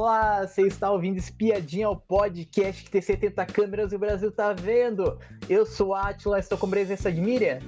Olá, 0.00 0.46
você 0.46 0.62
está 0.62 0.90
ouvindo 0.90 1.18
Espiadinha, 1.18 1.90
o 1.90 1.94
podcast 1.94 2.84
que 2.84 2.90
tem 2.90 3.02
70 3.02 3.44
câmeras 3.44 3.92
e 3.92 3.96
o 3.96 3.98
Brasil 3.98 4.32
tá 4.32 4.50
vendo. 4.54 5.18
Eu 5.46 5.66
sou 5.66 5.94
a 5.94 6.08
Atila, 6.08 6.38
estou 6.38 6.56
com 6.56 6.70
presença 6.70 7.12
de 7.12 7.20
Miriam. 7.20 7.58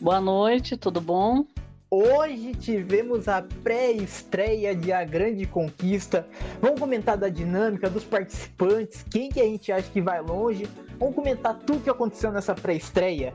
Boa 0.00 0.20
noite, 0.20 0.76
tudo 0.76 1.00
bom? 1.00 1.44
Hoje 1.90 2.54
tivemos 2.54 3.26
a 3.26 3.42
pré-estreia 3.64 4.76
de 4.76 4.92
A 4.92 5.04
Grande 5.04 5.44
Conquista. 5.44 6.24
Vamos 6.60 6.78
comentar 6.78 7.16
da 7.16 7.28
dinâmica 7.28 7.90
dos 7.90 8.04
participantes, 8.04 9.04
quem 9.10 9.28
que 9.28 9.40
a 9.40 9.44
gente 9.44 9.72
acha 9.72 9.90
que 9.90 10.00
vai 10.00 10.22
longe. 10.22 10.68
Vamos 11.00 11.16
comentar 11.16 11.58
tudo 11.66 11.82
que 11.82 11.90
aconteceu 11.90 12.30
nessa 12.30 12.54
pré-estreia. 12.54 13.34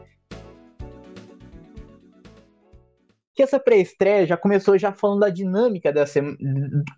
Que 3.34 3.42
essa 3.42 3.60
pré-estreia 3.60 4.26
já 4.26 4.38
começou 4.38 4.78
já 4.78 4.92
falando 4.92 5.22
da 5.22 5.30
dinâmica 5.30 5.92
dessa, 5.92 6.22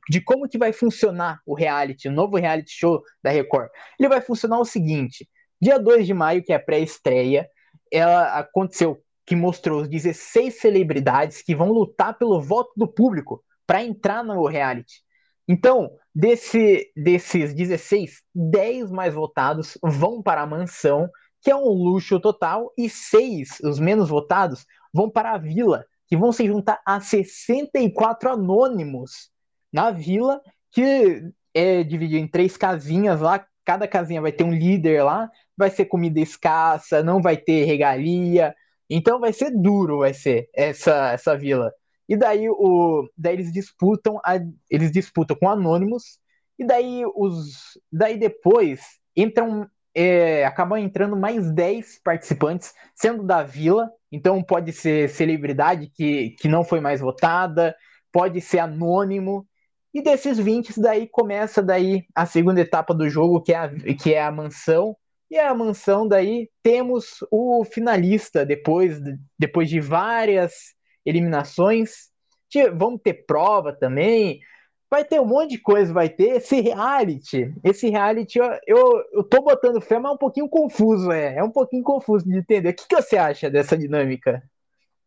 de 0.09 0.21
como 0.21 0.47
que 0.47 0.57
vai 0.57 0.73
funcionar 0.73 1.39
o 1.45 1.53
reality, 1.53 2.07
o 2.07 2.11
novo 2.11 2.37
reality 2.37 2.71
show 2.71 3.01
da 3.23 3.29
Record. 3.29 3.69
Ele 3.99 4.09
vai 4.09 4.21
funcionar 4.21 4.59
o 4.59 4.65
seguinte: 4.65 5.27
dia 5.61 5.77
2 5.77 6.05
de 6.05 6.13
maio, 6.13 6.43
que 6.43 6.51
é 6.51 6.55
a 6.55 6.59
pré-estreia, 6.59 7.47
ela 7.91 8.39
aconteceu 8.39 8.99
que 9.25 9.35
mostrou 9.35 9.81
os 9.81 9.87
16 9.87 10.59
celebridades 10.59 11.41
que 11.41 11.55
vão 11.55 11.71
lutar 11.71 12.17
pelo 12.17 12.41
voto 12.41 12.73
do 12.75 12.87
público 12.87 13.43
para 13.65 13.83
entrar 13.83 14.23
no 14.23 14.45
reality. 14.45 15.01
Então, 15.47 15.91
desse, 16.13 16.91
desses 16.95 17.53
16, 17.53 18.21
10 18.33 18.91
mais 18.91 19.13
votados 19.13 19.77
vão 19.81 20.21
para 20.21 20.41
a 20.41 20.47
mansão, 20.47 21.09
que 21.41 21.51
é 21.51 21.55
um 21.55 21.67
luxo 21.67 22.19
total, 22.19 22.71
e 22.77 22.89
seis, 22.89 23.59
os 23.61 23.79
menos 23.79 24.09
votados, 24.09 24.65
vão 24.93 25.09
para 25.09 25.33
a 25.33 25.37
vila, 25.37 25.85
que 26.07 26.17
vão 26.17 26.31
se 26.31 26.45
juntar 26.45 26.81
a 26.85 26.99
64 26.99 28.31
anônimos 28.31 29.29
na 29.71 29.91
vila, 29.91 30.41
que 30.71 31.23
é 31.53 31.83
dividido 31.83 32.23
em 32.23 32.27
três 32.27 32.57
casinhas 32.57 33.21
lá, 33.21 33.45
cada 33.65 33.87
casinha 33.87 34.21
vai 34.21 34.31
ter 34.31 34.43
um 34.43 34.53
líder 34.53 35.03
lá, 35.03 35.29
vai 35.57 35.69
ser 35.69 35.85
comida 35.85 36.19
escassa, 36.19 37.03
não 37.03 37.21
vai 37.21 37.37
ter 37.37 37.65
regalia, 37.65 38.53
então 38.89 39.19
vai 39.19 39.33
ser 39.33 39.51
duro, 39.51 39.99
vai 39.99 40.13
ser 40.13 40.49
essa 40.53 41.11
essa 41.11 41.37
vila. 41.37 41.71
E 42.07 42.15
daí 42.17 42.49
o 42.49 43.09
daí 43.17 43.35
eles 43.35 43.51
disputam 43.51 44.19
a, 44.23 44.33
eles 44.69 44.91
disputam 44.91 45.37
com 45.37 45.49
anônimos. 45.49 46.19
E 46.59 46.65
daí 46.65 47.03
os 47.15 47.79
daí 47.91 48.17
depois 48.17 48.81
entram 49.15 49.67
é, 49.95 50.45
acabam 50.45 50.77
entrando 50.77 51.15
mais 51.15 51.51
10 51.51 51.99
participantes, 52.03 52.73
sendo 52.95 53.23
da 53.23 53.43
vila, 53.43 53.89
então 54.11 54.41
pode 54.41 54.71
ser 54.71 55.09
celebridade 55.09 55.91
que, 55.93 56.31
que 56.31 56.47
não 56.47 56.63
foi 56.63 56.79
mais 56.79 56.99
votada, 56.99 57.75
pode 58.11 58.41
ser 58.41 58.59
anônimo, 58.59 59.47
e 59.93 60.01
desses 60.01 60.39
20 60.39 60.79
daí 60.81 61.07
começa 61.07 61.61
daí 61.61 62.05
a 62.15 62.25
segunda 62.25 62.61
etapa 62.61 62.93
do 62.93 63.07
jogo, 63.07 63.41
que 63.41 63.53
é 63.53 63.57
a, 63.57 63.69
que 63.69 64.13
é 64.13 64.23
a 64.23 64.31
mansão, 64.31 64.95
e 65.29 65.37
a 65.37 65.53
mansão 65.53 66.07
daí 66.07 66.49
temos 66.61 67.17
o 67.31 67.63
finalista 67.63 68.45
depois, 68.45 68.99
depois 69.37 69.69
de 69.69 69.79
várias 69.79 70.53
eliminações, 71.05 72.09
vamos 72.75 73.01
ter 73.03 73.25
prova 73.25 73.73
também, 73.73 74.39
vai 74.93 75.03
ter 75.03 75.19
um 75.19 75.25
monte 75.25 75.49
de 75.49 75.57
coisa, 75.57 75.91
vai 75.91 76.07
ter 76.07 76.35
esse 76.35 76.61
reality. 76.61 77.51
Esse 77.63 77.89
reality, 77.89 78.37
eu, 78.37 78.45
eu, 78.67 79.03
eu 79.11 79.23
tô 79.23 79.41
botando 79.41 79.81
fé, 79.81 79.97
mas 79.97 80.11
é 80.11 80.13
um 80.13 80.17
pouquinho 80.19 80.47
confuso, 80.47 81.11
é. 81.11 81.37
É 81.37 81.43
um 81.43 81.49
pouquinho 81.49 81.81
confuso 81.81 82.23
de 82.23 82.37
entender. 82.37 82.69
O 82.69 82.75
que, 82.75 82.87
que 82.87 83.01
você 83.01 83.17
acha 83.17 83.49
dessa 83.49 83.75
dinâmica? 83.75 84.43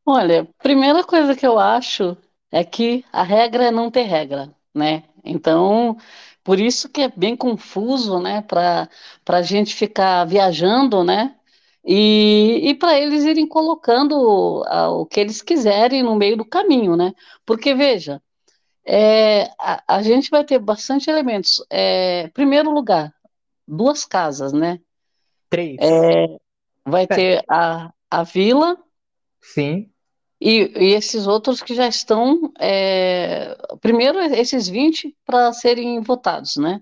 Olha, 0.05 0.49
primeira 0.59 1.05
coisa 1.05 1.37
que 1.37 1.47
eu 1.47 1.57
acho 1.57 2.17
é 2.51 2.65
que 2.65 3.05
a 3.13 3.23
regra 3.23 3.67
é 3.67 3.71
não 3.71 3.89
ter 3.89 4.03
regra, 4.03 4.53
né? 4.75 5.05
Então, 5.25 5.97
por 6.43 6.59
isso 6.59 6.89
que 6.89 7.03
é 7.03 7.09
bem 7.09 7.37
confuso, 7.37 8.19
né? 8.19 8.43
Para 8.43 8.89
a 9.29 9.43
gente 9.43 9.73
ficar 9.73 10.25
viajando, 10.25 11.05
né? 11.05 11.37
E, 11.85 12.71
e 12.71 12.75
para 12.75 12.99
eles 12.99 13.23
irem 13.23 13.47
colocando 13.47 14.17
o 14.19 15.07
que 15.07 15.21
eles 15.21 15.41
quiserem 15.43 16.03
no 16.03 16.17
meio 16.17 16.37
do 16.37 16.45
caminho, 16.45 16.97
né? 16.97 17.13
Porque, 17.45 17.73
veja, 17.73 18.21
é, 18.87 19.51
a, 19.59 19.97
a, 19.97 20.03
gente 20.03 20.31
vai 20.31 20.45
ter 20.45 20.61
bastante 20.61 21.11
elementos. 21.11 21.65
É, 21.69 22.29
primeiro 22.29 22.71
lugar, 22.71 23.13
duas 23.67 24.05
casas, 24.05 24.53
né? 24.53 24.79
Três. 25.51 25.77
É, 25.81 26.27
vai 26.85 27.03
é. 27.03 27.07
ter 27.07 27.45
a, 27.49 27.93
a 28.09 28.23
vila. 28.23 28.79
Sim. 29.43 29.91
E, 30.41 30.71
e 30.77 30.95
esses 30.95 31.27
outros 31.27 31.61
que 31.61 31.75
já 31.75 31.89
estão. 31.89 32.53
É, 32.61 33.57
primeiro, 33.81 34.21
esses 34.21 34.69
20 34.69 35.17
para 35.25 35.53
serem 35.53 36.01
votados, 36.01 36.57
né? 36.57 36.81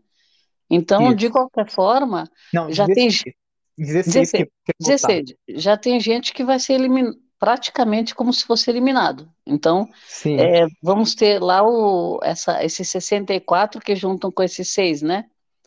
Então, 0.69 1.09
Isso. 1.09 1.17
de 1.17 1.31
qualquer 1.31 1.71
forma, 1.71 2.31
Não, 2.53 2.71
já 2.71 2.87
16, 2.87 3.23
tem. 3.23 3.35
16, 3.79 4.31
16, 4.33 4.49
16, 4.79 5.35
já 5.63 5.77
tem 5.77 5.99
gente 6.01 6.33
que 6.33 6.45
vai 6.45 6.59
ser 6.59 6.75
eliminado 6.75 7.24
praticamente 7.39 8.15
como 8.15 8.33
se 8.33 8.45
fosse 8.45 8.71
eliminado. 8.71 9.31
Então, 9.47 9.89
é, 10.39 10.67
vamos 10.83 11.15
ter 11.15 11.41
lá 11.41 11.63
o, 11.63 12.19
essa, 12.23 12.65
esses 12.65 12.89
64 12.89 13.81
que 13.81 13.95
juntam 13.95 14.31
com 14.31 14.43
esses 14.43 14.71
seis, 14.71 15.03
né? 15.03 15.27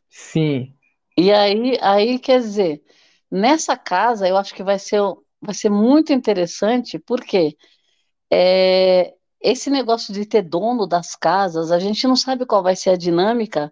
Sim. 0.10 0.74
E 1.18 1.32
aí, 1.32 1.78
aí, 1.82 2.20
quer 2.20 2.40
dizer, 2.40 2.82
nessa 3.30 3.76
casa 3.76 4.28
eu 4.28 4.38
acho 4.38 4.54
que 4.54 4.64
vai 4.64 4.80
ser, 4.80 5.02
vai 5.42 5.54
ser 5.54 5.70
muito 5.70 6.14
interessante, 6.14 7.00
porque 7.00 7.58
é, 8.32 9.14
esse 9.42 9.70
negócio 9.70 10.14
de 10.14 10.26
ter 10.26 10.42
dono 10.42 10.88
das 10.88 11.16
casas, 11.16 11.72
a 11.72 11.80
gente 11.80 12.08
não 12.08 12.16
sabe 12.16 12.46
qual 12.46 12.64
vai 12.64 12.76
ser 12.76 12.92
a 12.92 12.98
dinâmica 12.98 13.72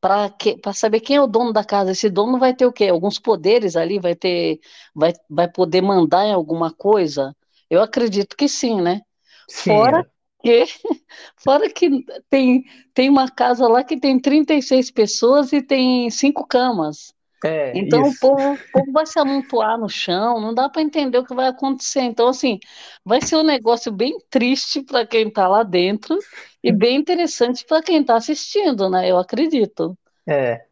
para 0.00 0.72
saber 0.72 1.00
quem 1.00 1.16
é 1.16 1.22
o 1.22 1.26
dono 1.26 1.52
da 1.52 1.64
casa. 1.64 1.92
Esse 1.92 2.08
dono 2.08 2.38
vai 2.38 2.54
ter 2.54 2.66
o 2.66 2.72
quê? 2.72 2.88
Alguns 2.88 3.18
poderes 3.18 3.76
ali, 3.76 3.98
vai 3.98 4.14
ter, 4.14 4.60
vai, 4.94 5.12
vai 5.28 5.48
poder 5.48 5.82
mandar 5.82 6.26
em 6.26 6.32
alguma 6.32 6.72
coisa? 6.72 7.34
Eu 7.68 7.82
acredito 7.82 8.36
que 8.36 8.48
sim, 8.48 8.80
né? 8.80 9.02
Sim. 9.48 9.70
Fora 9.70 10.10
que, 10.42 10.64
fora 11.36 11.70
que 11.70 12.04
tem, 12.30 12.64
tem 12.94 13.08
uma 13.08 13.30
casa 13.30 13.66
lá 13.66 13.82
que 13.82 13.98
tem 13.98 14.20
36 14.20 14.90
pessoas 14.90 15.52
e 15.52 15.62
tem 15.62 16.10
cinco 16.10 16.46
camas. 16.46 17.12
É, 17.44 17.72
então 17.76 18.02
isso. 18.02 18.16
o 18.16 18.20
povo, 18.20 18.54
o 18.54 18.72
povo 18.72 18.92
vai 18.92 19.06
se 19.06 19.18
amontoar 19.18 19.78
no 19.78 19.88
chão, 19.88 20.40
não 20.40 20.52
dá 20.52 20.68
para 20.68 20.82
entender 20.82 21.18
o 21.18 21.24
que 21.24 21.34
vai 21.34 21.46
acontecer. 21.46 22.00
Então, 22.00 22.28
assim, 22.28 22.58
vai 23.04 23.20
ser 23.20 23.36
um 23.36 23.44
negócio 23.44 23.92
bem 23.92 24.18
triste 24.28 24.82
para 24.82 25.06
quem 25.06 25.28
está 25.28 25.46
lá 25.46 25.62
dentro 25.62 26.18
e 26.62 26.72
bem 26.72 26.96
interessante 26.96 27.64
para 27.64 27.82
quem 27.82 28.00
está 28.00 28.16
assistindo, 28.16 28.90
né? 28.90 29.08
Eu 29.08 29.18
acredito. 29.18 29.96
É. 30.26 30.64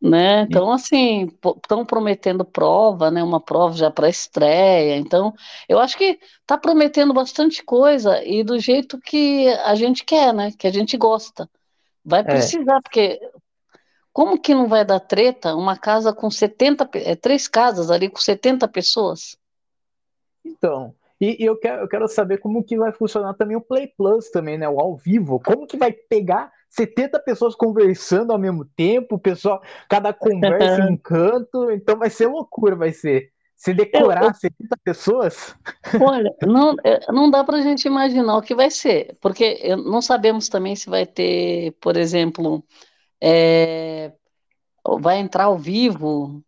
Né? 0.00 0.42
Então, 0.42 0.70
assim, 0.70 1.30
estão 1.56 1.84
prometendo 1.84 2.44
prova, 2.44 3.10
né? 3.10 3.22
Uma 3.22 3.40
prova 3.40 3.74
já 3.76 3.90
para 3.90 4.08
estreia. 4.08 4.96
Então, 4.96 5.34
eu 5.68 5.78
acho 5.78 5.96
que 5.96 6.18
está 6.40 6.56
prometendo 6.58 7.14
bastante 7.14 7.62
coisa 7.64 8.22
e 8.24 8.44
do 8.44 8.58
jeito 8.58 9.00
que 9.00 9.48
a 9.64 9.74
gente 9.74 10.04
quer, 10.04 10.32
né? 10.34 10.52
Que 10.58 10.66
a 10.66 10.72
gente 10.72 10.96
gosta. 10.96 11.48
Vai 12.04 12.20
é. 12.20 12.24
precisar, 12.24 12.76
é. 12.76 12.80
porque 12.80 13.20
como 14.12 14.40
que 14.40 14.54
não 14.54 14.68
vai 14.68 14.84
dar 14.84 15.00
treta 15.00 15.54
uma 15.54 15.76
casa 15.76 16.12
com 16.12 16.30
70, 16.30 16.88
é, 16.94 17.16
três 17.16 17.48
casas 17.48 17.90
ali 17.90 18.08
com 18.08 18.18
70 18.18 18.68
pessoas? 18.68 19.36
Então, 20.44 20.94
e, 21.20 21.42
e, 21.42 21.46
eu, 21.46 21.56
quero, 21.56 21.82
eu 21.82 21.88
quero 21.88 22.08
saber 22.08 22.38
como 22.38 22.64
que 22.64 22.76
vai 22.76 22.92
funcionar 22.92 23.34
também 23.34 23.56
o 23.56 23.60
Play 23.60 23.88
Plus 23.96 24.30
também, 24.30 24.58
né? 24.58 24.68
O 24.68 24.78
ao 24.78 24.96
vivo. 24.96 25.40
Como 25.40 25.66
que 25.66 25.76
vai 25.76 25.92
pegar 25.92 26.52
70 26.70 27.18
pessoas 27.20 27.54
conversando 27.54 28.32
ao 28.32 28.38
mesmo 28.38 28.64
tempo, 28.64 29.18
pessoal, 29.18 29.62
cada 29.88 30.12
conversa 30.12 30.82
em 30.82 30.92
um 30.92 30.96
canto, 30.96 31.70
então 31.70 31.98
vai 31.98 32.10
ser 32.10 32.26
loucura, 32.26 32.76
vai 32.76 32.92
ser. 32.92 33.30
Se 33.56 33.72
decorar 33.72 34.24
eu, 34.24 34.28
eu... 34.28 34.34
70 34.34 34.76
pessoas? 34.84 35.56
Olha, 36.00 36.34
não, 36.42 36.76
é, 36.84 37.10
não 37.10 37.30
dá 37.30 37.42
para 37.42 37.56
a 37.56 37.62
gente 37.62 37.86
imaginar 37.86 38.36
o 38.36 38.42
que 38.42 38.54
vai 38.54 38.70
ser, 38.70 39.16
porque 39.20 39.74
não 39.76 40.02
sabemos 40.02 40.50
também 40.50 40.76
se 40.76 40.90
vai 40.90 41.06
ter, 41.06 41.72
por 41.80 41.96
exemplo, 41.96 42.62
é, 43.18 44.12
vai 45.00 45.18
entrar 45.18 45.44
ao 45.44 45.56
vivo 45.56 46.44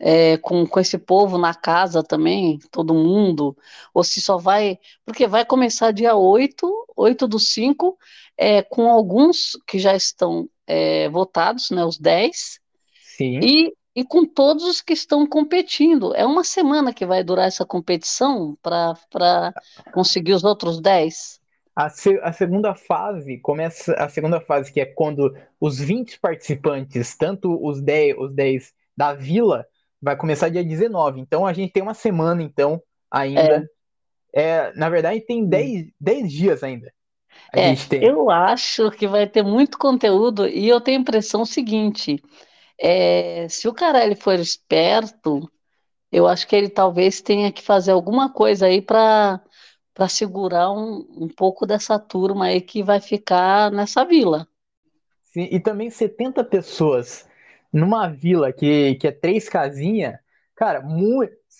é, 0.00 0.38
com, 0.38 0.66
com 0.66 0.80
esse 0.80 0.96
povo 0.96 1.36
na 1.36 1.54
casa 1.54 2.02
também, 2.02 2.58
todo 2.70 2.94
mundo, 2.94 3.54
ou 3.92 4.02
se 4.02 4.20
só 4.20 4.38
vai, 4.38 4.78
porque 5.04 5.26
vai 5.26 5.44
começar 5.44 5.92
dia 5.92 6.16
8, 6.16 6.86
8 6.96 7.28
do 7.28 7.38
5, 7.38 7.98
é, 8.36 8.62
com 8.62 8.90
alguns 8.90 9.58
que 9.66 9.78
já 9.78 9.94
estão 9.94 10.48
é, 10.66 11.08
votados, 11.10 11.70
né, 11.70 11.84
os 11.84 11.98
10, 11.98 12.60
Sim. 13.20 13.38
E, 13.42 13.74
e 13.94 14.02
com 14.02 14.24
todos 14.24 14.64
os 14.64 14.80
que 14.80 14.94
estão 14.94 15.26
competindo. 15.26 16.14
É 16.14 16.24
uma 16.24 16.42
semana 16.42 16.94
que 16.94 17.04
vai 17.04 17.22
durar 17.22 17.46
essa 17.46 17.66
competição 17.66 18.56
para 18.62 19.52
conseguir 19.92 20.32
os 20.32 20.42
outros 20.42 20.80
10. 20.80 21.38
A, 21.76 21.90
se, 21.90 22.18
a, 22.22 22.32
segunda 22.32 22.74
fase 22.74 23.38
começa 23.38 23.92
a 23.94 24.08
segunda 24.08 24.40
fase 24.40 24.72
que 24.72 24.80
é 24.80 24.86
quando 24.86 25.36
os 25.60 25.78
20 25.78 26.18
participantes, 26.18 27.14
tanto 27.14 27.62
os 27.62 27.82
10, 27.82 28.16
os 28.18 28.32
10 28.32 28.72
da 28.96 29.12
vila, 29.12 29.66
vai 30.02 30.16
começar 30.16 30.48
dia 30.50 30.64
19. 30.64 31.20
Então 31.20 31.46
a 31.46 31.52
gente 31.52 31.72
tem 31.72 31.82
uma 31.82 31.94
semana 31.94 32.42
então 32.42 32.82
ainda. 33.10 33.54
É. 33.54 33.70
É, 34.34 34.72
na 34.74 34.90
verdade 34.90 35.20
tem 35.22 35.46
10, 35.48 35.88
10 36.00 36.32
dias 36.32 36.62
ainda. 36.64 36.92
a 37.52 37.58
É, 37.58 37.74
gente 37.74 37.88
tem. 37.88 38.12
eu 38.12 38.30
acho 38.30 38.90
que 38.92 39.06
vai 39.08 39.26
ter 39.28 39.42
muito 39.42 39.78
conteúdo 39.78 40.46
e 40.48 40.68
eu 40.68 40.80
tenho 40.80 40.98
a 40.98 41.00
impressão 41.02 41.44
seguinte, 41.44 42.22
é, 42.80 43.48
se 43.48 43.68
o 43.68 43.74
Carelli 43.74 44.16
for 44.16 44.34
esperto, 44.40 45.50
eu 46.12 46.26
acho 46.28 46.46
que 46.48 46.56
ele 46.56 46.70
talvez 46.70 47.20
tenha 47.22 47.52
que 47.52 47.62
fazer 47.62 47.92
alguma 47.92 48.32
coisa 48.32 48.66
aí 48.66 48.82
para 48.82 49.40
para 49.94 50.08
segurar 50.08 50.72
um, 50.72 51.06
um 51.24 51.28
pouco 51.28 51.66
dessa 51.66 51.98
turma 51.98 52.46
aí 52.46 52.60
que 52.62 52.82
vai 52.82 53.00
ficar 53.00 53.70
nessa 53.72 54.04
vila. 54.04 54.48
Sim, 55.22 55.48
e 55.50 55.60
também 55.60 55.90
70 55.90 56.44
pessoas 56.44 57.26
numa 57.72 58.08
vila 58.08 58.52
que, 58.52 58.96
que 58.96 59.08
é 59.08 59.12
três 59.12 59.48
casinhas, 59.48 60.18
cara, 60.54 60.82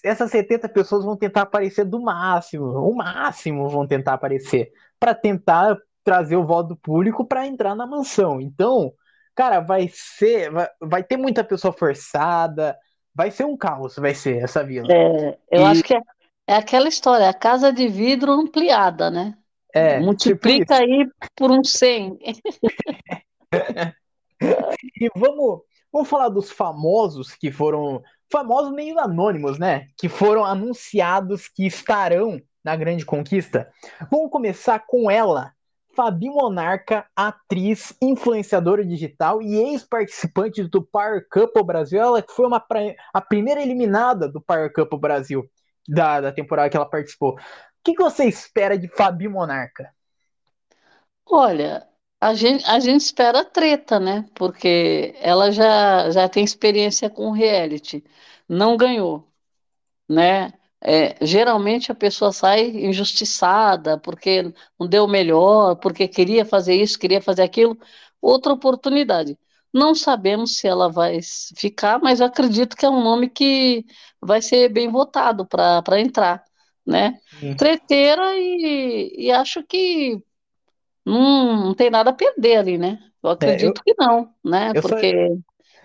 essas 0.05 0.31
70 0.31 0.69
pessoas 0.69 1.05
vão 1.05 1.17
tentar 1.17 1.43
aparecer 1.43 1.85
do 1.85 2.01
máximo, 2.01 2.65
o 2.67 2.95
máximo 2.95 3.69
vão 3.69 3.87
tentar 3.87 4.15
aparecer, 4.15 4.73
para 4.99 5.15
tentar 5.15 5.77
trazer 6.05 6.37
o 6.37 6.47
voto 6.47 6.71
do 6.71 6.77
público 6.77 7.25
para 7.27 7.47
entrar 7.47 7.75
na 7.75 7.87
mansão. 7.87 8.41
Então, 8.41 8.93
cara, 9.35 9.61
vai 9.61 9.89
ser, 9.93 10.51
vai, 10.51 10.69
vai 10.81 11.03
ter 11.05 11.17
muita 11.17 11.45
pessoa 11.45 11.73
forçada, 11.73 12.77
vai 13.15 13.31
ser 13.31 13.45
um 13.45 13.57
caos, 13.57 13.97
vai 13.97 14.15
ser 14.15 14.43
essa 14.43 14.65
vila. 14.65 14.91
É, 14.91 15.39
eu 15.51 15.65
E 15.65 15.65
acho 15.65 15.85
que 15.85 15.95
é, 15.95 16.01
é 16.47 16.55
aquela 16.57 16.89
história, 16.89 17.29
a 17.29 17.35
casa 17.35 17.73
de 17.73 17.89
vidro 17.89 18.33
ampliada, 18.33 19.11
né? 19.11 19.37
é, 19.73 20.11
tipo 20.23 20.49
Multiplica 20.49 20.75
isso. 20.75 20.83
aí 20.83 21.09
por 21.37 21.51
um 21.51 21.65
100. 21.65 22.19
E 25.01 25.09
vamos, 25.17 25.63
vamos 25.93 26.09
falar 26.09 26.29
dos 26.29 26.51
famosos 26.51 27.35
que 27.35 27.51
foram, 27.51 28.03
famosos 28.31 28.73
meio 28.73 28.99
anônimos, 28.99 29.59
né? 29.59 29.87
Que 29.97 30.09
foram 30.09 30.45
anunciados 30.45 31.49
que 31.49 31.67
estarão 31.67 32.41
na 32.65 32.77
Grande 32.77 33.05
Conquista. 33.05 33.71
Vamos 34.11 34.31
começar 34.31 34.85
com 34.87 35.11
ela, 35.11 35.53
Fabi 35.95 36.31
Monarca, 36.31 37.07
atriz, 37.17 37.95
influenciadora 38.01 38.85
digital 38.85 39.43
e 39.43 39.57
ex-participante 39.57 40.63
do 40.63 40.83
Power 40.83 41.27
Couple 41.29 41.65
Brasil. 41.65 42.01
Ela 42.01 42.25
foi 42.29 42.47
uma, 42.47 42.65
a 43.13 43.21
primeira 43.21 43.63
eliminada 43.63 44.29
do 44.29 44.41
Power 44.41 44.73
Couple 44.73 44.99
Brasil, 44.99 45.51
da, 45.89 46.21
da 46.21 46.33
temporada 46.33 46.71
que 46.71 46.77
ela 46.77 46.89
participou. 46.89 47.33
O 47.33 47.39
que, 47.83 47.95
que 47.95 48.03
você 48.03 48.25
espera 48.25 48.79
de 48.79 48.89
Fabi 48.89 49.27
Monarca? 49.27 49.91
Olha, 51.27 51.87
a 52.21 52.35
gente, 52.35 52.65
a 52.67 52.79
gente 52.81 53.01
espera 53.03 53.45
treta, 53.45 53.99
né? 54.01 54.27
Porque 54.35 55.15
ela 55.21 55.51
já, 55.51 56.11
já 56.11 56.29
tem 56.29 56.45
experiência 56.45 57.09
com 57.11 57.31
reality. 57.33 58.05
Não 58.49 58.77
ganhou. 58.77 59.27
né? 60.09 60.53
É, 60.83 61.17
geralmente 61.25 61.93
a 61.93 61.95
pessoa 61.95 62.33
sai 62.33 62.63
injustiçada 62.71 63.99
porque 63.99 64.53
não 64.79 64.87
deu 64.89 65.07
melhor, 65.09 65.77
porque 65.77 66.09
queria 66.09 66.45
fazer 66.45 66.75
isso, 66.75 66.99
queria 66.99 67.21
fazer 67.23 67.43
aquilo, 67.43 67.79
outra 68.21 68.53
oportunidade. 68.53 69.39
Não 69.73 69.95
sabemos 69.95 70.57
se 70.57 70.67
ela 70.69 70.89
vai 70.91 71.21
ficar, 71.57 72.01
mas 72.01 72.21
eu 72.21 72.27
acredito 72.27 72.77
que 72.77 72.85
é 72.87 72.91
um 72.91 73.03
nome 73.03 73.29
que 73.31 73.85
vai 74.21 74.43
ser 74.43 74.69
bem 74.71 74.91
votado 74.91 75.47
para 75.47 75.83
para 75.83 76.01
entrar, 76.01 76.45
né? 76.87 77.21
Sim. 77.39 77.57
Treteira 77.57 78.37
e, 78.39 79.15
e 79.27 79.31
acho 79.33 79.63
que 79.65 80.23
não, 81.11 81.67
não 81.67 81.75
tem 81.75 81.91
nada 81.91 82.11
a 82.11 82.13
perder 82.13 82.57
ali, 82.59 82.79
né? 82.79 82.99
Eu 83.23 83.31
É, 83.41 83.65
eu, 83.67 83.73
acredito 83.73 83.83
que 83.85 83.95
não, 83.99 84.35
né? 84.45 84.75
eu 84.75 84.83
só, 84.83 84.97
Porque 84.99 85.31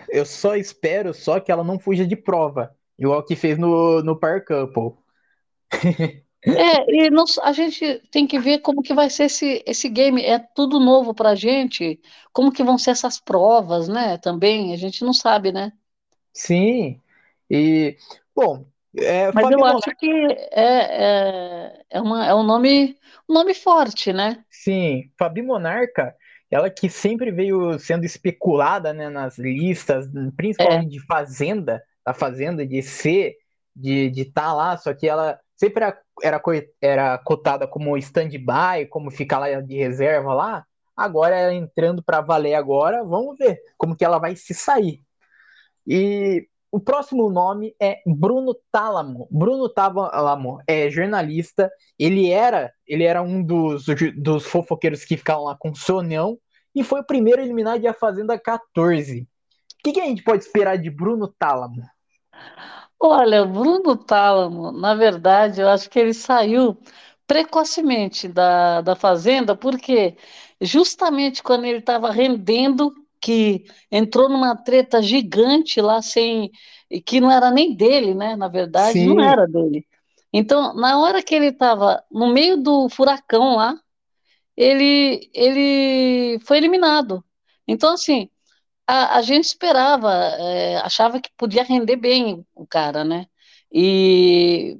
Eu 0.09 0.25
só 0.25 0.55
espero 0.55 1.13
só 1.13 1.39
que 1.39 1.51
ela 1.51 1.63
não 1.63 1.79
fuja 1.79 2.05
de 2.07 2.15
prova, 2.15 2.75
igual 2.97 3.23
que 3.25 3.35
fez 3.35 3.57
no, 3.57 4.01
no 4.03 4.19
Power 4.19 4.43
Couple. 4.45 4.97
É, 6.57 6.85
e 7.07 7.09
não- 7.09 7.25
a 7.43 7.51
gente 7.51 7.99
tem 8.11 8.25
que 8.25 8.39
ver 8.39 8.59
como 8.59 8.81
que 8.81 8.93
vai 8.93 9.09
ser 9.09 9.25
esse, 9.25 9.61
esse 9.67 9.89
game. 9.89 10.21
É 10.23 10.39
tudo 10.39 10.79
novo 10.79 11.13
pra 11.13 11.35
gente. 11.35 11.99
Como 12.31 12.51
que 12.51 12.63
vão 12.63 12.77
ser 12.77 12.91
essas 12.91 13.19
provas, 13.19 13.87
né? 13.89 14.17
Também, 14.17 14.73
a 14.73 14.77
gente 14.77 15.03
não 15.03 15.13
sabe, 15.13 15.51
né? 15.51 15.71
Sim. 16.33 17.01
E, 17.49 17.97
bom, 18.35 18.65
é, 18.97 19.31
Mas 19.31 19.49
eu 19.51 19.63
acho 19.65 19.95
que 19.97 20.09
é, 20.51 21.03
é, 21.71 21.85
é, 21.91 22.01
uma, 22.01 22.25
é 22.25 22.33
um 22.33 22.43
nome, 22.43 22.97
um 23.29 23.33
nome 23.33 23.53
forte, 23.53 24.13
né? 24.13 24.43
sim, 24.49 25.11
Fabi 25.17 25.41
Monarca, 25.41 26.15
ela 26.49 26.69
que 26.69 26.89
sempre 26.89 27.31
veio 27.31 27.77
sendo 27.79 28.05
especulada, 28.05 28.93
né, 28.93 29.09
nas 29.09 29.37
listas, 29.37 30.07
É, 30.07 30.31
principalmente 30.35 30.89
de 30.91 31.05
Fazenda, 31.05 31.83
da 32.05 32.13
Fazenda, 32.13 32.65
de 32.65 32.81
ser, 32.81 33.35
de 33.75 34.09
de 34.09 34.21
estar 34.21 34.53
lá, 34.53 34.77
só 34.77 34.93
que 34.93 35.07
ela 35.07 35.39
sempre 35.55 35.83
era, 35.83 36.01
era, 36.23 36.41
era 36.81 37.17
cotada 37.19 37.67
como 37.67 37.97
stand-by, 37.97 38.87
como 38.89 39.11
ficar 39.11 39.39
lá 39.39 39.61
de 39.61 39.75
reserva 39.77 40.33
lá. 40.33 40.65
Agora 40.95 41.35
ela 41.35 41.53
entrando 41.53 42.01
para 42.03 42.21
valer 42.21 42.53
agora, 42.55 43.03
vamos 43.03 43.37
ver 43.37 43.59
como 43.77 43.95
que 43.95 44.05
ela 44.05 44.17
vai 44.19 44.35
se 44.35 44.53
sair. 44.53 45.01
E 45.85 46.47
o 46.71 46.79
próximo 46.79 47.29
nome 47.29 47.75
é 47.79 48.01
Bruno 48.05 48.55
Tálamo. 48.71 49.27
Bruno 49.31 49.69
Tálamo 49.69 50.59
é 50.67 50.89
jornalista. 50.89 51.71
Ele 51.97 52.29
era, 52.29 52.73
ele 52.85 53.03
era 53.03 53.21
um 53.21 53.43
dos, 53.43 53.85
dos 54.17 54.45
fofoqueiros 54.45 55.05
que 55.05 55.17
ficavam 55.17 55.45
lá 55.45 55.55
com 55.57 55.71
o 55.71 55.75
Sonhão 55.75 56.37
e 56.75 56.83
foi 56.83 56.99
o 56.99 57.05
primeiro 57.05 57.41
eliminado 57.41 57.79
de 57.79 57.87
A 57.87 57.93
Fazenda 57.93 58.37
14. 58.37 59.21
O 59.21 59.27
que, 59.83 59.93
que 59.93 60.01
a 60.01 60.05
gente 60.05 60.23
pode 60.23 60.43
esperar 60.43 60.77
de 60.77 60.89
Bruno 60.89 61.33
Tálamo? 61.39 61.81
Olha, 62.99 63.45
Bruno 63.45 63.95
Tálamo, 63.95 64.71
na 64.71 64.95
verdade, 64.95 65.61
eu 65.61 65.69
acho 65.69 65.89
que 65.89 65.99
ele 65.99 66.13
saiu 66.13 66.77
precocemente 67.27 68.27
da, 68.27 68.81
da 68.81 68.95
Fazenda, 68.95 69.55
porque 69.55 70.17
justamente 70.59 71.41
quando 71.41 71.65
ele 71.65 71.79
estava 71.79 72.11
rendendo, 72.11 72.93
que 73.25 73.65
entrou 73.91 74.29
numa 74.29 74.55
treta 74.55 75.01
gigante 75.01 75.81
lá, 75.81 75.99
sem, 75.99 76.51
que 77.03 77.19
não 77.19 77.31
era 77.31 77.49
nem 77.49 77.75
dele, 77.75 78.13
né? 78.13 78.35
Na 78.35 78.47
verdade, 78.47 79.03
não 79.03 79.15
Sim, 79.15 79.19
era 79.19 79.47
dele. 79.47 79.83
Então, 80.31 80.75
na 80.75 80.99
hora 80.99 81.23
que 81.23 81.33
ele 81.33 81.47
estava 81.47 82.03
no 82.11 82.27
meio 82.27 82.55
do 82.55 82.87
furacão 82.87 83.55
lá, 83.55 83.75
ele, 84.55 85.27
ele 85.33 86.39
foi 86.45 86.57
eliminado. 86.57 87.25
Então, 87.67 87.93
assim, 87.93 88.29
a, 88.85 89.17
a 89.17 89.21
gente 89.23 89.45
esperava, 89.45 90.13
é, 90.13 90.77
achava 90.77 91.19
que 91.19 91.31
podia 91.35 91.63
render 91.63 91.95
bem 91.95 92.45
o 92.53 92.67
cara, 92.67 93.03
né? 93.03 93.25
E 93.73 94.77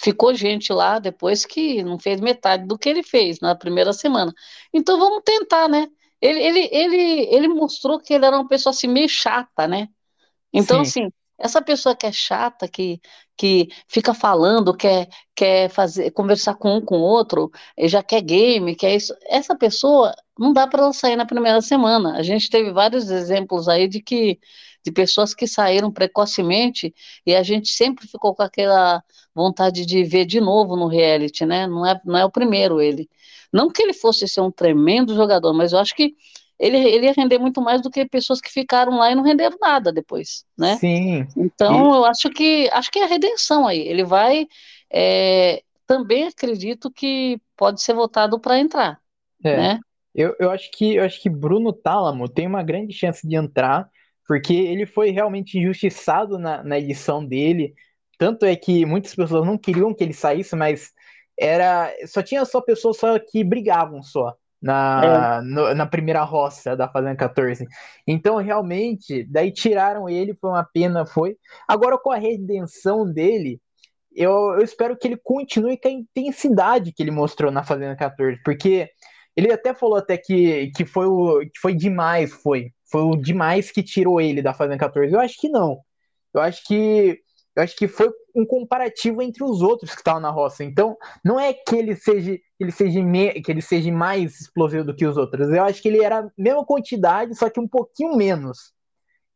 ficou 0.00 0.34
gente 0.34 0.72
lá 0.72 0.98
depois 0.98 1.44
que 1.44 1.82
não 1.82 1.98
fez 1.98 2.18
metade 2.18 2.66
do 2.66 2.78
que 2.78 2.88
ele 2.88 3.02
fez 3.02 3.40
na 3.40 3.54
primeira 3.54 3.92
semana. 3.92 4.32
Então 4.72 4.98
vamos 4.98 5.22
tentar, 5.22 5.68
né? 5.68 5.86
Ele, 6.24 6.40
ele, 6.40 6.68
ele, 6.72 7.36
ele 7.36 7.48
mostrou 7.48 8.00
que 8.00 8.14
ele 8.14 8.24
era 8.26 8.36
uma 8.36 8.48
pessoa 8.48 8.72
assim 8.72 8.88
meio 8.88 9.08
chata, 9.08 9.68
né? 9.68 9.88
Então, 10.52 10.80
sim, 10.84 11.02
assim, 11.02 11.08
essa 11.38 11.62
pessoa 11.62 11.96
que 11.96 12.06
é 12.06 12.12
chata, 12.12 12.68
que, 12.68 13.00
que 13.36 13.68
fica 13.88 14.14
falando, 14.14 14.76
quer, 14.76 15.08
quer 15.34 15.68
fazer, 15.70 16.10
conversar 16.12 16.54
com 16.56 16.76
um 16.76 16.80
com 16.84 16.98
o 16.98 17.02
outro, 17.02 17.50
já 17.84 18.02
quer 18.02 18.22
game, 18.22 18.76
quer 18.76 18.94
isso, 18.96 19.14
essa 19.28 19.56
pessoa 19.56 20.14
não 20.38 20.52
dá 20.52 20.66
para 20.66 20.82
ela 20.84 20.92
sair 20.92 21.16
na 21.16 21.26
primeira 21.26 21.60
semana. 21.62 22.16
A 22.16 22.22
gente 22.22 22.48
teve 22.50 22.72
vários 22.72 23.10
exemplos 23.10 23.68
aí 23.68 23.88
de 23.88 24.00
que 24.02 24.40
de 24.84 24.92
pessoas 24.92 25.34
que 25.34 25.46
saíram 25.46 25.90
precocemente 25.90 26.94
e 27.26 27.34
a 27.34 27.42
gente 27.42 27.68
sempre 27.70 28.06
ficou 28.06 28.34
com 28.34 28.42
aquela 28.42 29.02
vontade 29.34 29.86
de 29.86 30.04
ver 30.04 30.26
de 30.26 30.40
novo 30.40 30.76
no 30.76 30.86
reality, 30.88 31.46
né? 31.46 31.66
Não 31.66 31.86
é, 31.86 32.00
não 32.04 32.18
é 32.18 32.24
o 32.24 32.30
primeiro 32.30 32.80
ele. 32.82 33.08
Não 33.54 33.70
que 33.70 33.80
ele 33.80 33.92
fosse 33.92 34.26
ser 34.26 34.40
um 34.40 34.50
tremendo 34.50 35.14
jogador, 35.14 35.54
mas 35.54 35.72
eu 35.72 35.78
acho 35.78 35.94
que 35.94 36.16
ele, 36.58 36.76
ele 36.76 37.06
ia 37.06 37.12
render 37.12 37.38
muito 37.38 37.60
mais 37.60 37.80
do 37.80 37.88
que 37.88 38.04
pessoas 38.04 38.40
que 38.40 38.50
ficaram 38.50 38.98
lá 38.98 39.12
e 39.12 39.14
não 39.14 39.22
renderam 39.22 39.56
nada 39.60 39.92
depois, 39.92 40.44
né? 40.58 40.76
sim. 40.76 41.24
Então, 41.36 41.94
eu 41.94 42.04
acho 42.04 42.30
que 42.30 42.68
acho 42.72 42.90
que 42.90 42.98
é 42.98 43.04
a 43.04 43.08
redenção 43.08 43.64
aí. 43.64 43.78
Ele 43.78 44.02
vai. 44.02 44.48
é, 44.90 45.62
também 45.86 46.26
acredito 46.26 46.90
que 46.90 47.40
pode 47.56 47.80
ser 47.80 47.94
votado 47.94 48.40
para 48.40 48.58
entrar, 48.58 49.00
é, 49.44 49.56
né? 49.56 49.80
eu, 50.14 50.34
eu 50.40 50.50
acho 50.50 50.70
que 50.72 50.96
eu 50.96 51.04
acho 51.04 51.20
que 51.20 51.28
Bruno 51.28 51.72
Tálamo 51.72 52.28
tem 52.28 52.46
uma 52.46 52.62
grande 52.62 52.92
chance 52.92 53.26
de 53.26 53.36
entrar, 53.36 53.88
porque 54.26 54.52
ele 54.52 54.86
foi 54.86 55.10
realmente 55.10 55.58
injustiçado 55.58 56.38
na, 56.38 56.62
na 56.64 56.78
edição 56.78 57.24
dele. 57.24 57.74
Tanto 58.18 58.46
é 58.46 58.56
que 58.56 58.86
muitas 58.86 59.14
pessoas 59.14 59.46
não 59.46 59.58
queriam 59.58 59.92
que 59.94 60.02
ele 60.02 60.12
saísse, 60.12 60.56
mas 60.56 60.92
era 61.38 61.92
só 62.06 62.22
tinha 62.22 62.44
só 62.44 62.60
pessoas 62.60 62.96
só 62.98 63.18
que 63.18 63.42
brigavam 63.44 64.02
só 64.02 64.34
É, 64.96 65.26
na, 65.26 65.42
no- 65.42 65.74
na 65.74 65.86
primeira 65.86 66.22
roça 66.22 66.76
da 66.76 66.88
Fazenda 66.88 67.16
14. 67.16 67.66
Então, 68.06 68.36
realmente, 68.38 69.24
daí 69.30 69.52
tiraram 69.52 70.08
ele, 70.08 70.34
foi 70.40 70.50
uma 70.50 70.64
pena, 70.64 71.04
foi. 71.06 71.36
Agora, 71.68 71.98
com 71.98 72.10
a 72.10 72.16
redenção 72.16 73.10
dele, 73.10 73.60
eu, 74.14 74.32
eu 74.54 74.62
espero 74.62 74.96
que 74.96 75.08
ele 75.08 75.16
continue 75.16 75.78
com 75.78 75.88
a 75.88 75.90
intensidade 75.90 76.92
que 76.92 77.02
ele 77.02 77.10
mostrou 77.10 77.50
na 77.50 77.64
Fazenda 77.64 77.96
14, 77.96 78.40
porque 78.44 78.88
ele 79.36 79.52
até 79.52 79.74
falou 79.74 79.96
até 79.98 80.16
que, 80.16 80.70
que 80.76 80.84
foi 80.86 81.06
o 81.06 81.40
que 81.40 81.58
foi 81.60 81.74
demais, 81.74 82.32
foi. 82.32 82.72
Foi 82.90 83.02
o 83.02 83.16
demais 83.16 83.70
que 83.72 83.82
tirou 83.82 84.20
ele 84.20 84.40
da 84.42 84.54
Fazenda 84.54 84.78
14. 84.78 85.12
Eu 85.12 85.20
acho 85.20 85.36
que 85.40 85.48
não. 85.48 85.78
Eu 86.34 86.40
acho 86.40 86.64
que 86.66 87.20
eu 87.56 87.62
acho 87.62 87.76
que 87.76 87.88
foi 87.88 88.08
um 88.34 88.44
comparativo 88.44 89.22
entre 89.22 89.44
os 89.44 89.62
outros 89.62 89.92
que 89.92 90.00
estavam 90.00 90.20
na 90.20 90.30
roça. 90.30 90.64
Então, 90.64 90.96
não 91.24 91.38
é 91.38 91.52
que 91.52 91.76
ele 91.76 91.94
seja 91.94 92.38
ele 92.58 92.72
seja, 92.72 93.02
me, 93.02 93.40
que 93.42 93.50
ele 93.50 93.62
seja 93.62 93.92
mais 93.92 94.40
explosivo 94.40 94.84
do 94.84 94.94
que 94.94 95.06
os 95.06 95.16
outros. 95.16 95.48
Eu 95.50 95.64
acho 95.64 95.82
que 95.82 95.88
ele 95.88 96.02
era 96.02 96.20
a 96.20 96.30
mesma 96.36 96.64
quantidade, 96.64 97.34
só 97.34 97.50
que 97.50 97.60
um 97.60 97.68
pouquinho 97.68 98.16
menos. 98.16 98.72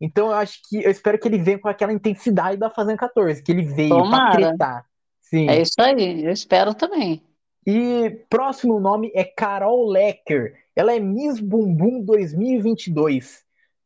Então 0.00 0.28
eu 0.28 0.35
acho 0.35 0.61
que 0.69 0.83
eu 0.83 0.90
espero 0.90 1.19
que 1.19 1.26
ele 1.26 1.38
venha 1.38 1.59
com 1.59 1.69
aquela 1.69 1.93
intensidade 1.93 2.57
da 2.57 2.71
Fazenda 2.71 2.99
14, 2.99 3.43
que 3.43 3.50
ele 3.50 3.62
veio 3.62 3.88
Tomara. 3.90 4.31
pra 4.31 4.49
tretar. 4.49 4.87
Sim. 5.21 5.49
É 5.49 5.61
isso 5.61 5.75
aí, 5.78 6.25
eu 6.25 6.31
espero 6.31 6.75
também. 6.75 7.23
E 7.67 8.11
próximo 8.31 8.81
nome 8.81 9.11
é 9.14 9.25
Carol 9.25 9.87
Lecker. 9.88 10.55
Ela 10.75 10.95
é 10.95 11.00
Miss 11.00 11.40
Bumbum 11.40 12.00
2022. 12.02 13.45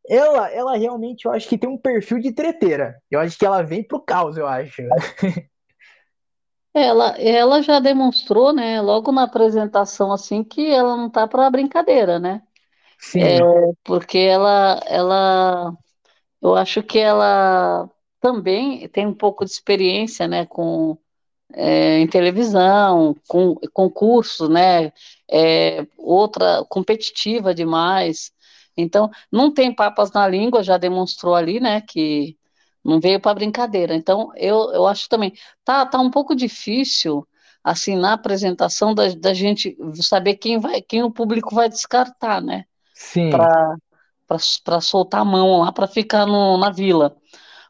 Ela, 0.09 0.51
ela 0.51 0.77
realmente, 0.77 1.25
eu 1.27 1.33
acho 1.33 1.49
que 1.49 1.57
tem 1.59 1.69
um 1.71 1.79
perfil 1.79 2.19
de 2.19 2.33
treteira. 2.33 3.01
Eu 3.11 3.21
acho 3.21 3.39
que 3.39 3.47
ela 3.47 3.63
vem 3.63 3.83
pro 3.87 4.01
caos, 4.01 4.37
eu 4.37 4.47
acho. 4.47 4.83
Ela, 6.75 7.19
ela 7.21 7.61
já 7.63 7.79
demonstrou, 7.81 8.53
né, 8.53 8.81
logo 8.81 9.13
na 9.13 9.25
apresentação, 9.25 10.11
assim, 10.13 10.43
que 10.43 10.71
ela 10.71 10.97
não 10.97 11.11
tá 11.11 11.29
para 11.29 11.51
brincadeira, 11.51 12.19
né? 12.19 12.43
Sim, 12.99 13.37
É, 13.39 13.73
porque 13.85 14.19
ela, 14.19 14.81
ela, 14.87 15.77
eu 16.43 16.55
acho 16.57 16.83
que 16.83 16.99
ela 16.99 17.91
também 18.21 18.89
tem 18.91 19.07
um 19.07 19.15
pouco 19.15 19.45
de 19.45 19.53
experiência, 19.53 20.29
né, 20.29 20.47
com 20.47 20.99
é, 21.55 21.99
em 22.01 22.07
televisão, 22.09 23.17
com 23.29 23.57
concursos, 23.75 24.49
né, 24.51 24.93
é, 25.31 25.87
outra 25.99 26.65
competitiva 26.69 27.55
demais. 27.55 28.33
Então, 28.77 29.11
não 29.31 29.53
tem 29.53 29.75
papas 29.75 30.13
na 30.13 30.27
língua, 30.27 30.63
já 30.63 30.77
demonstrou 30.79 31.35
ali, 31.35 31.61
né, 31.61 31.81
que 31.81 32.37
não 32.85 33.01
veio 33.01 33.21
para 33.21 33.35
brincadeira. 33.35 33.95
Então, 33.95 34.33
eu, 34.37 34.73
eu 34.73 34.87
acho 34.87 35.09
também, 35.09 35.33
tá, 35.65 35.87
tá 35.87 36.01
um 36.01 36.11
pouco 36.11 36.35
difícil, 36.35 37.27
assim, 37.63 37.97
na 37.97 38.15
apresentação 38.15 38.95
da, 38.95 39.09
da 39.15 39.35
gente 39.35 39.77
saber 40.03 40.37
quem 40.37 40.59
vai, 40.59 40.81
quem 40.83 41.03
o 41.03 41.11
público 41.11 41.55
vai 41.55 41.69
descartar, 41.69 42.41
né, 42.43 42.65
sim. 42.95 43.31
para 44.67 44.81
soltar 44.81 45.21
a 45.23 45.25
mão 45.25 45.61
lá 45.61 45.73
para 45.73 45.87
ficar 45.87 46.27
no, 46.27 46.57
na 46.59 46.71
vila. 46.71 47.17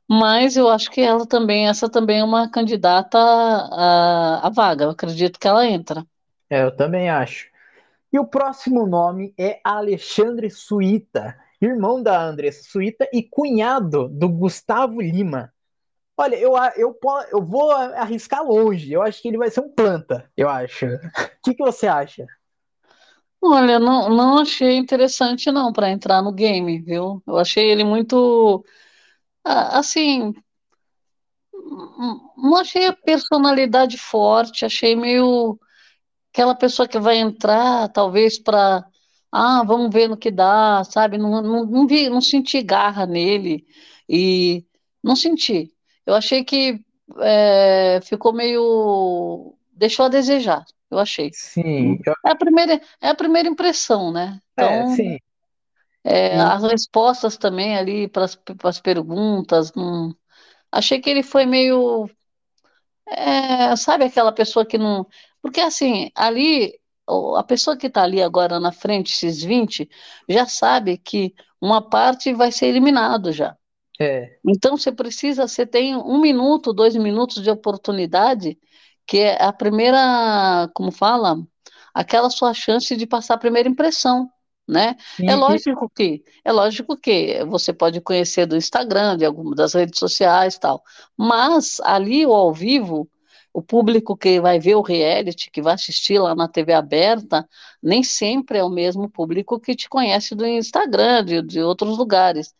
Mas 0.08 0.56
eu 0.56 0.68
acho 0.68 0.90
que 0.90 1.00
ela 1.00 1.26
também, 1.26 1.68
essa 1.68 1.88
também 1.88 2.20
é 2.20 2.24
uma 2.24 2.50
candidata 2.50 3.18
à, 3.18 4.46
à 4.46 4.50
vaga. 4.50 4.84
Eu 4.84 4.90
acredito 4.90 5.38
que 5.38 5.48
ela 5.48 5.66
entra. 5.66 6.06
É, 6.50 6.62
eu 6.62 6.74
também 6.76 7.08
acho. 7.10 7.51
E 8.12 8.18
o 8.18 8.26
próximo 8.26 8.86
nome 8.86 9.32
é 9.38 9.60
Alexandre 9.64 10.50
Suíta, 10.50 11.34
irmão 11.60 12.02
da 12.02 12.22
Andressa 12.22 12.62
Suíta 12.64 13.08
e 13.12 13.22
cunhado 13.22 14.08
do 14.08 14.28
Gustavo 14.28 15.00
Lima. 15.00 15.52
Olha, 16.16 16.36
eu, 16.36 16.52
eu, 16.76 16.98
eu 17.30 17.42
vou 17.42 17.70
arriscar 17.70 18.44
longe. 18.44 18.92
Eu 18.92 19.02
acho 19.02 19.22
que 19.22 19.28
ele 19.28 19.38
vai 19.38 19.50
ser 19.50 19.60
um 19.60 19.70
planta, 19.70 20.30
eu 20.36 20.48
acho. 20.48 20.86
O 20.86 21.00
que, 21.42 21.54
que 21.54 21.62
você 21.62 21.86
acha? 21.86 22.26
Olha, 23.40 23.78
não, 23.78 24.08
não 24.08 24.38
achei 24.38 24.76
interessante 24.76 25.50
não 25.50 25.72
para 25.72 25.90
entrar 25.90 26.22
no 26.22 26.32
game, 26.32 26.80
viu? 26.80 27.22
Eu 27.26 27.38
achei 27.38 27.70
ele 27.70 27.82
muito 27.82 28.64
assim, 29.44 30.32
não 32.36 32.56
achei 32.56 32.86
a 32.86 32.92
personalidade 32.92 33.98
forte, 33.98 34.64
achei 34.64 34.94
meio 34.94 35.58
aquela 36.32 36.54
pessoa 36.54 36.88
que 36.88 36.98
vai 36.98 37.18
entrar, 37.18 37.88
talvez 37.90 38.38
para, 38.38 38.84
ah, 39.30 39.62
vamos 39.66 39.92
ver 39.92 40.08
no 40.08 40.16
que 40.16 40.30
dá, 40.30 40.82
sabe? 40.84 41.18
Não, 41.18 41.42
não, 41.42 41.66
não 41.66 41.86
vi, 41.86 42.08
não 42.08 42.20
senti 42.20 42.62
garra 42.62 43.06
nele 43.06 43.66
e 44.08 44.64
não 45.02 45.14
senti. 45.14 45.70
Eu 46.06 46.14
achei 46.14 46.42
que 46.42 46.80
é, 47.20 48.00
ficou 48.02 48.32
meio, 48.32 49.54
deixou 49.72 50.06
a 50.06 50.08
desejar. 50.08 50.64
Eu 50.90 50.98
achei. 50.98 51.30
Sim. 51.32 51.98
Eu... 52.04 52.14
É 52.26 52.30
a 52.30 52.36
primeira, 52.36 52.80
é 53.00 53.08
a 53.08 53.14
primeira 53.14 53.48
impressão, 53.48 54.10
né? 54.10 54.40
Então, 54.52 54.68
é, 54.68 54.96
sim. 54.96 55.18
É, 56.04 56.34
as 56.40 56.62
respostas 56.64 57.36
também 57.36 57.76
ali 57.76 58.08
para 58.08 58.24
as 58.24 58.80
perguntas, 58.80 59.72
não... 59.74 60.14
achei 60.70 61.00
que 61.00 61.08
ele 61.08 61.22
foi 61.22 61.46
meio. 61.46 62.10
É, 63.06 63.76
sabe 63.76 64.04
aquela 64.04 64.32
pessoa 64.32 64.64
que 64.66 64.78
não. 64.78 65.06
Porque 65.42 65.60
assim, 65.60 66.10
ali, 66.14 66.78
a 67.36 67.42
pessoa 67.42 67.76
que 67.76 67.88
está 67.88 68.02
ali 68.04 68.22
agora 68.22 68.60
na 68.60 68.72
frente, 68.72 69.12
esses 69.12 69.42
20, 69.42 69.88
já 70.28 70.46
sabe 70.46 70.96
que 70.96 71.34
uma 71.60 71.82
parte 71.82 72.32
vai 72.32 72.52
ser 72.52 72.66
eliminado 72.66 73.32
já. 73.32 73.56
É. 74.00 74.38
Então 74.46 74.76
você 74.76 74.90
precisa, 74.90 75.46
você 75.46 75.66
tem 75.66 75.96
um 75.96 76.20
minuto, 76.20 76.72
dois 76.72 76.96
minutos 76.96 77.42
de 77.42 77.50
oportunidade, 77.50 78.58
que 79.06 79.18
é 79.18 79.42
a 79.42 79.52
primeira, 79.52 80.68
como 80.74 80.90
fala, 80.90 81.36
aquela 81.94 82.30
sua 82.30 82.54
chance 82.54 82.96
de 82.96 83.06
passar 83.06 83.34
a 83.34 83.38
primeira 83.38 83.68
impressão 83.68 84.30
né? 84.66 84.96
Sim, 85.16 85.26
É 85.26 85.34
lógico 85.34 85.90
que, 85.90 86.22
é 86.44 86.52
lógico 86.52 86.96
que 86.96 87.44
você 87.44 87.72
pode 87.72 88.00
conhecer 88.00 88.46
do 88.46 88.56
Instagram, 88.56 89.16
de 89.16 89.24
alguma 89.24 89.54
das 89.54 89.74
redes 89.74 89.98
sociais, 89.98 90.54
e 90.54 90.60
tal. 90.60 90.82
Mas 91.16 91.80
ali 91.80 92.24
o 92.24 92.32
ao 92.32 92.52
vivo, 92.52 93.08
o 93.52 93.62
público 93.62 94.16
que 94.16 94.40
vai 94.40 94.58
ver 94.58 94.76
o 94.76 94.82
reality, 94.82 95.50
que 95.50 95.60
vai 95.62 95.74
assistir 95.74 96.18
lá 96.18 96.34
na 96.34 96.48
TV 96.48 96.72
aberta, 96.72 97.48
nem 97.82 98.02
sempre 98.02 98.58
é 98.58 98.64
o 98.64 98.70
mesmo 98.70 99.10
público 99.10 99.60
que 99.60 99.74
te 99.74 99.88
conhece 99.88 100.34
do 100.34 100.46
Instagram, 100.46 101.24
de, 101.24 101.42
de 101.42 101.60
outros 101.60 101.98
lugares. 101.98 102.54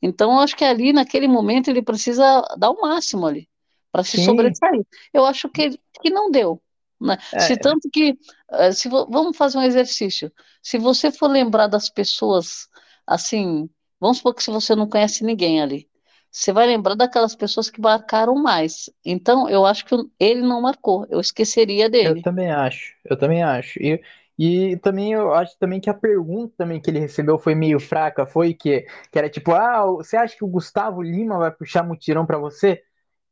Então, 0.00 0.32
eu 0.32 0.38
acho 0.40 0.56
que 0.56 0.64
ali, 0.64 0.92
naquele 0.92 1.26
momento, 1.26 1.68
ele 1.68 1.82
precisa 1.82 2.42
dar 2.58 2.70
o 2.70 2.80
máximo 2.80 3.26
ali, 3.26 3.48
para 3.90 4.04
se 4.04 4.18
Sim. 4.18 4.24
sobressair. 4.24 4.86
Eu 5.12 5.24
acho 5.24 5.48
que, 5.48 5.70
que 6.00 6.10
não 6.10 6.30
deu. 6.30 6.62
Né? 7.00 7.18
Se 7.38 7.54
É. 7.54 7.56
tanto 7.56 7.88
que, 7.90 8.18
eh, 8.52 8.72
se 8.72 8.88
vamos 8.88 9.36
fazer 9.36 9.58
um 9.58 9.62
exercício. 9.62 10.32
Se 10.62 10.78
você 10.78 11.10
for 11.10 11.28
lembrar 11.28 11.66
das 11.66 11.88
pessoas, 11.90 12.68
assim, 13.06 13.68
vamos 14.00 14.18
supor 14.18 14.34
que 14.34 14.42
se 14.42 14.50
você 14.50 14.74
não 14.76 14.88
conhece 14.88 15.24
ninguém 15.24 15.60
ali, 15.60 15.88
você 16.38 16.52
vai 16.52 16.66
lembrar 16.66 16.94
daquelas 16.94 17.34
pessoas 17.34 17.70
que 17.70 17.80
marcaram 17.80 18.34
mais. 18.36 18.90
Então, 19.04 19.48
eu 19.48 19.66
acho 19.66 19.84
que 19.86 19.94
ele 20.20 20.42
não 20.42 20.60
marcou, 20.62 21.06
eu 21.10 21.20
esqueceria 21.20 21.88
Eu 22.02 22.14
dele. 22.14 22.20
também 22.20 22.50
acho, 22.50 22.94
eu 23.04 23.18
também 23.18 23.42
acho. 23.42 23.78
E, 23.82 24.00
e 24.38 24.76
também 24.78 25.12
eu 25.12 25.32
acho 25.34 25.58
também 25.58 25.80
que 25.80 25.90
a 25.90 25.94
pergunta 25.94 26.54
também 26.56 26.80
que 26.80 26.90
ele 26.90 26.98
recebeu 27.00 27.38
foi 27.38 27.54
meio 27.54 27.80
fraca, 27.80 28.26
foi 28.26 28.54
que, 28.54 28.82
que 29.10 29.18
era 29.18 29.28
tipo, 29.30 29.52
ah, 29.52 29.84
você 29.86 30.16
acha 30.16 30.36
que 30.36 30.44
o 30.44 30.48
Gustavo 30.48 31.02
Lima 31.02 31.38
vai 31.38 31.50
puxar 31.50 31.82
mutirão 31.82 32.26
pra 32.26 32.38
você? 32.38 32.82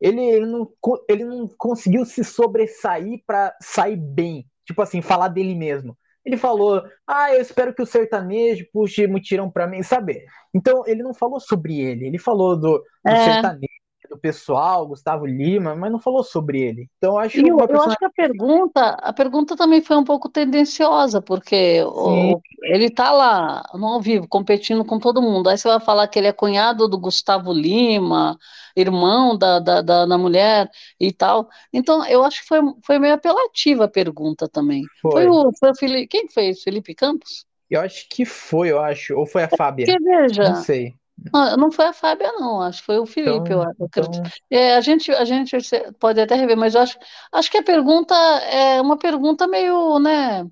Ele, 0.01 0.21
ele, 0.23 0.47
não, 0.47 0.71
ele 1.09 1.25
não 1.25 1.49
conseguiu 1.59 2.05
se 2.05 2.25
sobressair 2.25 3.23
pra 3.27 3.55
sair 3.63 3.97
bem, 3.97 4.47
tipo 4.67 4.83
assim, 4.83 5.01
falar 5.03 5.29
dele 5.29 5.55
mesmo. 5.55 5.97
Ele 6.25 6.37
falou, 6.37 6.83
ah, 7.07 7.35
eu 7.35 7.41
espero 7.41 7.75
que 7.75 7.83
o 7.83 7.87
sertanejo 7.87 8.67
puxe 8.73 9.07
mutirão 9.07 9.51
pra 9.51 9.67
mim, 9.67 9.83
sabe? 9.83 10.25
Então 10.55 10.83
ele 10.87 11.03
não 11.03 11.13
falou 11.15 11.39
sobre 11.41 11.79
ele, 11.81 12.07
ele 12.07 12.19
falou 12.19 12.59
do, 12.59 12.83
do 13.05 13.15
É. 13.15 13.17
sertanejo, 13.17 13.69
do 14.09 14.19
pessoal, 14.19 14.87
Gustavo 14.87 15.27
Lima, 15.27 15.75
mas 15.75 15.93
não 15.93 16.01
falou 16.01 16.23
sobre 16.25 16.61
ele. 16.61 16.91
Então 16.99 17.19
acho 17.19 17.47
eu, 17.47 17.65
eu 17.69 17.81
acho 17.83 17.99
que 17.99 18.05
a 18.05 18.11
pergunta, 18.11 18.81
a 18.91 19.13
pergunta 19.13 19.57
também 19.57 19.83
foi 19.83 19.97
um 19.97 20.05
pouco 20.05 20.29
tendenciosa, 20.29 21.21
porque 21.21 21.83
o- 21.85 22.41
ele 22.63 22.85
está 22.87 23.11
lá 23.13 23.65
no 23.75 23.87
ao 23.87 24.01
vivo, 24.01 24.29
competindo 24.29 24.85
com 24.85 24.99
todo 25.01 25.21
mundo. 25.21 25.49
Aí 25.49 25.59
você 25.59 25.67
vai 25.69 25.81
falar 25.81 26.07
que 26.09 26.17
ele 26.19 26.29
é 26.29 26.33
cunhado 26.33 26.87
do 26.89 26.97
Gustavo 26.99 27.53
Lima, 27.53 28.39
irmão 28.77 29.37
da, 29.37 29.59
da, 29.59 29.83
da, 29.83 30.07
da 30.07 30.17
mulher 30.19 30.71
e 31.01 31.13
tal. 31.13 31.49
Então, 31.73 32.07
eu 32.07 32.25
acho 32.25 32.41
que 32.43 32.47
foi, 32.49 32.61
foi 32.85 32.99
meio 33.01 33.15
apelativa 33.15 33.85
a 33.85 33.89
pergunta 33.89 34.49
também. 34.49 34.91
Foi, 35.11 35.27
Foi. 35.27 35.29
o, 35.29 35.51
foi 35.59 35.71
o 35.71 35.75
Felipe, 35.77 36.07
quem 36.09 36.29
fez? 36.29 36.63
Felipe 36.63 36.95
Campos? 36.95 37.45
Eu 37.69 37.81
acho 37.81 38.09
que 38.09 38.25
foi, 38.25 38.71
eu 38.71 38.81
acho. 38.81 39.15
Ou 39.17 39.27
foi 39.27 39.43
a 39.43 39.49
Fábia? 39.49 39.95
Porque, 39.95 39.99
veja, 40.01 40.45
Não 40.45 40.55
sei. 40.55 40.95
Não, 41.33 41.57
não 41.57 41.73
foi 41.73 41.87
a 41.87 41.93
Fábia, 41.93 42.33
não, 42.33 42.61
acho 42.63 42.81
que 42.81 42.87
foi 42.87 42.99
o 42.99 43.07
Felipe, 43.07 43.53
eu, 43.53 43.63
Então, 43.63 43.73
eu 43.79 43.87
acredito. 43.87 44.21
então, 44.21 44.33
É, 44.51 44.75
a 44.77 44.81
gente, 44.81 45.11
a 45.13 45.25
gente 45.25 45.57
pode 45.99 46.21
até 46.21 46.35
rever, 46.35 46.57
mas 46.57 46.75
eu 46.75 46.83
acho, 46.83 46.99
acho 47.33 47.51
que 47.51 47.59
a 47.59 47.63
pergunta 47.63 48.15
é 48.15 48.81
uma 48.81 48.99
pergunta 48.99 49.47
meio, 49.47 49.99
né? 49.99 50.45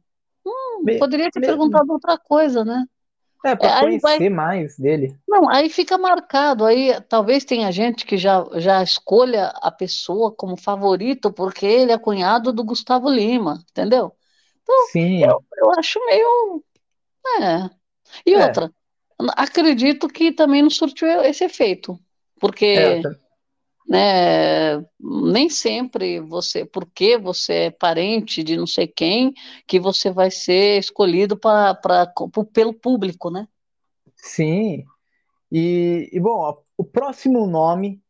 Hum, 0.44 0.84
me- 0.84 0.94
poderia 0.98 1.30
ter 1.30 1.40
me- 1.40 1.46
perguntado 1.46 1.92
outra 1.92 2.18
coisa, 2.18 2.64
né? 2.64 2.84
é, 3.44 3.54
É, 3.60 3.68
para 3.68 3.78
vai- 4.00 4.20
conhecer 4.20 4.28
mais 4.30 4.76
dele. 4.76 5.16
Não, 5.26 5.48
aí 5.50 5.68
fica 5.70 5.96
marcado. 5.98 6.64
Aí 6.64 7.00
talvez 7.02 7.44
tenha 7.44 7.70
gente 7.72 8.04
que 8.06 8.16
já, 8.18 8.44
já 8.58 8.82
escolha 8.82 9.48
a 9.62 9.70
pessoa 9.70 10.34
como 10.34 10.56
favorito 10.56 11.32
porque 11.32 11.64
ele 11.66 11.92
é 11.92 11.98
cunhado 11.98 12.52
do 12.52 12.64
Gustavo 12.64 13.08
Lima, 13.10 13.64
entendeu? 13.70 14.14
Sim, 14.90 15.22
Eu 15.56 15.70
acho 15.78 15.98
meio. 16.06 16.64
É. 17.40 17.70
E 18.26 18.36
É. 18.36 18.38
outra, 18.38 18.72
acredito 19.36 20.08
que 20.08 20.32
também 20.32 20.62
não 20.62 20.70
surtiu 20.70 21.08
esse 21.22 21.44
efeito, 21.44 21.98
porque. 22.40 22.66
é, 22.66 23.02
né? 23.88 24.84
Nem 24.98 25.50
sempre 25.50 26.20
você, 26.20 26.64
porque 26.64 27.18
você 27.18 27.52
é 27.54 27.70
parente 27.70 28.42
de 28.42 28.56
não 28.56 28.66
sei 28.66 28.86
quem, 28.86 29.34
que 29.66 29.78
você 29.78 30.10
vai 30.10 30.30
ser 30.30 30.78
escolhido 30.78 31.36
para 31.36 31.78
pelo 32.52 32.72
público, 32.72 33.30
né? 33.30 33.46
sim. 34.16 34.84
E, 35.50 36.08
e, 36.12 36.20
bom, 36.20 36.38
ó, 36.38 36.56
o 36.78 36.84
próximo 36.84 37.46
nome 37.46 38.00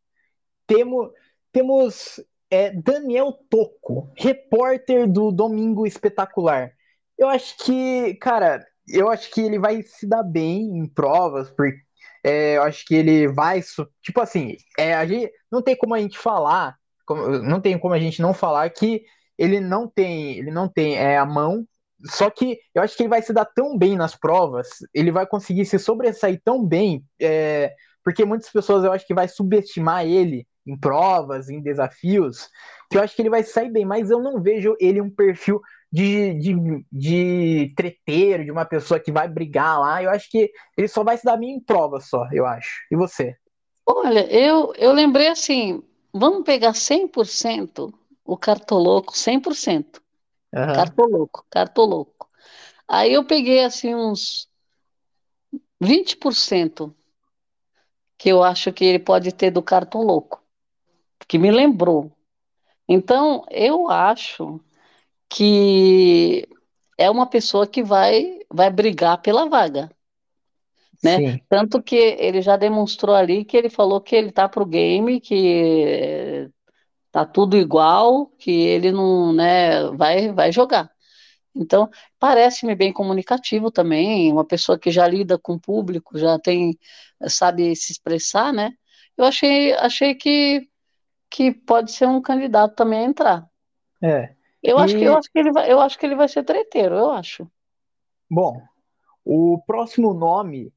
temos, 0.65 1.11
temos 1.51 2.23
é 2.49 2.71
Daniel 2.71 3.33
Toco, 3.49 4.11
repórter 4.15 5.11
do 5.11 5.31
Domingo 5.31 5.85
Espetacular. 5.85 6.71
Eu 7.17 7.27
acho 7.27 7.57
que, 7.57 8.13
cara, 8.15 8.65
eu 8.87 9.09
acho 9.09 9.31
que 9.31 9.41
ele 9.41 9.59
vai 9.59 9.81
se 9.83 10.07
dar 10.07 10.23
bem 10.23 10.77
em 10.77 10.87
provas, 10.87 11.49
porque 11.49 11.77
é, 12.23 12.57
eu 12.57 12.63
acho 12.63 12.85
que 12.85 12.95
ele 12.95 13.27
vai. 13.27 13.61
Tipo 14.01 14.21
assim, 14.21 14.55
é, 14.77 14.93
a 14.93 15.05
gente, 15.05 15.31
não 15.51 15.61
tem 15.61 15.75
como 15.75 15.93
a 15.93 15.99
gente 15.99 16.17
falar, 16.17 16.75
não 17.43 17.59
tem 17.59 17.77
como 17.77 17.93
a 17.93 17.99
gente 17.99 18.21
não 18.21 18.33
falar 18.33 18.69
que 18.69 19.03
ele 19.37 19.59
não 19.59 19.87
tem, 19.87 20.37
ele 20.37 20.51
não 20.51 20.67
tem 20.69 20.95
é, 20.95 21.17
a 21.17 21.25
mão. 21.25 21.65
Só 22.05 22.29
que 22.29 22.59
eu 22.75 22.81
acho 22.81 22.97
que 22.97 23.03
ele 23.03 23.09
vai 23.09 23.21
se 23.21 23.31
dar 23.33 23.45
tão 23.45 23.77
bem 23.77 23.95
nas 23.95 24.15
provas, 24.15 24.67
ele 24.93 25.11
vai 25.11 25.25
conseguir 25.25 25.65
se 25.65 25.79
sobressair 25.79 26.41
tão 26.43 26.65
bem, 26.65 27.03
é, 27.21 27.73
porque 28.03 28.25
muitas 28.25 28.49
pessoas 28.49 28.83
eu 28.83 28.91
acho 28.91 29.07
que 29.07 29.13
vai 29.13 29.27
subestimar 29.27 30.05
ele 30.05 30.45
em 30.67 30.77
provas, 30.77 31.49
em 31.49 31.61
desafios, 31.61 32.49
que 32.89 32.97
eu 32.97 33.01
acho 33.01 33.15
que 33.15 33.21
ele 33.21 33.29
vai 33.29 33.43
sair 33.43 33.71
bem, 33.71 33.85
mas 33.85 34.09
eu 34.09 34.21
não 34.21 34.41
vejo 34.41 34.75
ele 34.79 35.01
um 35.01 35.09
perfil 35.09 35.61
de, 35.93 36.33
de, 36.39 36.85
de 36.91 37.73
treteiro, 37.75 38.43
de 38.43 38.49
uma 38.49 38.65
pessoa 38.65 38.99
que 38.99 39.11
vai 39.11 39.27
brigar 39.27 39.79
lá. 39.79 40.01
Eu 40.01 40.09
acho 40.09 40.27
que 40.27 40.51
ele 40.75 40.87
só 40.87 41.03
vai 41.03 41.15
se 41.15 41.23
dar 41.23 41.37
bem 41.37 41.51
em 41.51 41.59
provas 41.59 42.09
só, 42.09 42.27
eu 42.31 42.47
acho. 42.47 42.81
E 42.91 42.95
você? 42.95 43.37
Olha, 43.85 44.25
eu, 44.33 44.73
eu 44.75 44.91
lembrei 44.91 45.27
assim, 45.27 45.83
vamos 46.11 46.43
pegar 46.43 46.73
100% 46.73 47.93
o 48.25 48.35
cartoloco, 48.35 49.15
100%. 49.15 50.01
Uhum. 50.51 50.73
Cartoloco, 50.73 51.45
cartoloco. 51.47 52.27
Aí 52.87 53.13
eu 53.13 53.23
peguei 53.23 53.63
assim 53.63 53.93
uns 53.93 54.49
20% 55.79 56.91
que 58.17 58.29
eu 58.29 58.41
acho 58.41 58.73
que 58.73 58.83
ele 58.83 58.99
pode 58.99 59.31
ter 59.31 59.51
do 59.51 59.61
cartoloco 59.61 60.41
que 61.27 61.37
me 61.37 61.51
lembrou. 61.51 62.11
Então, 62.89 63.45
eu 63.51 63.91
acho 63.91 64.59
que 65.33 66.47
é 66.97 67.09
uma 67.09 67.25
pessoa 67.25 67.65
que 67.65 67.83
vai, 67.83 68.39
vai 68.51 68.69
brigar 68.69 69.21
pela 69.21 69.49
vaga. 69.49 69.89
Né? 71.03 71.17
Sim. 71.17 71.41
Tanto 71.49 71.81
que 71.81 71.95
ele 71.95 72.41
já 72.41 72.55
demonstrou 72.55 73.15
ali 73.15 73.43
que 73.43 73.57
ele 73.57 73.69
falou 73.69 73.99
que 73.99 74.15
ele 74.15 74.31
tá 74.31 74.47
pro 74.47 74.65
game, 74.65 75.19
que 75.19 76.49
tá 77.11 77.25
tudo 77.25 77.57
igual, 77.57 78.27
que 78.37 78.51
ele 78.51 78.91
não, 78.91 79.33
né, 79.33 79.89
vai, 79.91 80.31
vai 80.31 80.51
jogar. 80.51 80.89
Então, 81.55 81.89
parece-me 82.19 82.73
bem 82.73 82.91
comunicativo 82.91 83.69
também, 83.69 84.31
uma 84.31 84.45
pessoa 84.45 84.79
que 84.79 84.89
já 84.89 85.07
lida 85.07 85.37
com 85.37 85.53
o 85.53 85.59
público, 85.59 86.17
já 86.17 86.39
tem, 86.39 86.77
sabe 87.27 87.75
se 87.75 87.91
expressar, 87.91 88.51
né? 88.51 88.71
Eu 89.15 89.25
achei, 89.25 89.73
achei 89.73 90.15
que 90.15 90.67
que 91.29 91.51
pode 91.51 91.91
ser 91.91 92.07
um 92.07 92.21
candidato 92.21 92.75
também 92.75 92.99
a 92.99 93.03
entrar. 93.03 93.47
É. 93.99 94.35
Eu, 94.63 94.77
e... 94.77 94.81
acho 94.81 94.97
que, 94.97 95.03
eu, 95.03 95.17
acho 95.17 95.31
que 95.31 95.39
ele 95.39 95.51
vai, 95.51 95.71
eu 95.71 95.79
acho 95.79 95.99
que 95.99 96.05
ele 96.05 96.15
vai 96.15 96.27
ser 96.27 96.43
treteiro, 96.43 96.95
eu 96.95 97.11
acho. 97.11 97.47
Bom, 98.29 98.61
o 99.23 99.61
próximo 99.65 100.13
nome 100.13 100.73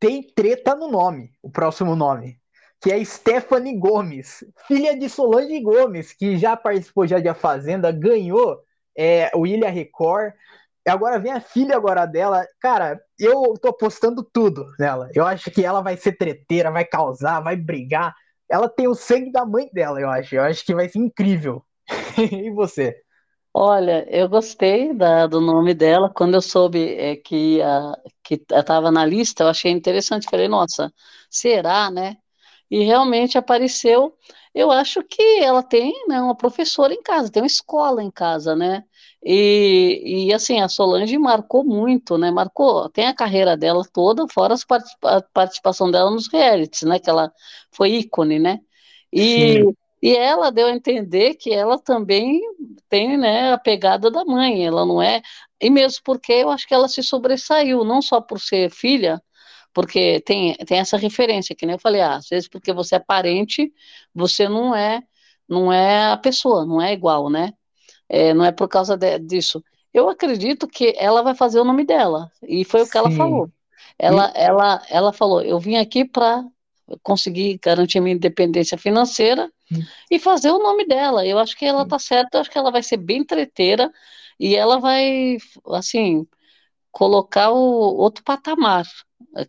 tem 0.00 0.22
treta 0.22 0.74
no 0.74 0.88
nome, 0.88 1.32
o 1.42 1.50
próximo 1.50 1.94
nome, 1.94 2.38
que 2.80 2.90
é 2.90 3.04
Stephanie 3.04 3.78
Gomes, 3.78 4.44
filha 4.66 4.96
de 4.98 5.08
Solange 5.08 5.60
Gomes, 5.60 6.12
que 6.12 6.38
já 6.38 6.56
participou 6.56 7.06
já 7.06 7.18
de 7.18 7.28
A 7.28 7.34
Fazenda, 7.34 7.92
ganhou 7.92 8.60
é, 8.96 9.30
o 9.34 9.46
Ilha 9.46 9.70
Record. 9.70 10.32
Agora 10.86 11.18
vem 11.18 11.32
a 11.32 11.40
filha 11.40 11.76
agora 11.76 12.06
dela. 12.06 12.46
Cara, 12.60 12.98
eu 13.18 13.54
tô 13.60 13.68
apostando 13.68 14.24
tudo 14.32 14.64
nela. 14.78 15.10
Eu 15.14 15.26
acho 15.26 15.50
que 15.50 15.62
ela 15.62 15.82
vai 15.82 15.98
ser 15.98 16.12
treteira, 16.16 16.70
vai 16.70 16.84
causar, 16.84 17.40
vai 17.40 17.56
brigar 17.56 18.14
ela 18.48 18.68
tem 18.68 18.88
o 18.88 18.94
sangue 18.94 19.30
da 19.30 19.44
mãe 19.44 19.68
dela, 19.72 20.00
eu 20.00 20.08
acho. 20.08 20.34
Eu 20.34 20.42
acho 20.42 20.64
que 20.64 20.74
vai 20.74 20.88
ser 20.88 20.98
incrível. 20.98 21.62
e 22.32 22.50
você? 22.50 22.96
Olha, 23.60 24.06
eu 24.08 24.28
gostei 24.28 24.94
da, 24.94 25.26
do 25.26 25.40
nome 25.40 25.74
dela. 25.74 26.08
Quando 26.14 26.34
eu 26.34 26.40
soube 26.42 26.78
é, 26.94 27.16
que 27.16 27.58
que 28.22 28.34
estava 28.34 28.90
na 28.90 29.04
lista, 29.04 29.42
eu 29.42 29.48
achei 29.48 29.72
interessante. 29.72 30.28
Falei, 30.30 30.46
nossa, 30.48 30.92
será, 31.28 31.90
né? 31.90 32.18
E 32.70 32.84
realmente 32.84 33.36
apareceu. 33.38 34.16
Eu 34.54 34.70
acho 34.70 35.02
que 35.04 35.22
ela 35.40 35.62
tem 35.62 35.92
né, 36.08 36.20
uma 36.20 36.36
professora 36.36 36.92
em 36.94 37.02
casa, 37.02 37.30
tem 37.32 37.42
uma 37.42 37.46
escola 37.46 38.02
em 38.02 38.10
casa, 38.10 38.54
né? 38.56 38.84
E, 39.24 40.26
e 40.28 40.34
assim, 40.34 40.60
a 40.60 40.68
Solange 40.68 41.18
marcou 41.18 41.64
muito, 41.64 42.16
né? 42.18 42.30
Marcou, 42.30 42.88
tem 42.90 43.06
a 43.08 43.14
carreira 43.14 43.56
dela 43.56 43.82
toda, 43.92 44.26
fora 44.28 44.54
a 45.04 45.22
participação 45.32 45.90
dela 45.90 46.10
nos 46.10 46.28
realities, 46.32 46.82
né? 46.82 46.98
Que 47.00 47.10
ela 47.10 47.32
foi 47.72 47.90
ícone, 47.92 48.38
né? 48.38 48.60
E, 49.12 49.64
e 50.02 50.16
ela 50.16 50.50
deu 50.50 50.66
a 50.66 50.72
entender 50.72 51.34
que 51.34 51.52
ela 51.52 51.78
também 51.78 52.40
tem 52.88 53.16
né, 53.18 53.52
a 53.52 53.58
pegada 53.58 54.10
da 54.10 54.24
mãe, 54.24 54.66
ela 54.66 54.86
não 54.86 55.02
é. 55.02 55.22
E 55.60 55.70
mesmo 55.70 56.00
porque 56.04 56.32
eu 56.32 56.50
acho 56.50 56.66
que 56.66 56.74
ela 56.74 56.88
se 56.88 57.02
sobressaiu, 57.02 57.84
não 57.84 58.00
só 58.00 58.20
por 58.20 58.40
ser 58.40 58.70
filha, 58.70 59.20
porque 59.72 60.20
tem, 60.20 60.54
tem 60.54 60.78
essa 60.78 60.96
referência, 60.96 61.54
que 61.54 61.66
nem 61.66 61.74
eu 61.74 61.80
falei, 61.80 62.00
ah, 62.00 62.16
às 62.16 62.28
vezes 62.28 62.48
porque 62.48 62.72
você 62.72 62.96
é 62.96 63.00
parente, 63.00 63.72
você 64.14 64.48
não 64.48 64.74
é 64.74 65.02
não 65.48 65.72
é 65.72 66.12
a 66.12 66.16
pessoa, 66.16 66.66
não 66.66 66.80
é 66.80 66.92
igual, 66.92 67.30
né? 67.30 67.52
É, 68.08 68.34
não 68.34 68.44
é 68.44 68.52
por 68.52 68.68
causa 68.68 68.96
de, 68.96 69.18
disso. 69.18 69.64
Eu 69.92 70.08
acredito 70.08 70.68
que 70.68 70.94
ela 70.96 71.22
vai 71.22 71.34
fazer 71.34 71.58
o 71.58 71.64
nome 71.64 71.84
dela, 71.84 72.30
e 72.42 72.64
foi 72.64 72.82
o 72.82 72.90
que 72.90 72.98
ela 72.98 73.10
falou. 73.10 73.50
Ela, 73.98 74.30
ela, 74.34 74.82
ela 74.88 75.12
falou: 75.12 75.40
eu 75.42 75.58
vim 75.58 75.76
aqui 75.76 76.04
para 76.04 76.44
conseguir 77.02 77.58
garantir 77.62 78.00
minha 78.00 78.14
independência 78.14 78.78
financeira 78.78 79.50
hum. 79.70 79.80
e 80.10 80.18
fazer 80.18 80.50
o 80.50 80.58
nome 80.58 80.86
dela. 80.86 81.26
Eu 81.26 81.38
acho 81.38 81.56
que 81.56 81.64
ela 81.64 81.86
tá 81.86 81.98
certa, 81.98 82.38
eu 82.38 82.40
acho 82.40 82.50
que 82.50 82.58
ela 82.58 82.70
vai 82.70 82.82
ser 82.82 82.96
bem 82.96 83.24
treteira 83.24 83.92
e 84.38 84.54
ela 84.54 84.78
vai, 84.78 85.36
assim, 85.70 86.26
colocar 86.90 87.50
o 87.50 87.96
outro 87.96 88.24
patamar. 88.24 88.86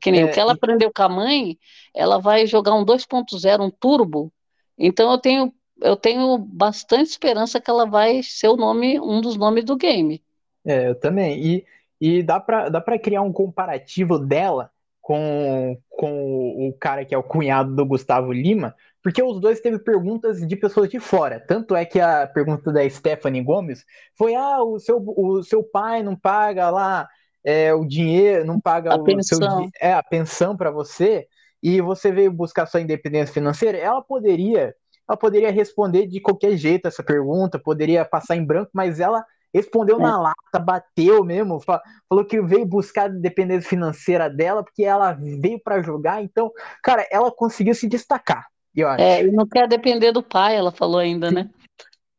Que 0.02 0.12
nem 0.12 0.22
é, 0.22 0.26
o 0.26 0.32
que 0.32 0.40
ela 0.40 0.54
aprendeu 0.54 0.92
com 0.94 1.04
a 1.04 1.10
mãe, 1.10 1.58
ela 1.96 2.20
vai 2.20 2.46
jogar 2.46 2.74
um 2.76 2.84
2.0, 2.84 3.62
um 3.62 3.70
turbo. 3.72 4.32
Então 4.78 5.12
eu 5.12 5.18
tenho 5.18 5.54
eu 5.82 5.96
tenho 5.96 6.38
bastante 6.38 7.10
esperança 7.10 7.60
que 7.62 7.70
ela 7.70 7.86
vai 7.86 8.22
ser 8.22 8.50
o 8.50 8.58
nome, 8.58 9.00
um 9.00 9.22
dos 9.22 9.38
nomes 9.38 9.64
do 9.64 9.78
game. 9.78 10.22
É, 10.66 10.90
eu 10.90 10.96
também. 10.96 11.42
E, 11.42 11.66
e 12.02 12.24
dá 12.24 12.38
para 12.40 12.68
dá 12.68 12.82
pra 12.82 13.00
criar 13.00 13.22
um 13.22 13.32
comparativo 13.32 14.20
dela 14.20 14.70
com, 15.10 15.76
com 15.90 16.68
o 16.70 16.74
cara 16.80 17.04
que 17.04 17.16
é 17.16 17.18
o 17.18 17.24
cunhado 17.24 17.76
do 17.76 17.84
Gustavo 17.84 18.32
Lima, 18.32 18.76
porque 19.02 19.24
os 19.24 19.42
dois 19.42 19.60
teve 19.60 19.80
perguntas 19.80 20.48
de 20.48 20.56
pessoas 20.56 20.88
de 20.88 21.00
fora. 21.00 21.40
Tanto 21.40 21.76
é 21.76 21.84
que 21.84 22.00
a 22.00 22.28
pergunta 22.28 22.72
da 22.72 22.88
Stephanie 22.88 23.42
Gomes 23.42 23.84
foi: 24.16 24.36
ah, 24.36 24.62
o 24.62 24.78
seu, 24.78 25.04
o 25.04 25.42
seu 25.42 25.64
pai 25.64 26.04
não 26.04 26.16
paga 26.16 26.70
lá 26.70 27.10
é, 27.44 27.74
o 27.74 27.86
dinheiro, 27.86 28.46
não 28.46 28.62
paga 28.62 28.94
a 28.94 28.98
o 28.98 29.04
pensão. 29.04 29.40
seu 29.40 29.70
é, 29.82 29.94
a 29.94 30.04
pensão 30.04 30.56
para 30.56 30.70
você, 30.70 31.28
e 31.64 31.82
você 31.82 32.12
veio 32.12 32.32
buscar 32.32 32.68
sua 32.68 32.82
independência 32.82 33.34
financeira, 33.34 33.80
ela 33.80 34.04
poderia 34.04 34.76
ela 35.10 35.18
poderia 35.18 35.52
responder 35.52 36.06
de 36.06 36.22
qualquer 36.22 36.56
jeito 36.56 36.88
essa 36.88 37.02
pergunta, 37.02 37.58
poderia 37.58 38.06
passar 38.06 38.36
em 38.36 38.46
branco, 38.46 38.70
mas 38.76 39.00
ela 39.00 39.26
respondeu 39.54 39.98
é. 40.00 40.04
na 40.04 40.20
lata, 40.20 40.60
bateu 40.60 41.24
mesmo, 41.24 41.60
falou 41.60 42.26
que 42.26 42.42
veio 42.42 42.66
buscar 42.66 43.10
a 43.10 43.14
independência 43.14 43.70
financeira 43.70 44.30
dela, 44.30 44.64
porque 44.64 44.84
ela 44.84 45.14
veio 45.14 45.60
para 45.60 45.82
jogar, 45.82 46.24
então, 46.24 46.52
cara, 46.84 47.08
ela 47.12 47.32
conseguiu 47.32 47.74
se 47.74 47.88
destacar, 47.88 48.48
eu 48.76 48.88
acho. 48.88 49.04
É, 49.04 49.24
e 49.24 49.32
não 49.32 49.48
quer 49.48 49.68
depender 49.68 50.12
do 50.12 50.24
pai, 50.24 50.56
ela 50.56 50.72
falou 50.72 51.00
ainda, 51.00 51.32
né? 51.32 51.50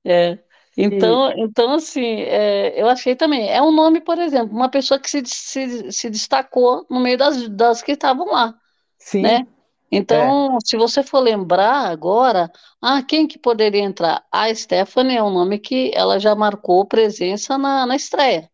É. 0.04 0.38
Então, 0.76 1.32
então 1.36 1.74
assim, 1.74 2.22
é, 2.22 2.80
eu 2.80 2.88
achei 2.88 3.14
também. 3.14 3.50
É 3.50 3.60
um 3.60 3.72
nome, 3.72 4.00
por 4.00 4.18
exemplo, 4.18 4.56
uma 4.56 4.68
pessoa 4.68 4.98
que 4.98 5.10
se, 5.10 5.22
se, 5.26 5.92
se 5.92 6.08
destacou 6.08 6.86
no 6.88 7.00
meio 7.00 7.18
das, 7.18 7.48
das 7.48 7.82
que 7.82 7.92
estavam 7.92 8.26
lá. 8.26 8.54
Sim. 8.98 9.22
Né? 9.22 9.46
Então, 9.90 10.57
é. 10.57 10.59
se 10.64 10.76
você 10.76 11.03
for 11.03 11.20
lembrar 11.20 11.88
agora, 11.88 12.50
ah, 12.81 13.03
quem 13.03 13.26
que 13.26 13.38
poderia 13.38 13.83
entrar? 13.83 14.24
A 14.31 14.55
Stephanie 14.55 15.16
é 15.16 15.22
um 15.22 15.31
nome 15.31 15.59
que 15.59 15.90
ela 15.94 16.18
já 16.20 16.35
marcou 16.35 16.87
presença 16.87 17.59
na, 17.59 17.85
na 17.87 17.96
estreia, 17.96 18.42
né, 18.42 18.48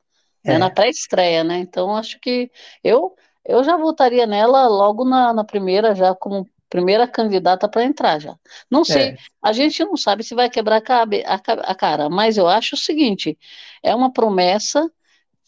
é. 0.44 0.52
né, 0.52 0.58
na 0.58 0.70
pré-estreia, 0.70 1.44
né? 1.44 1.58
Então, 1.58 1.94
acho 1.94 2.18
que 2.20 2.50
eu, 2.82 3.14
eu 3.44 3.62
já 3.62 3.76
votaria 3.76 4.26
nela 4.26 4.66
logo 4.66 5.04
na, 5.04 5.32
na 5.34 5.44
primeira, 5.44 5.94
já 5.94 6.14
como 6.14 6.48
primeira 6.70 7.06
candidata 7.06 7.68
para 7.68 7.84
entrar 7.84 8.18
já. 8.18 8.36
Não 8.70 8.84
sei, 8.84 9.10
é. 9.10 9.16
a 9.42 9.52
gente 9.52 9.84
não 9.84 9.96
sabe 9.96 10.24
se 10.24 10.34
vai 10.34 10.48
quebrar 10.50 10.82
a, 10.84 11.74
cara, 11.74 12.08
mas 12.08 12.36
eu 12.36 12.48
acho 12.48 12.74
o 12.74 12.78
seguinte, 12.78 13.38
é 13.82 13.94
uma 13.94 14.12
promessa 14.12 14.90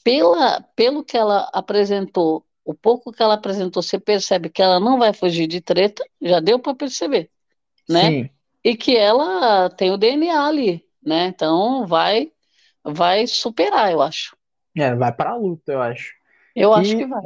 pela, 0.05 0.61
pelo 0.77 1.03
que 1.03 1.17
ela 1.17 1.49
apresentou 1.53 2.45
o 2.69 2.75
pouco 2.75 3.11
que 3.11 3.23
ela 3.23 3.33
apresentou, 3.33 3.83
você 3.83 3.99
percebe 3.99 4.51
que 4.51 4.61
ela 4.61 4.79
não 4.79 4.99
vai 4.99 5.15
fugir 5.15 5.47
de 5.47 5.59
treta, 5.59 6.05
já 6.21 6.39
deu 6.39 6.59
para 6.59 6.75
perceber, 6.75 7.31
né? 7.89 8.11
Sim. 8.11 8.31
E 8.63 8.77
que 8.77 8.95
ela 8.95 9.71
tem 9.71 9.91
o 9.91 9.97
DNA 9.97 10.47
ali, 10.47 10.85
né? 11.03 11.29
Então 11.29 11.87
vai 11.87 12.31
vai 12.85 13.27
superar, 13.27 13.91
eu 13.91 14.03
acho. 14.03 14.37
É, 14.77 14.95
vai 14.95 15.11
para 15.11 15.31
a 15.31 15.37
luta, 15.37 15.73
eu 15.73 15.81
acho. 15.81 16.13
Eu 16.55 16.73
e, 16.73 16.75
acho 16.75 16.97
que 16.99 17.07
vai. 17.07 17.23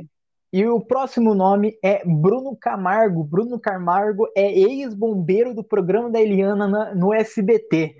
E 0.52 0.64
o 0.64 0.80
próximo 0.80 1.34
nome 1.34 1.76
é 1.82 2.04
Bruno 2.06 2.56
Camargo. 2.56 3.24
Bruno 3.24 3.58
Camargo 3.58 4.28
é 4.36 4.48
ex-bombeiro 4.48 5.52
do 5.52 5.64
programa 5.64 6.08
da 6.08 6.20
Eliana 6.20 6.68
na, 6.68 6.94
no 6.94 7.12
SBT. 7.12 7.96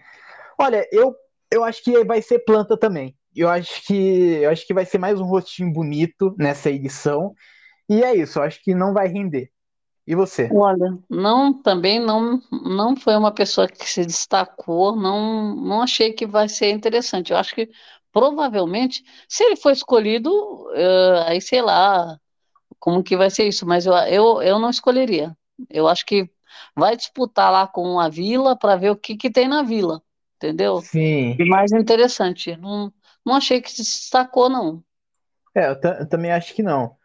Olha, 0.57 0.87
eu, 0.93 1.13
eu 1.51 1.65
acho 1.65 1.83
que 1.83 2.05
vai 2.05 2.23
ser 2.23 2.39
planta 2.45 2.77
também. 2.77 3.17
Eu 3.35 3.49
acho 3.49 3.87
que 3.87 3.95
eu 3.95 4.51
acho 4.51 4.67
que 4.67 4.75
vai 4.75 4.85
ser 4.85 4.99
mais 4.99 5.21
um 5.21 5.25
rostinho 5.25 5.73
bonito 5.73 6.35
nessa 6.39 6.71
edição. 6.71 7.35
E 7.89 8.03
é 8.03 8.15
isso, 8.15 8.39
eu 8.39 8.43
acho 8.43 8.63
que 8.63 8.75
não 8.75 8.93
vai 8.93 9.09
render. 9.09 9.51
E 10.07 10.15
você? 10.15 10.51
Olha, 10.53 10.99
não, 11.09 11.63
também 11.63 12.01
não, 12.01 12.41
não 12.51 12.97
foi 12.97 13.17
uma 13.17 13.33
pessoa 13.33 13.69
que 13.69 13.89
se 13.89 14.05
destacou, 14.05 14.97
não, 14.97 15.55
não 15.55 15.83
achei 15.83 16.13
que 16.13 16.27
vai 16.27 16.49
ser 16.49 16.71
interessante. 16.71 17.33
Eu 17.33 17.39
acho 17.39 17.55
que 17.55 17.71
provavelmente, 18.13 19.05
se 19.29 19.45
ele 19.45 19.57
for 19.57 19.71
escolhido, 19.71 20.31
uh, 20.31 21.25
aí 21.27 21.41
sei 21.41 21.63
lá 21.63 22.19
como 22.79 23.03
que 23.03 23.17
vai 23.17 23.31
ser 23.31 23.47
isso, 23.47 23.65
mas 23.65 23.87
eu, 23.87 23.93
eu, 23.95 24.43
eu 24.43 24.59
não 24.59 24.71
escolheria. 24.71 25.37
Eu 25.71 25.87
acho 25.87 26.05
que 26.05 26.29
vai 26.75 26.97
disputar 26.97 27.53
lá 27.53 27.67
com 27.67 28.01
a 28.01 28.09
Vila 28.09 28.57
para 28.57 28.77
ver 28.77 28.91
o 28.91 28.97
que, 28.97 29.17
que 29.17 29.31
tem 29.31 29.47
na 29.47 29.63
Vila, 29.63 30.03
entendeu? 30.37 30.81
Sim. 30.81 31.37
E 31.39 31.45
mais 31.45 31.71
interessante. 31.73 32.57
Não, 32.57 32.93
não 33.25 33.35
achei 33.35 33.61
que 33.61 33.71
se 33.71 33.83
destacou, 33.83 34.49
não. 34.49 34.83
É, 35.55 35.71
eu, 35.71 36.09
também 36.09 36.33
acho 36.33 36.55
que 36.55 36.63
não. 36.63 36.97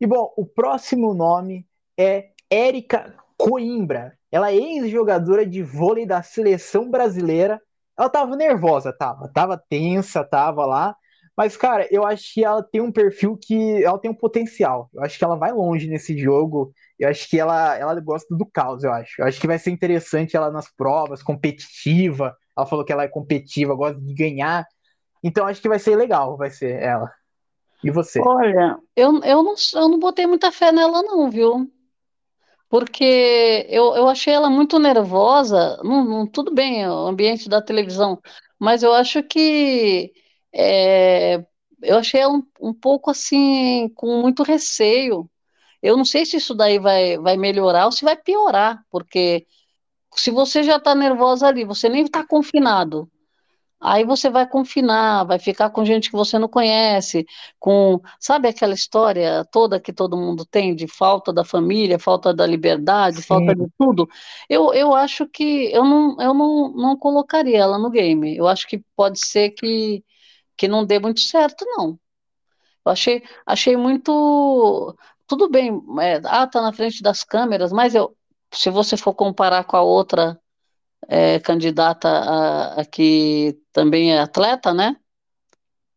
E 0.00 0.06
bom, 0.06 0.32
o 0.36 0.46
próximo 0.46 1.14
nome 1.14 1.66
é 1.98 2.30
Érica 2.50 3.14
Coimbra. 3.36 4.16
Ela 4.30 4.50
é 4.50 4.56
ex-jogadora 4.56 5.46
de 5.46 5.62
vôlei 5.62 6.06
da 6.06 6.22
seleção 6.22 6.90
brasileira. 6.90 7.60
Ela 7.98 8.08
tava 8.08 8.36
nervosa, 8.36 8.92
tava, 8.92 9.28
tava 9.32 9.56
tensa, 9.56 10.22
tava 10.22 10.66
lá. 10.66 10.94
Mas, 11.36 11.56
cara, 11.56 11.86
eu 11.90 12.06
acho 12.06 12.32
que 12.32 12.44
ela 12.44 12.62
tem 12.62 12.80
um 12.80 12.90
perfil 12.90 13.36
que. 13.36 13.84
Ela 13.84 13.98
tem 13.98 14.10
um 14.10 14.14
potencial. 14.14 14.88
Eu 14.94 15.02
acho 15.02 15.18
que 15.18 15.24
ela 15.24 15.36
vai 15.36 15.52
longe 15.52 15.86
nesse 15.86 16.16
jogo. 16.18 16.72
Eu 16.98 17.10
acho 17.10 17.28
que 17.28 17.38
ela, 17.38 17.76
ela 17.76 17.98
gosta 18.00 18.34
do 18.34 18.46
caos, 18.46 18.82
eu 18.84 18.92
acho. 18.92 19.20
Eu 19.20 19.26
acho 19.26 19.38
que 19.38 19.46
vai 19.46 19.58
ser 19.58 19.70
interessante 19.70 20.36
ela 20.36 20.50
nas 20.50 20.70
provas, 20.74 21.22
competitiva. 21.22 22.34
Ela 22.56 22.66
falou 22.66 22.84
que 22.84 22.92
ela 22.92 23.04
é 23.04 23.08
competitiva, 23.08 23.74
gosta 23.74 24.00
de 24.00 24.14
ganhar. 24.14 24.66
Então 25.26 25.44
acho 25.44 25.60
que 25.60 25.68
vai 25.68 25.80
ser 25.80 25.96
legal, 25.96 26.36
vai 26.36 26.50
ser 26.50 26.80
ela. 26.80 27.12
E 27.82 27.90
você? 27.90 28.20
Olha, 28.20 28.78
eu, 28.94 29.20
eu, 29.24 29.42
não, 29.42 29.54
eu 29.74 29.88
não 29.88 29.98
botei 29.98 30.24
muita 30.24 30.52
fé 30.52 30.70
nela, 30.70 31.02
não, 31.02 31.28
viu? 31.28 31.68
Porque 32.68 33.66
eu, 33.68 33.96
eu 33.96 34.08
achei 34.08 34.32
ela 34.32 34.48
muito 34.48 34.78
nervosa. 34.78 35.78
Não, 35.82 36.04
não, 36.04 36.26
tudo 36.28 36.54
bem, 36.54 36.88
o 36.88 37.08
ambiente 37.08 37.48
da 37.48 37.60
televisão, 37.60 38.20
mas 38.56 38.84
eu 38.84 38.92
acho 38.92 39.20
que 39.24 40.12
é, 40.52 41.44
eu 41.82 41.98
achei 41.98 42.20
ela 42.20 42.34
um, 42.34 42.46
um 42.60 42.72
pouco 42.72 43.10
assim, 43.10 43.88
com 43.96 44.22
muito 44.22 44.44
receio. 44.44 45.28
Eu 45.82 45.96
não 45.96 46.04
sei 46.04 46.24
se 46.24 46.36
isso 46.36 46.54
daí 46.54 46.78
vai, 46.78 47.18
vai 47.18 47.36
melhorar 47.36 47.86
ou 47.86 47.92
se 47.92 48.04
vai 48.04 48.16
piorar, 48.16 48.80
porque 48.92 49.44
se 50.14 50.30
você 50.30 50.62
já 50.62 50.76
está 50.76 50.94
nervosa 50.94 51.48
ali, 51.48 51.64
você 51.64 51.88
nem 51.88 52.04
está 52.04 52.24
confinado. 52.24 53.10
Aí 53.80 54.04
você 54.04 54.30
vai 54.30 54.48
confinar, 54.48 55.24
vai 55.24 55.38
ficar 55.38 55.68
com 55.70 55.84
gente 55.84 56.10
que 56.10 56.16
você 56.16 56.38
não 56.38 56.48
conhece, 56.48 57.26
com, 57.58 58.00
sabe 58.18 58.48
aquela 58.48 58.72
história 58.72 59.44
toda 59.52 59.78
que 59.78 59.92
todo 59.92 60.16
mundo 60.16 60.46
tem 60.46 60.74
de 60.74 60.88
falta 60.88 61.30
da 61.32 61.44
família, 61.44 61.98
falta 61.98 62.32
da 62.32 62.46
liberdade, 62.46 63.18
Sim. 63.18 63.22
falta 63.22 63.54
de 63.54 63.66
tudo. 63.78 64.08
Eu, 64.48 64.72
eu 64.72 64.94
acho 64.94 65.26
que 65.28 65.70
eu 65.72 65.84
não, 65.84 66.16
eu 66.20 66.32
não, 66.32 66.72
não 66.72 66.96
colocaria 66.96 67.58
ela 67.58 67.78
no 67.78 67.90
game. 67.90 68.34
Eu 68.36 68.48
acho 68.48 68.66
que 68.66 68.82
pode 68.96 69.18
ser 69.24 69.50
que, 69.50 70.02
que 70.56 70.66
não 70.68 70.84
dê 70.84 70.98
muito 70.98 71.20
certo, 71.20 71.64
não. 71.66 71.98
Eu 72.84 72.92
achei, 72.92 73.22
achei 73.44 73.76
muito. 73.76 74.96
Tudo 75.26 75.50
bem, 75.50 75.82
é, 76.00 76.20
ah, 76.24 76.46
tá 76.46 76.62
na 76.62 76.72
frente 76.72 77.02
das 77.02 77.24
câmeras, 77.24 77.72
mas 77.72 77.94
eu, 77.94 78.16
se 78.52 78.70
você 78.70 78.96
for 78.96 79.14
comparar 79.14 79.64
com 79.64 79.76
a 79.76 79.82
outra 79.82 80.40
é, 81.08 81.38
candidata 81.40 82.08
a, 82.08 82.80
a, 82.80 82.84
que 82.84 83.58
também 83.72 84.12
é 84.12 84.20
atleta, 84.20 84.72
né? 84.72 84.96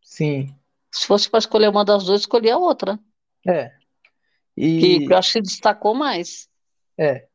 Sim. 0.02 0.54
Se 0.92 1.06
fosse 1.06 1.30
para 1.30 1.40
escolher 1.40 1.70
uma 1.70 1.86
das 1.86 2.06
duas, 2.06 2.22
escolher 2.22 2.52
a 2.52 2.58
outra. 2.58 3.00
É. 3.48 3.72
E... 4.56 5.06
Que 5.06 5.14
eu 5.14 5.18
acho 5.18 5.34
que 5.34 5.42
destacou 5.42 5.94
mais. 5.94 6.50
É. 6.98 7.28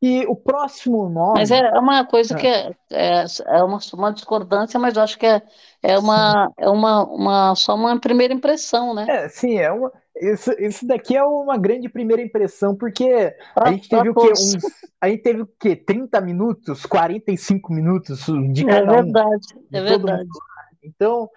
E 0.00 0.26
o 0.26 0.36
próximo 0.36 1.08
nome. 1.08 1.38
Mas 1.38 1.50
é 1.50 1.62
uma 1.78 2.04
coisa 2.04 2.34
é. 2.34 2.38
que 2.38 2.46
é, 2.46 2.76
é, 2.90 3.24
é 3.46 3.62
uma, 3.62 3.78
uma, 3.94 4.12
discordância, 4.12 4.78
mas 4.78 4.96
eu 4.96 5.02
acho 5.02 5.18
que 5.18 5.24
é, 5.24 5.42
é, 5.82 5.98
uma, 5.98 6.52
é 6.58 6.68
uma, 6.68 7.04
uma, 7.06 7.54
só 7.54 7.74
uma 7.74 7.98
primeira 7.98 8.34
impressão, 8.34 8.92
né? 8.92 9.06
É, 9.08 9.28
sim, 9.30 9.58
é 9.58 9.72
uma, 9.72 9.90
isso, 10.16 10.52
isso 10.58 10.86
daqui 10.86 11.16
é 11.16 11.24
uma 11.24 11.58
grande 11.58 11.88
primeira 11.88 12.22
impressão, 12.22 12.76
porque 12.76 13.34
a 13.56 13.70
gente 13.72 13.88
teve 13.88 14.08
o 14.10 14.14
quê? 14.14 14.30
Uns, 14.30 14.56
a 15.00 15.08
gente 15.08 15.22
teve 15.22 15.42
o 15.42 15.48
quê? 15.58 15.74
30 15.74 16.20
minutos, 16.20 16.86
45 16.86 17.72
minutos 17.72 18.26
de 18.52 18.62
é 18.62 18.68
cada 18.68 18.92
é 18.92 19.02
verdade, 19.02 19.46
um. 19.56 19.76
É 19.76 19.82
verdade. 19.82 20.22
Mundo. 20.22 20.38
Então, 20.82 21.28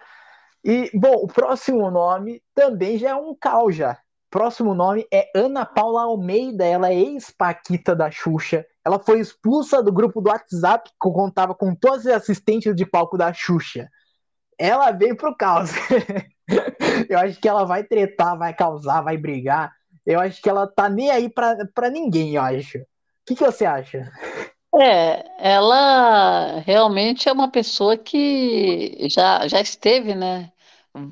e, 0.64 0.90
bom, 0.94 1.14
o 1.14 1.26
próximo 1.26 1.90
nome 1.90 2.42
também 2.54 2.98
já 2.98 3.10
é 3.10 3.14
um 3.14 3.34
cal 3.34 3.70
já. 3.72 3.98
Próximo 4.30 4.74
nome 4.74 5.06
é 5.12 5.30
Ana 5.34 5.64
Paula 5.64 6.02
Almeida, 6.02 6.64
ela 6.64 6.90
é 6.90 6.94
ex-paquita 6.94 7.96
da 7.96 8.10
Xuxa. 8.10 8.64
Ela 8.84 8.98
foi 8.98 9.20
expulsa 9.20 9.82
do 9.82 9.92
grupo 9.92 10.20
do 10.20 10.28
WhatsApp 10.28 10.90
que 10.90 10.96
contava 10.98 11.54
com 11.54 11.74
todos 11.74 12.04
os 12.04 12.12
assistentes 12.12 12.74
de 12.76 12.84
palco 12.84 13.16
da 13.16 13.32
Xuxa. 13.32 13.88
Ela 14.58 14.90
vem 14.92 15.16
pro 15.16 15.34
caos. 15.34 15.70
eu 17.08 17.18
acho 17.18 17.40
que 17.40 17.48
ela 17.48 17.64
vai 17.64 17.84
tretar, 17.84 18.36
vai 18.36 18.54
causar, 18.54 19.02
vai 19.02 19.16
brigar. 19.16 19.72
Eu 20.06 20.20
acho 20.20 20.40
que 20.40 20.48
ela 20.48 20.66
tá 20.66 20.88
nem 20.88 21.10
aí 21.10 21.28
pra, 21.28 21.56
pra 21.74 21.90
ninguém, 21.90 22.34
eu 22.34 22.42
acho. 22.42 22.78
O 22.78 22.84
que, 23.26 23.34
que 23.34 23.44
você 23.44 23.66
acha? 23.66 24.10
É, 24.74 25.24
ela 25.38 26.60
realmente 26.60 27.28
é 27.28 27.32
uma 27.32 27.50
pessoa 27.50 27.96
que 27.96 29.08
já, 29.10 29.46
já 29.48 29.60
esteve, 29.60 30.14
né? 30.14 30.50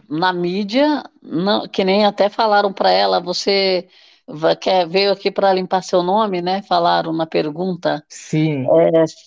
na 0.08 0.32
mídia, 0.32 1.04
não, 1.22 1.68
que 1.68 1.84
nem 1.84 2.04
até 2.04 2.28
falaram 2.28 2.72
para 2.72 2.90
ela, 2.90 3.20
você 3.20 3.88
quer, 4.60 4.88
veio 4.88 5.12
aqui 5.12 5.30
para 5.30 5.52
limpar 5.52 5.82
seu 5.82 6.02
nome, 6.02 6.42
né? 6.42 6.62
Falaram 6.62 7.12
na 7.12 7.26
pergunta. 7.26 8.04
Sim. 8.08 8.66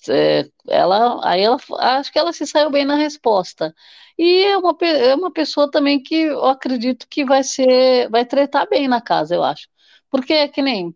É, 0.10 0.40
é, 0.42 0.50
ela, 0.68 1.20
aí 1.28 1.42
ela, 1.42 1.58
acho 1.80 2.12
que 2.12 2.20
ela 2.20 2.34
se 2.34 2.46
saiu 2.46 2.70
bem 2.70 2.86
na 2.86 2.96
resposta. 2.96 3.74
E 4.18 4.44
é 4.46 4.58
uma, 4.58 4.76
é 4.82 5.16
uma 5.16 5.32
pessoa 5.32 5.70
também 5.72 6.02
que 6.02 6.16
eu 6.16 6.46
acredito 6.46 7.08
que 7.10 7.24
vai 7.24 7.44
ser, 7.44 8.10
vai 8.10 8.26
tretar 8.26 8.68
bem 8.70 8.88
na 8.88 9.02
casa, 9.02 9.36
eu 9.36 9.44
acho. 9.44 9.68
Porque 10.10 10.34
é 10.34 10.48
que 10.48 10.62
nem 10.62 10.94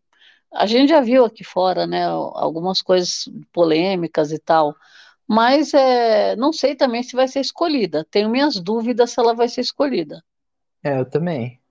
a 0.53 0.65
gente 0.65 0.89
já 0.89 1.01
viu 1.01 1.25
aqui 1.25 1.43
fora, 1.43 1.87
né? 1.87 2.05
Algumas 2.07 2.81
coisas 2.81 3.25
polêmicas 3.51 4.31
e 4.31 4.39
tal 4.39 4.75
mas 5.27 5.73
é, 5.73 6.35
não 6.35 6.51
sei 6.51 6.75
também 6.75 7.01
se 7.01 7.15
vai 7.15 7.27
ser 7.27 7.39
escolhida. 7.39 8.05
Tenho 8.11 8.29
minhas 8.29 8.59
dúvidas 8.59 9.11
se 9.11 9.19
ela 9.19 9.33
vai 9.33 9.47
ser 9.47 9.61
escolhida. 9.61 10.23
É, 10.83 10.99
eu 10.99 11.09
também. 11.09 11.62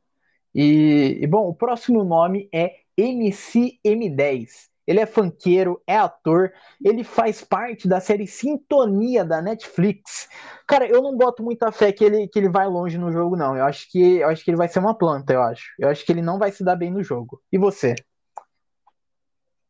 E, 0.55 1.19
e 1.21 1.27
bom, 1.27 1.49
o 1.49 1.55
próximo 1.55 2.05
nome 2.05 2.49
é 2.53 2.77
MC 2.97 3.79
M10. 3.85 4.71
Ele 4.87 4.99
é 4.99 5.07
fanqueiro, 5.07 5.81
é 5.87 5.97
ator, 5.97 6.53
ele 6.85 7.05
faz 7.05 7.43
parte 7.43 7.87
da 7.87 8.01
série 8.01 8.27
Sintonia 8.27 9.25
da 9.25 9.41
Netflix. 9.41 10.29
Cara, 10.67 10.87
eu 10.87 11.01
não 11.01 11.17
boto 11.17 11.43
muita 11.43 11.71
fé 11.71 11.93
que 11.93 12.05
ele, 12.05 12.27
que 12.27 12.39
ele 12.39 12.49
vai 12.49 12.67
longe 12.67 12.99
no 12.99 13.13
jogo, 13.13 13.37
não. 13.37 13.57
Eu 13.57 13.65
acho 13.65 13.89
que 13.91 14.17
eu 14.19 14.29
acho 14.29 14.45
que 14.45 14.51
ele 14.51 14.57
vai 14.59 14.69
ser 14.69 14.81
uma 14.81 14.95
planta, 14.95 15.33
eu 15.33 15.43
acho. 15.43 15.73
Eu 15.79 15.89
acho 15.89 16.05
que 16.05 16.11
ele 16.11 16.23
não 16.23 16.39
vai 16.39 16.51
se 16.51 16.65
dar 16.65 16.75
bem 16.75 16.91
no 16.91 17.03
jogo. 17.03 17.41
E 17.53 17.59
você? 17.59 17.95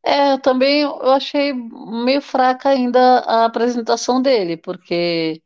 É, 0.05 0.33
eu 0.33 0.41
também 0.41 0.83
eu 0.83 1.11
achei 1.13 1.53
meio 1.53 2.21
fraca 2.21 2.71
ainda 2.71 3.19
a 3.21 3.45
apresentação 3.45 4.21
dele, 4.21 4.57
porque 4.57 5.43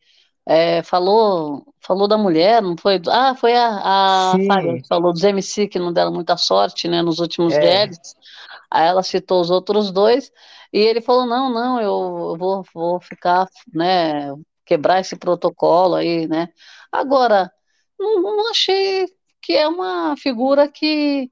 é, 0.47 0.81
falou, 0.85 1.67
falou 1.81 2.07
da 2.07 2.17
mulher, 2.17 2.63
não 2.63 2.77
foi? 2.77 3.01
Ah, 3.09 3.35
foi 3.35 3.55
a, 3.57 3.81
a 3.83 4.33
Fábio 4.47 4.81
que 4.81 4.89
falou 4.89 5.13
dos 5.13 5.25
MC 5.25 5.67
que 5.67 5.79
não 5.79 5.93
deram 5.93 6.13
muita 6.13 6.37
sorte, 6.37 6.87
né, 6.87 7.03
nos 7.03 7.19
últimos 7.19 7.53
é. 7.55 7.61
Guedes. 7.61 8.15
Aí 8.71 8.87
ela 8.87 9.03
citou 9.03 9.41
os 9.41 9.51
outros 9.51 9.91
dois, 9.91 10.31
e 10.73 10.79
ele 10.79 11.01
falou, 11.01 11.27
não, 11.27 11.53
não, 11.53 11.81
eu, 11.81 12.31
eu 12.31 12.37
vou, 12.37 12.65
vou 12.73 13.01
ficar, 13.01 13.49
né, 13.75 14.33
quebrar 14.65 15.01
esse 15.01 15.17
protocolo 15.17 15.95
aí, 15.97 16.29
né. 16.29 16.49
Agora, 16.93 17.51
não, 17.99 18.23
não 18.23 18.51
achei 18.51 19.07
que 19.43 19.53
é 19.53 19.67
uma 19.67 20.17
figura 20.17 20.69
que, 20.69 21.31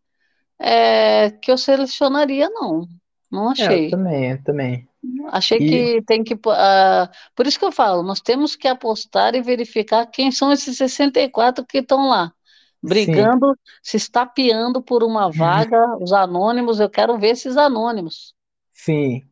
é, 0.59 1.31
que 1.31 1.51
eu 1.51 1.59
selecionaria, 1.59 2.49
não. 2.51 2.87
Não 3.31 3.51
achei. 3.51 3.85
É, 3.85 3.87
eu 3.87 3.91
também, 3.91 4.31
eu 4.31 4.45
também. 4.45 4.89
Achei 5.29 5.59
e... 5.59 5.69
que 5.69 6.03
tem 6.03 6.23
que. 6.23 6.35
Uh, 6.35 7.09
por 7.35 7.47
isso 7.47 7.59
que 7.59 7.65
eu 7.65 7.73
falo, 7.73 8.03
nós 8.03 8.21
temos 8.21 8.57
que 8.57 8.69
apostar 8.69 9.35
e 9.35 9.43
verificar 9.43 10.07
quem 10.07 10.31
são 10.31 10.53
esses 10.53 10.77
64 10.77 11.65
que 11.65 11.79
estão 11.79 12.09
lá, 12.09 12.33
brigando, 12.83 13.49
Sim. 13.49 13.61
se 13.83 13.97
estapeando 13.97 14.83
por 14.83 15.03
uma 15.03 15.31
vaga, 15.31 15.97
os 16.01 16.13
anônimos, 16.13 16.81
eu 16.81 16.91
quero 16.91 17.19
ver 17.19 17.29
esses 17.29 17.57
anônimos. 17.57 18.35
Sim. 18.73 19.23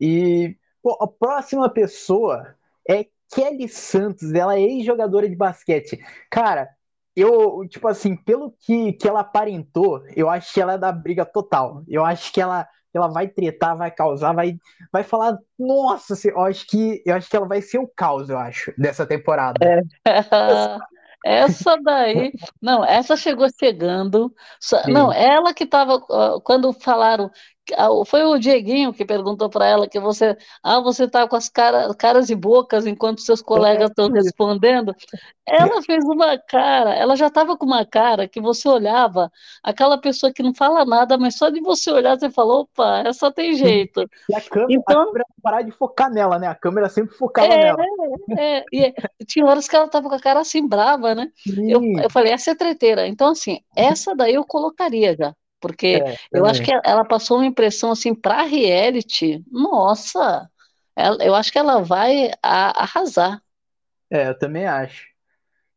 E 0.00 0.56
bom, 0.82 0.96
a 1.00 1.06
próxima 1.06 1.68
pessoa 1.68 2.56
é 2.88 3.06
Kelly 3.34 3.68
Santos, 3.68 4.32
ela 4.32 4.56
é 4.56 4.62
ex-jogadora 4.62 5.28
de 5.28 5.36
basquete. 5.36 5.98
Cara, 6.30 6.68
eu, 7.14 7.66
tipo 7.68 7.88
assim, 7.88 8.16
pelo 8.16 8.52
que, 8.52 8.92
que 8.94 9.08
ela 9.08 9.20
aparentou, 9.20 10.02
eu 10.16 10.28
acho 10.28 10.52
que 10.52 10.60
ela 10.60 10.74
é 10.74 10.78
da 10.78 10.90
briga 10.90 11.24
total. 11.24 11.84
Eu 11.86 12.04
acho 12.04 12.32
que 12.32 12.40
ela, 12.40 12.66
ela 12.94 13.08
vai 13.08 13.28
tretar, 13.28 13.76
vai 13.76 13.90
causar, 13.90 14.32
vai, 14.32 14.56
vai 14.92 15.02
falar, 15.02 15.38
nossa, 15.58 16.14
eu 16.28 16.40
acho 16.40 16.66
que 16.66 17.02
eu 17.04 17.14
acho 17.14 17.28
que 17.28 17.36
ela 17.36 17.46
vai 17.46 17.62
ser 17.62 17.78
o 17.78 17.86
caos, 17.88 18.28
eu 18.28 18.38
acho, 18.38 18.72
dessa 18.76 19.06
temporada. 19.06 19.58
É. 19.64 19.82
Essa 21.24 21.76
daí, 21.76 22.32
não, 22.60 22.84
essa 22.84 23.16
chegou 23.16 23.46
chegando. 23.56 24.34
Não, 24.88 25.12
ela 25.12 25.54
que 25.54 25.62
estava 25.62 26.00
quando 26.42 26.72
falaram 26.72 27.30
foi 28.06 28.24
o 28.24 28.38
Dieguinho 28.38 28.92
que 28.92 29.04
perguntou 29.04 29.48
para 29.48 29.66
ela 29.66 29.88
que 29.88 30.00
você, 30.00 30.36
ah, 30.62 30.80
você 30.80 31.04
está 31.04 31.28
com 31.28 31.36
as 31.36 31.48
cara, 31.48 31.94
caras 31.94 32.28
e 32.28 32.34
bocas 32.34 32.86
enquanto 32.86 33.20
seus 33.20 33.40
colegas 33.40 33.90
estão 33.90 34.06
é. 34.06 34.12
respondendo. 34.14 34.94
Ela 35.46 35.82
fez 35.82 36.04
uma 36.04 36.38
cara, 36.38 36.94
ela 36.94 37.16
já 37.16 37.28
estava 37.28 37.56
com 37.56 37.66
uma 37.66 37.84
cara 37.84 38.28
que 38.28 38.40
você 38.40 38.68
olhava, 38.68 39.30
aquela 39.62 39.98
pessoa 39.98 40.32
que 40.32 40.42
não 40.42 40.54
fala 40.54 40.84
nada, 40.84 41.16
mas 41.16 41.36
só 41.36 41.50
de 41.50 41.60
você 41.60 41.90
olhar 41.90 42.18
você 42.18 42.30
falou, 42.30 42.62
opa, 42.62 43.02
essa 43.06 43.30
tem 43.30 43.54
jeito. 43.54 44.08
E 44.28 44.34
a 44.34 44.40
câmera, 44.40 44.72
então, 44.72 45.02
a 45.02 45.06
câmera 45.06 45.24
parar 45.42 45.62
de 45.62 45.70
focar 45.72 46.10
nela, 46.10 46.38
né? 46.38 46.46
A 46.48 46.54
câmera 46.54 46.88
sempre 46.88 47.14
focava 47.16 47.46
é, 47.52 47.64
nela. 47.64 47.84
É, 48.38 48.64
e 48.72 48.84
é, 48.84 48.94
tinha 49.26 49.46
horas 49.46 49.68
que 49.68 49.74
ela 49.74 49.86
estava 49.86 50.08
com 50.08 50.14
a 50.14 50.20
cara 50.20 50.40
assim 50.40 50.66
brava, 50.66 51.14
né? 51.14 51.28
Eu, 51.46 51.82
eu 52.02 52.10
falei, 52.10 52.32
essa 52.32 52.52
é 52.52 52.54
treteira. 52.54 53.06
Então, 53.06 53.30
assim, 53.30 53.60
essa 53.76 54.14
daí 54.14 54.34
eu 54.34 54.44
colocaria 54.44 55.16
já 55.16 55.34
porque 55.62 56.02
é, 56.04 56.16
eu 56.32 56.44
acho 56.44 56.60
que 56.62 56.72
ela 56.84 57.04
passou 57.04 57.38
uma 57.38 57.46
impressão 57.46 57.92
assim 57.92 58.12
para 58.12 58.42
reality, 58.42 59.42
nossa, 59.50 60.50
ela, 60.96 61.24
eu 61.24 61.34
acho 61.34 61.52
que 61.52 61.58
ela 61.58 61.80
vai 61.80 62.32
a, 62.42 62.82
arrasar. 62.82 63.40
É, 64.10 64.28
eu 64.28 64.38
também 64.38 64.66
acho. 64.66 65.06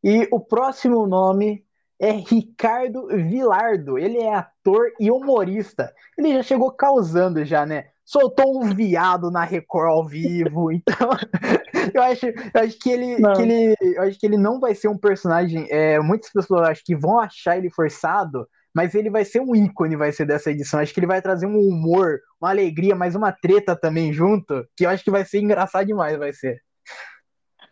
E 0.04 0.28
o 0.32 0.39
próximo 0.39 1.06
nome 1.08 1.63
é 2.00 2.12
Ricardo 2.12 3.08
Vilardo. 3.08 3.98
Ele 3.98 4.17
é 4.17 4.34
ator 4.34 4.91
e 5.00 5.10
humorista. 5.10 5.93
Ele 6.17 6.34
já 6.34 6.43
chegou 6.43 6.71
causando 6.71 7.45
já, 7.45 7.65
né? 7.65 7.86
Soltou 8.04 8.62
um 8.62 8.74
viado 8.76 9.32
na 9.32 9.43
Record 9.43 9.89
ao 9.89 10.08
vivo. 10.08 10.69
Então, 10.76 11.10
eu 11.93 12.02
acho, 12.02 12.26
eu 12.28 12.62
acho 12.62 12.78
que 12.80 12.89
ele, 12.89 13.15
que 13.15 13.41
ele, 13.41 13.76
eu 13.95 14.04
acho 14.04 14.19
que 14.19 14.26
ele 14.26 14.38
não 14.38 14.60
vai 14.60 14.76
ser 14.76 14.88
um 14.88 14.98
personagem. 14.98 15.67
É, 15.69 16.00
muitas 16.00 16.32
pessoas 16.32 16.69
acho 16.69 16.84
que 16.84 16.95
vão 16.95 17.19
achar 17.19 17.58
ele 17.58 17.69
forçado, 17.69 18.48
mas 18.76 18.94
ele 18.94 19.10
vai 19.10 19.24
ser 19.24 19.40
um 19.40 19.56
ícone, 19.56 19.96
vai 19.96 20.12
ser 20.12 20.26
dessa 20.26 20.52
edição. 20.52 20.82
Acho 20.82 20.94
que 20.94 21.00
ele 21.00 21.08
vai 21.08 21.22
trazer 21.22 21.48
um 21.48 21.58
humor, 21.58 22.20
uma 22.42 22.50
alegria, 22.50 22.94
mas 22.94 23.16
uma 23.16 23.32
treta 23.32 23.74
também 23.74 24.12
junto, 24.12 24.68
que 24.76 24.86
eu 24.86 24.90
acho 24.90 25.02
que 25.02 25.10
vai 25.10 25.24
ser 25.24 25.40
engraçado 25.40 25.86
demais, 25.86 26.18
vai 26.18 26.34
ser. 26.34 26.62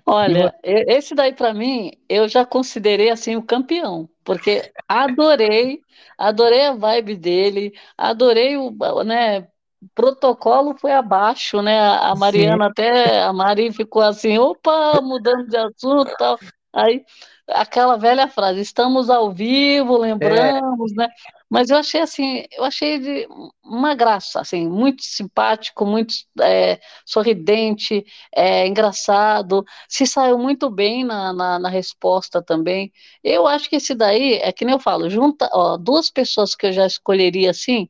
Olha, 0.05 0.53
esse 0.63 1.13
daí 1.13 1.33
para 1.33 1.53
mim, 1.53 1.91
eu 2.07 2.27
já 2.29 2.45
considerei 2.45 3.09
assim 3.09 3.35
o 3.35 3.43
campeão, 3.43 4.09
porque 4.23 4.71
adorei, 4.87 5.81
adorei 6.17 6.67
a 6.67 6.73
vibe 6.73 7.15
dele, 7.17 7.73
adorei 7.97 8.55
o, 8.57 8.71
né, 9.03 9.47
protocolo 9.93 10.75
foi 10.77 10.93
abaixo, 10.93 11.61
né? 11.61 11.79
A 11.79 12.15
Mariana 12.15 12.65
Sim. 12.65 12.71
até, 12.71 13.23
a 13.23 13.33
Mari 13.33 13.71
ficou 13.73 14.01
assim, 14.01 14.37
opa, 14.37 15.01
mudando 15.01 15.47
de 15.47 15.57
assunto, 15.57 16.13
tal. 16.17 16.39
Aí 16.73 17.05
aquela 17.47 17.97
velha 17.97 18.27
frase, 18.27 18.61
estamos 18.61 19.09
ao 19.09 19.31
vivo, 19.31 19.97
lembramos, 19.97 20.91
é. 20.93 20.95
né? 20.95 21.09
Mas 21.49 21.69
eu 21.69 21.77
achei 21.77 22.01
assim, 22.01 22.45
eu 22.51 22.63
achei 22.63 22.97
de 22.99 23.27
uma 23.63 23.93
graça, 23.93 24.39
assim, 24.41 24.67
muito 24.67 25.03
simpático, 25.03 25.85
muito 25.85 26.15
é, 26.41 26.79
sorridente, 27.05 28.03
é, 28.35 28.65
engraçado, 28.65 29.63
se 29.87 30.07
saiu 30.07 30.37
muito 30.39 30.69
bem 30.69 31.03
na, 31.03 31.31
na, 31.33 31.59
na, 31.59 31.69
resposta 31.69 32.41
também. 32.41 32.91
Eu 33.23 33.45
acho 33.45 33.69
que 33.69 33.75
esse 33.75 33.93
daí, 33.93 34.35
é 34.35 34.51
que 34.51 34.65
nem 34.65 34.73
eu 34.73 34.79
falo, 34.79 35.09
junta 35.09 35.49
ó, 35.53 35.77
duas 35.77 36.09
pessoas 36.09 36.55
que 36.55 36.67
eu 36.67 36.73
já 36.73 36.87
escolheria 36.87 37.51
assim, 37.51 37.89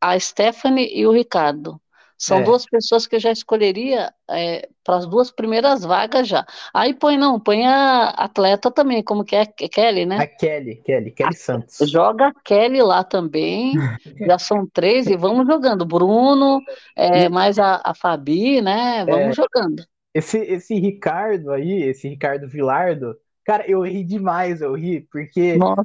a 0.00 0.18
Stephanie 0.18 0.88
e 0.94 1.06
o 1.06 1.12
Ricardo. 1.12 1.80
São 2.18 2.38
é. 2.38 2.42
duas 2.42 2.66
pessoas 2.66 3.06
que 3.06 3.14
eu 3.14 3.20
já 3.20 3.30
escolheria 3.30 4.12
é, 4.28 4.68
para 4.82 4.96
as 4.96 5.06
duas 5.06 5.30
primeiras 5.30 5.84
vagas 5.84 6.26
já. 6.26 6.44
Aí 6.74 6.92
põe, 6.92 7.16
não, 7.16 7.38
põe 7.38 7.64
a 7.64 8.08
atleta 8.08 8.72
também, 8.72 9.04
como 9.04 9.24
que 9.24 9.36
é? 9.36 9.46
Kelly, 9.46 10.04
né? 10.04 10.18
A 10.18 10.26
Kelly, 10.26 10.82
Kelly, 10.84 11.12
Kelly 11.12 11.36
Santos. 11.36 11.88
Joga 11.88 12.28
a 12.28 12.34
Kelly 12.44 12.82
lá 12.82 13.04
também, 13.04 13.74
já 14.26 14.36
são 14.36 14.66
três 14.66 15.06
e 15.06 15.16
vamos 15.16 15.46
jogando. 15.46 15.86
Bruno, 15.86 16.60
é, 16.96 17.28
mais 17.28 17.56
a, 17.56 17.80
a 17.84 17.94
Fabi, 17.94 18.60
né? 18.60 19.04
Vamos 19.06 19.28
é. 19.28 19.32
jogando. 19.32 19.84
Esse, 20.12 20.38
esse 20.38 20.74
Ricardo 20.74 21.52
aí, 21.52 21.84
esse 21.84 22.08
Ricardo 22.08 22.48
Vilardo, 22.48 23.16
Cara, 23.48 23.64
eu 23.66 23.80
ri 23.80 24.04
demais, 24.04 24.60
eu 24.60 24.74
ri, 24.74 25.08
porque 25.10 25.56
Nossa. 25.56 25.82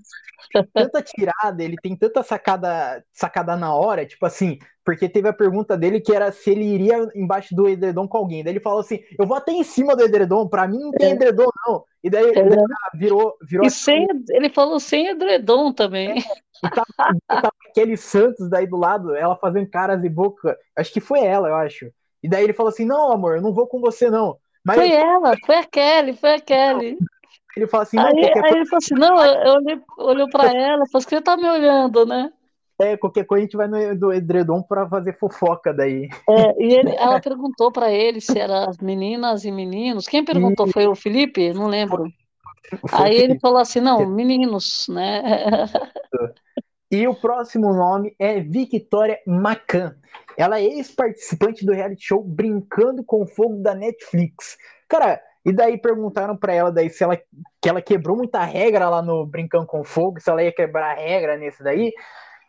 tanta 0.73 1.01
tirada, 1.01 1.63
ele 1.63 1.77
tem 1.81 1.95
tanta 1.95 2.21
sacada, 2.21 3.01
sacada 3.13 3.55
na 3.55 3.73
hora, 3.73 4.05
tipo 4.05 4.25
assim, 4.25 4.59
porque 4.83 5.07
teve 5.07 5.27
a 5.27 5.33
pergunta 5.33 5.77
dele 5.77 6.01
que 6.01 6.13
era 6.13 6.31
se 6.31 6.51
ele 6.51 6.65
iria 6.65 7.09
embaixo 7.15 7.55
do 7.55 7.67
edredom 7.67 8.07
com 8.07 8.17
alguém. 8.17 8.43
Daí 8.43 8.53
ele 8.53 8.59
falou 8.59 8.79
assim: 8.79 8.99
eu 9.17 9.25
vou 9.25 9.37
até 9.37 9.51
em 9.51 9.63
cima 9.63 9.95
do 9.95 10.03
edredom, 10.03 10.47
pra 10.47 10.67
mim 10.67 10.79
não 10.79 10.91
tem 10.91 11.09
é. 11.09 11.11
edredom, 11.13 11.47
não. 11.65 11.83
E 12.03 12.09
daí, 12.09 12.29
é. 12.29 12.43
daí 12.43 12.59
virou. 12.95 13.35
virou 13.41 13.65
e 13.65 13.69
sem, 13.69 14.05
ele 14.29 14.49
falou 14.49 14.79
sem 14.79 15.07
edredom 15.07 15.71
também. 15.71 16.11
É, 16.11 16.67
e 16.67 16.69
tava, 16.69 17.17
tava 17.27 17.51
aquele 17.69 17.95
Santos 17.95 18.49
daí 18.49 18.67
do 18.67 18.77
lado, 18.77 19.15
ela 19.15 19.35
fazendo 19.35 19.69
caras 19.69 20.03
e 20.03 20.09
boca. 20.09 20.57
Acho 20.75 20.91
que 20.91 20.99
foi 20.99 21.21
ela, 21.21 21.47
eu 21.47 21.55
acho. 21.55 21.89
E 22.21 22.29
daí 22.29 22.43
ele 22.43 22.53
falou 22.53 22.69
assim: 22.69 22.85
não, 22.85 23.11
amor, 23.11 23.37
eu 23.37 23.41
não 23.41 23.53
vou 23.53 23.67
com 23.67 23.79
você, 23.79 24.09
não. 24.09 24.37
Mas 24.65 24.77
foi 24.77 24.91
ela, 24.91 25.35
foi 25.45 25.55
a 25.55 25.65
Kelly, 25.65 26.13
foi 26.13 26.35
a 26.35 26.39
Kelly. 26.39 26.97
Ele 27.55 27.67
fala 27.67 27.83
assim, 27.83 27.97
não, 27.97 28.05
aí, 28.05 28.13
aí 28.15 28.51
ele 28.51 28.65
falou 28.65 28.79
assim, 28.83 28.95
não, 28.95 29.23
eu 29.23 29.53
olhei, 29.53 29.81
olhei 29.97 30.27
pra 30.27 30.45
ela, 30.45 30.85
falou 30.87 30.89
assim, 30.95 31.09
você 31.09 31.21
tá 31.21 31.37
me 31.37 31.47
olhando, 31.47 32.05
né? 32.05 32.31
É, 32.79 32.97
qualquer 32.97 33.25
coisa 33.25 33.41
a 33.41 33.45
gente 33.45 33.57
vai 33.57 33.67
no 33.67 33.97
do 33.97 34.12
edredom 34.12 34.62
para 34.62 34.88
fazer 34.88 35.17
fofoca 35.17 35.73
daí. 35.73 36.09
É, 36.29 36.63
e 36.63 36.73
ele, 36.73 36.95
ela 36.95 37.19
perguntou 37.19 37.71
para 37.71 37.91
ele 37.91 38.19
se 38.19 38.38
eram 38.39 38.69
as 38.69 38.77
meninas 38.77 39.45
e 39.45 39.51
meninos. 39.51 40.07
Quem 40.07 40.25
perguntou? 40.25 40.67
Foi 40.67 40.88
o 40.88 40.95
Felipe? 40.95 41.53
Não 41.53 41.67
lembro. 41.67 42.05
Foi 42.79 42.89
Aí 42.91 43.15
ele 43.15 43.39
falou 43.39 43.59
assim, 43.59 43.79
não, 43.79 44.05
meninos, 44.07 44.88
né? 44.89 45.21
E 46.93 47.07
o 47.07 47.15
próximo 47.15 47.73
nome 47.73 48.15
é 48.19 48.39
Victoria 48.39 49.17
Macan. 49.25 49.95
Ela 50.38 50.59
é 50.59 50.63
ex-participante 50.63 51.65
do 51.65 51.73
reality 51.73 52.05
show 52.05 52.23
Brincando 52.23 53.03
com 53.03 53.25
Fogo 53.25 53.63
da 53.63 53.73
Netflix. 53.73 54.57
Cara, 54.88 55.19
e 55.43 55.51
daí 55.51 55.77
perguntaram 55.77 56.38
para 56.38 56.53
ela 56.53 56.71
daí 56.71 56.91
se 56.91 57.03
ela 57.03 57.17
que 57.17 57.67
ela 57.67 57.81
quebrou 57.81 58.15
muita 58.15 58.43
regra 58.43 58.89
lá 58.89 59.01
no 59.01 59.25
Brincando 59.25 59.65
com 59.65 59.83
Fogo, 59.83 60.19
se 60.19 60.29
ela 60.29 60.43
ia 60.43 60.53
quebrar 60.53 60.91
a 60.91 60.99
regra 61.01 61.36
nesse 61.36 61.63
daí. 61.63 61.91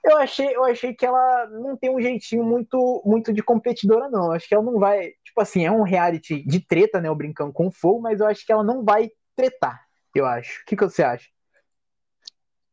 Eu 0.04 0.18
achei, 0.18 0.54
eu 0.54 0.64
achei 0.64 0.92
que 0.94 1.06
ela 1.06 1.46
não 1.46 1.76
tem 1.76 1.90
um 1.90 2.00
jeitinho 2.00 2.44
muito 2.44 3.02
muito 3.06 3.32
de 3.32 3.42
competidora 3.42 4.08
não. 4.10 4.32
acho 4.32 4.46
que 4.46 4.54
ela 4.54 4.62
não 4.62 4.78
vai, 4.78 5.12
tipo 5.24 5.40
assim, 5.40 5.64
é 5.64 5.70
um 5.70 5.82
reality 5.82 6.42
de 6.46 6.60
treta, 6.60 7.00
né, 7.00 7.10
o 7.10 7.14
Brincando 7.14 7.52
com 7.52 7.70
Fogo, 7.70 8.02
mas 8.02 8.20
eu 8.20 8.26
acho 8.26 8.44
que 8.44 8.52
ela 8.52 8.62
não 8.62 8.84
vai 8.84 9.10
tretar, 9.34 9.86
eu 10.14 10.26
acho. 10.26 10.60
O 10.62 10.64
que, 10.66 10.76
que 10.76 10.84
você 10.84 11.02
acha? 11.02 11.28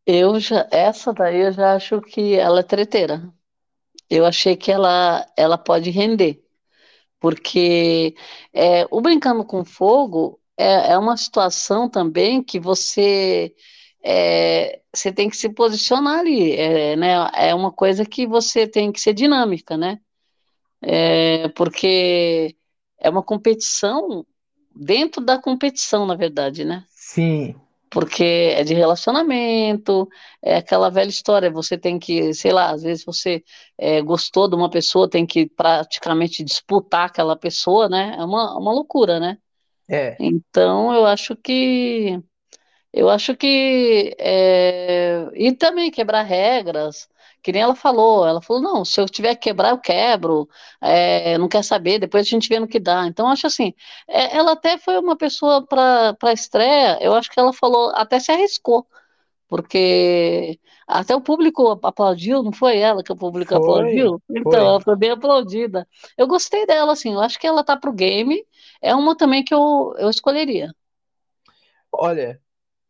Eu 0.05 0.39
já, 0.39 0.67
essa 0.71 1.13
daí 1.13 1.41
eu 1.41 1.51
já 1.53 1.75
acho 1.75 2.01
que 2.01 2.35
ela 2.35 2.59
é 2.59 2.63
treteira. 2.63 3.31
Eu 4.09 4.25
achei 4.25 4.57
que 4.57 4.71
ela, 4.71 5.25
ela 5.37 5.57
pode 5.57 5.89
render 5.89 6.43
porque 7.21 8.15
é, 8.51 8.85
o 8.89 8.99
brincando 8.99 9.45
com 9.45 9.63
fogo 9.63 10.41
é, 10.57 10.93
é, 10.93 10.97
uma 10.97 11.15
situação 11.15 11.87
também 11.87 12.43
que 12.43 12.59
você 12.59 13.53
é, 14.03 14.81
você 14.93 15.11
tem 15.11 15.29
que 15.29 15.37
se 15.37 15.49
posicionar 15.49 16.19
ali, 16.19 16.53
é, 16.53 16.95
né? 16.95 17.29
É 17.35 17.53
uma 17.53 17.71
coisa 17.71 18.05
que 18.05 18.25
você 18.25 18.67
tem 18.67 18.91
que 18.91 18.99
ser 18.99 19.13
dinâmica, 19.13 19.77
né? 19.77 19.99
É, 20.81 21.47
porque 21.49 22.55
é 22.97 23.09
uma 23.09 23.23
competição 23.23 24.25
dentro 24.75 25.23
da 25.23 25.37
competição, 25.39 26.05
na 26.05 26.15
verdade, 26.15 26.65
né? 26.65 26.83
Sim 26.87 27.55
porque 27.91 28.23
é 28.23 28.63
de 28.63 28.73
relacionamento, 28.73 30.07
é 30.41 30.55
aquela 30.55 30.89
velha 30.89 31.09
história, 31.09 31.51
você 31.51 31.77
tem 31.77 31.99
que, 31.99 32.33
sei 32.33 32.53
lá, 32.53 32.71
às 32.71 32.83
vezes 32.83 33.03
você 33.03 33.43
é, 33.77 34.01
gostou 34.01 34.49
de 34.49 34.55
uma 34.55 34.69
pessoa, 34.69 35.09
tem 35.09 35.25
que 35.25 35.45
praticamente 35.45 36.41
disputar 36.41 37.07
aquela 37.07 37.35
pessoa, 37.35 37.89
né? 37.89 38.15
É 38.17 38.23
uma, 38.23 38.57
uma 38.57 38.71
loucura, 38.71 39.19
né? 39.19 39.37
É. 39.89 40.15
Então, 40.21 40.95
eu 40.95 41.05
acho 41.05 41.35
que 41.35 42.17
eu 42.93 43.09
acho 43.09 43.35
que 43.35 44.15
é, 44.19 45.29
e 45.33 45.53
também 45.53 45.89
quebrar 45.89 46.23
regras, 46.23 47.07
que 47.41 47.51
nem 47.51 47.61
ela 47.61 47.75
falou, 47.75 48.27
ela 48.27 48.41
falou, 48.41 48.61
não, 48.61 48.85
se 48.85 48.99
eu 48.99 49.05
tiver 49.07 49.35
que 49.35 49.49
quebrar, 49.49 49.71
eu 49.71 49.77
quebro, 49.79 50.47
é, 50.81 51.37
não 51.37 51.47
quer 51.47 51.63
saber, 51.63 51.99
depois 51.99 52.27
a 52.27 52.29
gente 52.29 52.49
vê 52.49 52.59
no 52.59 52.67
que 52.67 52.79
dá. 52.79 53.07
Então, 53.07 53.27
acho 53.27 53.47
assim, 53.47 53.73
é, 54.07 54.35
ela 54.37 54.51
até 54.53 54.77
foi 54.77 54.97
uma 54.99 55.15
pessoa 55.15 55.65
para 55.65 56.15
a 56.21 56.33
estreia, 56.33 56.99
eu 57.01 57.13
acho 57.13 57.29
que 57.31 57.39
ela 57.39 57.53
falou, 57.53 57.91
até 57.95 58.19
se 58.19 58.31
arriscou, 58.31 58.85
porque 59.47 60.59
até 60.87 61.15
o 61.15 61.21
público 61.21 61.79
aplaudiu, 61.83 62.43
não 62.43 62.51
foi 62.51 62.77
ela 62.77 63.03
que 63.03 63.11
o 63.11 63.17
público 63.17 63.53
foi, 63.53 63.57
aplaudiu? 63.57 64.21
Então, 64.29 64.51
foi. 64.51 64.59
ela 64.59 64.81
foi 64.81 64.95
bem 64.97 65.11
aplaudida. 65.11 65.87
Eu 66.17 66.27
gostei 66.27 66.65
dela, 66.65 66.93
assim, 66.93 67.13
eu 67.13 67.21
acho 67.21 67.39
que 67.39 67.47
ela 67.47 67.63
tá 67.63 67.75
pro 67.77 67.93
game, 67.93 68.45
é 68.81 68.93
uma 68.93 69.15
também 69.15 69.43
que 69.43 69.53
eu, 69.53 69.95
eu 69.97 70.09
escolheria. 70.09 70.73
Olha, 71.91 72.39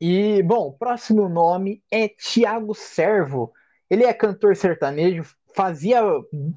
E, 0.02 0.42
bom, 0.42 0.72
próximo 0.72 1.30
nome 1.30 1.84
é 1.92 2.08
Tiago 2.08 2.74
Servo. 2.74 3.54
Ele 3.88 4.04
é 4.04 4.12
cantor 4.12 4.56
sertanejo, 4.56 5.24
fazia 5.54 6.02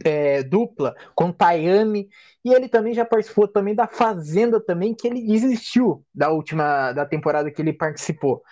é, 0.02 0.42
dupla 0.42 0.94
com 1.14 1.30
Tayane 1.30 2.08
e 2.42 2.54
ele 2.54 2.70
também 2.70 2.94
já 2.94 3.04
participou 3.04 3.46
também 3.46 3.74
da 3.74 3.86
Fazenda 3.86 4.58
também, 4.64 4.94
que 4.94 5.06
ele 5.06 5.20
desistiu 5.26 6.02
da 6.14 6.30
última 6.30 6.92
da 6.92 7.04
temporada 7.04 7.50
que 7.50 7.60
ele 7.60 7.74
participou. 7.74 8.42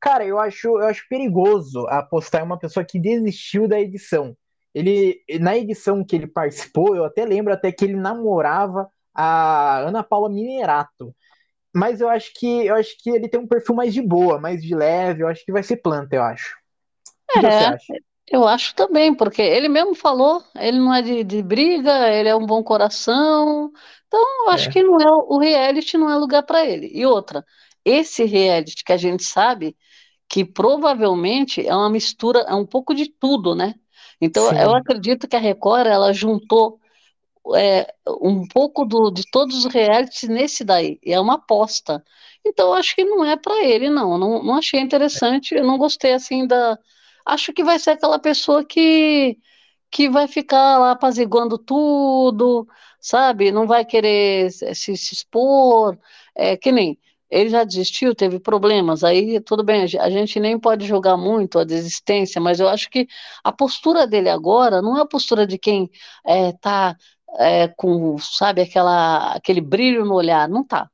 Cara, 0.00 0.26
eu 0.26 0.36
acho, 0.40 0.66
eu 0.66 0.86
acho 0.86 1.06
perigoso 1.08 1.86
apostar 1.86 2.40
em 2.42 2.44
uma 2.44 2.58
pessoa 2.58 2.84
que 2.84 2.98
desistiu 2.98 3.68
da 3.68 3.78
edição. 3.80 4.36
Ele, 4.74 5.22
na 5.40 5.56
edição 5.56 6.04
que 6.04 6.16
ele 6.16 6.26
participou, 6.26 6.96
eu 6.96 7.04
até 7.04 7.24
lembro 7.24 7.52
até 7.52 7.70
que 7.70 7.84
ele 7.84 7.94
namorava 7.96 8.88
a 9.14 9.78
Ana 9.80 10.02
Paula 10.02 10.28
Minerato. 10.28 11.14
Mas 11.74 12.00
eu 12.00 12.08
acho 12.08 12.32
que 12.34 12.66
eu 12.66 12.74
acho 12.74 12.96
que 12.98 13.10
ele 13.10 13.28
tem 13.28 13.40
um 13.40 13.46
perfil 13.46 13.74
mais 13.74 13.94
de 13.94 14.02
boa, 14.02 14.40
mais 14.40 14.62
de 14.62 14.74
leve, 14.74 15.22
eu 15.22 15.28
acho 15.28 15.44
que 15.44 15.52
vai 15.52 15.62
ser 15.62 15.76
planta, 15.76 16.16
eu 16.16 16.22
acho. 16.22 16.56
É? 17.36 17.76
Eu 18.30 18.46
acho 18.46 18.74
também, 18.74 19.12
porque 19.14 19.42
ele 19.42 19.68
mesmo 19.68 19.94
falou, 19.94 20.42
ele 20.56 20.78
não 20.78 20.94
é 20.94 21.02
de, 21.02 21.24
de 21.24 21.42
briga, 21.42 22.08
ele 22.08 22.28
é 22.28 22.34
um 22.34 22.46
bom 22.46 22.62
coração. 22.62 23.72
Então, 24.06 24.20
eu 24.44 24.50
acho 24.50 24.68
é. 24.68 24.72
que 24.72 24.82
não 24.82 24.98
é 25.00 25.10
o 25.10 25.38
reality 25.38 25.98
não 25.98 26.10
é 26.10 26.16
lugar 26.16 26.44
para 26.44 26.64
ele. 26.64 26.90
E 26.92 27.04
outra, 27.06 27.44
esse 27.84 28.24
reality 28.24 28.84
que 28.84 28.92
a 28.92 28.96
gente 28.96 29.24
sabe 29.24 29.76
que 30.28 30.44
provavelmente 30.44 31.66
é 31.66 31.74
uma 31.74 31.90
mistura, 31.90 32.40
é 32.48 32.54
um 32.54 32.64
pouco 32.64 32.94
de 32.94 33.08
tudo, 33.08 33.54
né? 33.54 33.74
Então, 34.20 34.48
Sim. 34.50 34.58
eu 34.58 34.74
acredito 34.74 35.26
que 35.26 35.34
a 35.34 35.40
Record 35.40 35.86
ela 35.86 36.12
juntou 36.12 36.79
é, 37.56 37.92
um 38.20 38.46
pouco 38.46 38.84
do, 38.84 39.10
de 39.10 39.22
todos 39.30 39.64
os 39.64 39.72
realities 39.72 40.28
nesse 40.28 40.64
daí. 40.64 40.98
É 41.04 41.18
uma 41.20 41.34
aposta. 41.34 42.04
Então, 42.44 42.72
acho 42.72 42.94
que 42.94 43.04
não 43.04 43.24
é 43.24 43.36
para 43.36 43.64
ele, 43.64 43.90
não. 43.90 44.18
não. 44.18 44.42
Não 44.42 44.54
achei 44.56 44.80
interessante. 44.80 45.54
Eu 45.54 45.64
não 45.64 45.78
gostei 45.78 46.12
assim 46.12 46.46
da 46.46 46.78
acho 47.24 47.52
que 47.52 47.64
vai 47.64 47.78
ser 47.78 47.92
aquela 47.92 48.18
pessoa 48.18 48.64
que, 48.64 49.38
que 49.90 50.08
vai 50.08 50.28
ficar 50.28 50.78
lá 50.78 50.92
apaziguando 50.92 51.58
tudo, 51.58 52.66
sabe? 53.00 53.52
Não 53.52 53.66
vai 53.66 53.84
querer 53.84 54.50
se, 54.52 54.74
se 54.96 55.14
expor, 55.14 55.98
é, 56.34 56.56
que 56.56 56.72
nem 56.72 56.98
ele 57.30 57.48
já 57.48 57.62
desistiu, 57.64 58.14
teve 58.14 58.40
problemas, 58.40 59.04
aí 59.04 59.40
tudo 59.40 59.62
bem, 59.62 59.82
a 60.00 60.10
gente 60.10 60.40
nem 60.40 60.58
pode 60.58 60.84
julgar 60.84 61.16
muito 61.16 61.60
a 61.60 61.64
desistência, 61.64 62.40
mas 62.40 62.58
eu 62.58 62.68
acho 62.68 62.90
que 62.90 63.06
a 63.44 63.52
postura 63.52 64.04
dele 64.04 64.28
agora 64.28 64.82
não 64.82 64.98
é 64.98 65.02
a 65.02 65.06
postura 65.06 65.46
de 65.46 65.56
quem 65.56 65.88
está 66.26 66.96
é, 66.98 67.04
é, 67.38 67.68
com, 67.68 68.18
sabe, 68.18 68.62
aquela, 68.62 69.32
aquele 69.34 69.60
brilho 69.60 70.04
no 70.04 70.14
olhar, 70.14 70.48
não 70.48 70.64
tá. 70.64 70.88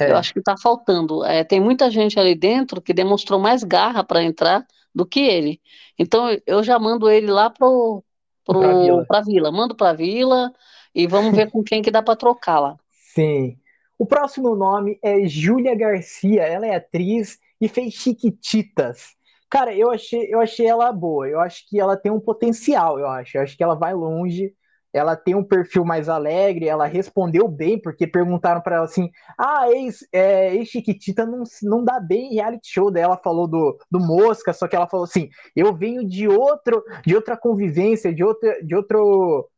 É. 0.00 0.10
Eu 0.10 0.16
acho 0.16 0.32
que 0.32 0.38
está 0.38 0.56
faltando. 0.56 1.24
É, 1.24 1.44
tem 1.44 1.60
muita 1.60 1.90
gente 1.90 2.18
ali 2.18 2.34
dentro 2.34 2.80
que 2.80 2.94
demonstrou 2.94 3.38
mais 3.38 3.62
garra 3.62 4.02
para 4.02 4.22
entrar 4.22 4.66
do 4.94 5.06
que 5.06 5.20
ele. 5.20 5.60
Então 5.98 6.28
eu 6.46 6.62
já 6.62 6.78
mando 6.78 7.10
ele 7.10 7.30
lá 7.30 7.50
pro, 7.50 8.02
pro, 8.44 8.60
pra, 8.60 8.78
vila. 8.78 9.04
pra 9.06 9.20
vila. 9.20 9.52
Mando 9.52 9.74
pra 9.74 9.92
vila 9.92 10.52
e 10.94 11.06
vamos 11.06 11.34
ver 11.34 11.50
com 11.50 11.62
quem 11.62 11.82
que 11.82 11.90
dá 11.90 12.02
para 12.02 12.16
trocar 12.16 12.58
lá. 12.58 12.76
Sim. 13.14 13.58
O 13.98 14.06
próximo 14.06 14.54
nome 14.56 14.98
é 15.02 15.26
Júlia 15.28 15.74
Garcia. 15.74 16.42
Ela 16.42 16.66
é 16.66 16.76
atriz 16.76 17.38
e 17.60 17.68
fez 17.68 17.94
Chiquititas. 17.94 19.14
Cara, 19.48 19.74
eu 19.74 19.90
achei, 19.90 20.32
eu 20.32 20.40
achei 20.40 20.66
ela 20.66 20.90
boa. 20.90 21.28
Eu 21.28 21.38
acho 21.38 21.68
que 21.68 21.78
ela 21.78 21.96
tem 21.96 22.10
um 22.10 22.18
potencial, 22.18 22.98
eu 22.98 23.06
acho. 23.06 23.36
Eu 23.36 23.42
acho 23.42 23.56
que 23.56 23.62
ela 23.62 23.74
vai 23.74 23.92
longe 23.92 24.54
ela 24.92 25.16
tem 25.16 25.34
um 25.34 25.42
perfil 25.44 25.84
mais 25.84 26.08
alegre, 26.08 26.68
ela 26.68 26.86
respondeu 26.86 27.48
bem, 27.48 27.80
porque 27.80 28.06
perguntaram 28.06 28.60
para 28.60 28.76
ela 28.76 28.84
assim: 28.84 29.10
ah, 29.38 29.70
ex, 29.70 30.06
é, 30.12 30.54
ex 30.54 30.68
Chiquitita 30.68 31.24
não, 31.24 31.44
não 31.62 31.84
dá 31.84 31.98
bem 31.98 32.32
em 32.32 32.34
reality 32.34 32.68
show. 32.68 32.90
Daí 32.90 33.02
ela 33.02 33.16
falou 33.16 33.48
do, 33.48 33.78
do 33.90 33.98
Mosca, 33.98 34.52
só 34.52 34.68
que 34.68 34.76
ela 34.76 34.88
falou 34.88 35.04
assim: 35.04 35.28
eu 35.56 35.74
venho 35.74 36.06
de 36.06 36.28
outro, 36.28 36.84
de 37.06 37.14
outra 37.14 37.36
convivência, 37.36 38.14
de, 38.14 38.22
outra, 38.22 38.62
de 38.64 38.74
outro. 38.74 39.48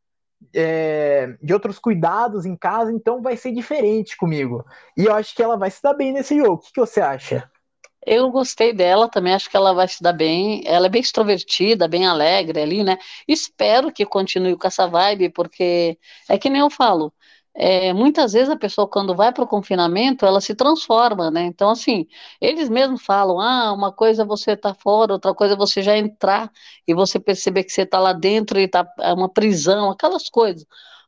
É, 0.53 1.35
de 1.41 1.53
outros 1.53 1.79
cuidados 1.79 2.45
em 2.45 2.55
casa, 2.55 2.91
então 2.91 3.21
vai 3.21 3.35
ser 3.35 3.51
diferente 3.51 4.15
comigo. 4.15 4.63
E 4.95 5.05
eu 5.05 5.13
acho 5.13 5.35
que 5.35 5.41
ela 5.41 5.57
vai 5.57 5.71
se 5.71 5.81
dar 5.81 5.93
bem 5.93 6.13
nesse 6.13 6.37
jogo. 6.37 6.53
O 6.53 6.57
que, 6.59 6.71
que 6.71 6.79
você 6.79 7.01
acha? 7.01 7.49
Eu 8.05 8.29
gostei 8.31 8.71
dela 8.73 9.09
também, 9.09 9.33
acho 9.33 9.49
que 9.49 9.57
ela 9.57 9.73
vai 9.73 9.87
se 9.87 10.01
dar 10.03 10.13
bem. 10.13 10.61
Ela 10.65 10.85
é 10.87 10.89
bem 10.89 11.01
extrovertida, 11.01 11.87
bem 11.87 12.05
alegre 12.05 12.61
ali, 12.61 12.83
né? 12.83 12.97
Espero 13.27 13.91
que 13.91 14.05
continue 14.05 14.55
com 14.57 14.67
essa 14.67 14.87
vibe, 14.87 15.29
porque 15.29 15.97
é 16.29 16.37
que 16.37 16.49
nem 16.49 16.61
eu 16.61 16.69
falo. 16.69 17.11
É, 17.57 17.93
muitas 17.93 18.33
vezes 18.33 18.49
a 18.49 18.57
pessoa, 18.57 18.87
quando 18.87 19.15
vai 19.15 19.31
para 19.31 19.43
o 19.43 19.47
confinamento, 19.47 20.25
ela 20.25 20.41
se 20.41 20.53
transforma, 20.53 21.31
né? 21.31 21.43
Então, 21.45 21.69
assim, 21.69 22.05
eles 22.41 22.69
mesmos 22.69 23.01
falam: 23.03 23.39
ah, 23.39 23.71
uma 23.73 23.91
coisa 23.93 24.23
é 24.23 24.25
você 24.25 24.55
tá 24.57 24.73
fora, 24.73 25.13
outra 25.13 25.33
coisa 25.33 25.53
é 25.53 25.57
você 25.57 25.81
já 25.81 25.97
entrar 25.97 26.51
e 26.87 26.93
você 26.93 27.19
perceber 27.19 27.63
que 27.63 27.71
você 27.71 27.83
está 27.83 27.97
lá 27.99 28.11
dentro 28.13 28.59
e 28.59 28.67
tá 28.67 28.85
é 28.99 29.13
uma 29.13 29.29
prisão, 29.31 29.89
aquelas 29.89 30.29
coisas. 30.29 30.65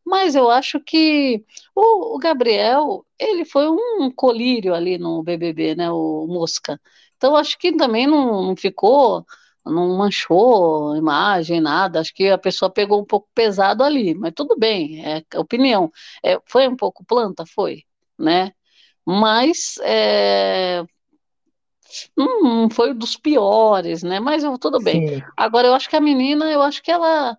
Mas 0.08 0.36
eu 0.36 0.50
acho 0.50 0.80
que 0.80 1.44
o, 1.76 2.16
o 2.16 2.18
Gabriel, 2.18 3.06
ele 3.20 3.44
foi 3.44 3.68
um 3.70 4.10
colírio 4.10 4.74
ali 4.74 4.98
no 4.98 5.22
BBB, 5.22 5.76
né, 5.76 5.92
o 5.92 6.26
Mosca. 6.28 6.80
Então 7.18 7.36
acho 7.36 7.58
que 7.60 7.76
também 7.76 8.08
não, 8.08 8.42
não 8.42 8.56
ficou, 8.56 9.26
não 9.66 9.98
manchou 9.98 10.96
imagem, 10.96 11.60
nada. 11.60 12.00
Acho 12.00 12.14
que 12.14 12.30
a 12.30 12.38
pessoa 12.38 12.72
pegou 12.72 13.02
um 13.02 13.06
pouco 13.06 13.28
pesado 13.36 13.84
ali, 13.84 14.16
mas 14.16 14.32
tudo 14.34 14.56
bem, 14.58 15.06
é 15.06 15.24
opinião. 15.36 15.92
É, 16.24 16.40
foi 16.46 16.70
um 16.70 16.76
pouco 16.78 17.04
planta, 17.04 17.44
foi, 17.46 17.84
né? 18.18 18.54
Mas 19.06 19.76
é, 19.82 20.86
não 22.16 22.70
foi 22.70 22.94
dos 22.94 23.18
piores, 23.18 24.04
né? 24.04 24.22
Mas 24.22 24.42
tudo 24.60 24.80
bem. 24.80 25.06
Sim. 25.06 25.24
Agora 25.36 25.68
eu 25.68 25.74
acho 25.74 25.90
que 25.90 25.98
a 25.98 26.02
menina, 26.02 26.50
eu 26.50 26.62
acho 26.62 26.82
que 26.82 26.92
ela 26.92 27.38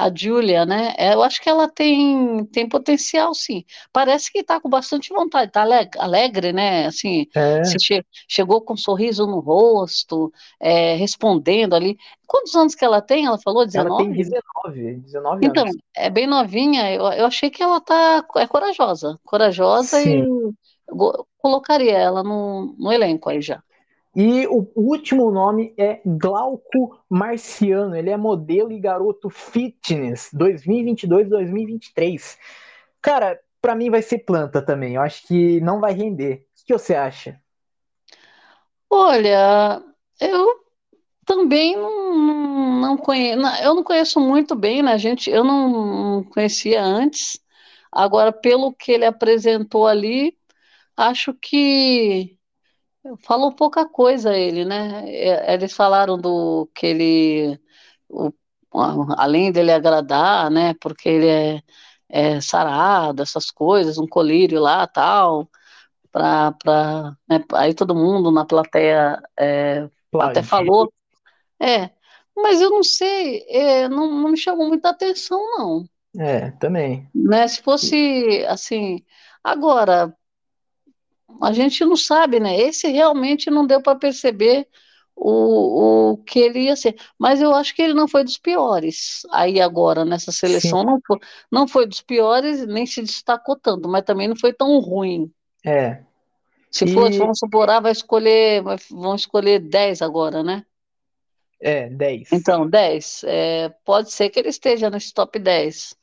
a 0.00 0.10
Julia, 0.14 0.64
né? 0.64 0.94
Eu 0.98 1.22
acho 1.22 1.40
que 1.42 1.48
ela 1.48 1.68
tem, 1.68 2.44
tem 2.46 2.66
potencial, 2.66 3.34
sim. 3.34 3.64
Parece 3.92 4.32
que 4.32 4.38
está 4.38 4.58
com 4.58 4.68
bastante 4.68 5.10
vontade, 5.10 5.48
está 5.48 5.60
alegre, 5.60 6.00
alegre, 6.00 6.52
né? 6.52 6.86
Assim, 6.86 7.26
é. 7.34 7.62
che 7.78 8.02
chegou 8.26 8.62
com 8.62 8.72
um 8.74 8.76
sorriso 8.76 9.26
no 9.26 9.40
rosto, 9.40 10.32
é, 10.58 10.94
respondendo 10.94 11.74
ali. 11.74 11.98
Quantos 12.26 12.54
anos 12.54 12.74
que 12.74 12.84
ela 12.84 13.02
tem? 13.02 13.26
Ela 13.26 13.38
falou 13.38 13.66
19? 13.66 13.90
Ela 13.90 14.02
tem 14.02 14.12
19, 14.12 14.94
19 15.02 15.46
então, 15.46 15.64
anos. 15.64 15.76
é 15.94 16.08
bem 16.08 16.26
novinha. 16.26 16.90
Eu, 16.90 17.04
eu 17.12 17.26
achei 17.26 17.50
que 17.50 17.62
ela 17.62 17.80
tá 17.80 18.24
é 18.36 18.46
corajosa, 18.46 19.18
corajosa 19.24 20.00
sim. 20.00 20.22
e 20.22 20.54
colocaria 21.38 21.98
ela 21.98 22.22
no, 22.22 22.74
no 22.78 22.90
elenco 22.90 23.28
aí 23.28 23.42
já. 23.42 23.62
E 24.14 24.46
o 24.48 24.70
último 24.74 25.30
nome 25.30 25.72
é 25.76 26.00
Glauco 26.04 27.00
Marciano. 27.08 27.94
Ele 27.94 28.10
é 28.10 28.16
modelo 28.16 28.72
e 28.72 28.80
garoto 28.80 29.30
fitness 29.30 30.30
2022-2023. 30.34 32.36
Cara, 33.00 33.40
para 33.62 33.76
mim 33.76 33.90
vai 33.90 34.02
ser 34.02 34.18
planta 34.20 34.60
também. 34.60 34.94
Eu 34.94 35.02
acho 35.02 35.26
que 35.26 35.60
não 35.60 35.80
vai 35.80 35.92
render. 35.92 36.46
O 36.62 36.66
que 36.66 36.72
você 36.72 36.94
acha? 36.94 37.40
Olha, 38.88 39.82
eu 40.20 40.60
também 41.24 41.76
não, 41.76 42.80
não 42.80 42.96
conheço. 42.96 43.40
Eu 43.62 43.74
não 43.76 43.84
conheço 43.84 44.18
muito 44.18 44.56
bem, 44.56 44.82
né, 44.82 44.98
gente? 44.98 45.30
Eu 45.30 45.44
não 45.44 46.24
conhecia 46.24 46.82
antes. 46.82 47.38
Agora, 47.92 48.32
pelo 48.32 48.72
que 48.72 48.92
ele 48.92 49.04
apresentou 49.04 49.86
ali, 49.86 50.36
acho 50.96 51.34
que 51.34 52.39
Falou 53.22 53.54
pouca 53.54 53.88
coisa 53.88 54.36
ele, 54.36 54.64
né? 54.64 55.04
É, 55.08 55.54
eles 55.54 55.72
falaram 55.72 56.18
do 56.18 56.70
que 56.74 56.86
ele, 56.86 57.60
o, 58.08 58.30
além 59.16 59.50
dele 59.50 59.72
agradar, 59.72 60.50
né? 60.50 60.74
Porque 60.74 61.08
ele 61.08 61.28
é, 61.28 61.62
é 62.08 62.40
sarado, 62.40 63.22
essas 63.22 63.50
coisas, 63.50 63.98
um 63.98 64.06
colírio 64.06 64.60
lá, 64.60 64.86
tal, 64.86 65.48
pra, 66.12 66.52
pra, 66.52 67.16
né? 67.28 67.42
aí 67.54 67.74
todo 67.74 67.94
mundo 67.94 68.30
na 68.30 68.44
plateia 68.44 69.20
é, 69.38 69.88
até 70.20 70.42
falou, 70.42 70.92
é, 71.58 71.90
mas 72.36 72.60
eu 72.60 72.70
não 72.70 72.82
sei, 72.82 73.44
é, 73.48 73.88
não, 73.88 74.10
não 74.10 74.30
me 74.30 74.36
chamou 74.36 74.68
muita 74.68 74.90
atenção, 74.90 75.40
não. 75.58 75.84
É, 76.18 76.50
também. 76.52 77.08
Né? 77.14 77.46
Se 77.48 77.62
fosse 77.62 78.44
assim, 78.46 79.04
agora 79.42 80.14
a 81.40 81.52
gente 81.52 81.84
não 81.84 81.96
sabe, 81.96 82.40
né? 82.40 82.58
Esse 82.58 82.88
realmente 82.88 83.50
não 83.50 83.66
deu 83.66 83.82
para 83.82 83.98
perceber 83.98 84.66
o, 85.14 86.12
o 86.12 86.16
que 86.18 86.38
ele 86.38 86.60
ia 86.60 86.76
ser. 86.76 86.96
Mas 87.18 87.40
eu 87.40 87.54
acho 87.54 87.74
que 87.74 87.82
ele 87.82 87.94
não 87.94 88.08
foi 88.08 88.24
dos 88.24 88.38
piores. 88.38 89.22
Aí 89.30 89.60
agora, 89.60 90.04
nessa 90.04 90.32
seleção, 90.32 90.82
não 90.82 90.98
foi, 91.06 91.18
não 91.50 91.68
foi 91.68 91.86
dos 91.86 92.00
piores, 92.00 92.66
nem 92.66 92.86
se 92.86 93.02
destacou 93.02 93.56
tanto, 93.56 93.88
mas 93.88 94.04
também 94.04 94.28
não 94.28 94.36
foi 94.36 94.52
tão 94.52 94.78
ruim. 94.78 95.30
É. 95.64 96.02
Se 96.70 96.84
e... 96.84 96.94
fosse, 96.94 97.18
vamos 97.18 97.38
supor, 97.38 97.68
ah, 97.68 97.80
vai 97.80 97.92
escolher, 97.92 98.62
vão 98.90 99.14
escolher 99.14 99.58
10 99.58 100.02
agora, 100.02 100.42
né? 100.42 100.64
É, 101.60 101.90
10. 101.90 102.32
Então, 102.32 102.68
10. 102.68 103.22
É, 103.24 103.68
pode 103.84 104.10
ser 104.12 104.30
que 104.30 104.38
ele 104.38 104.48
esteja 104.48 104.88
nesse 104.88 105.12
top 105.12 105.38
10. 105.38 105.94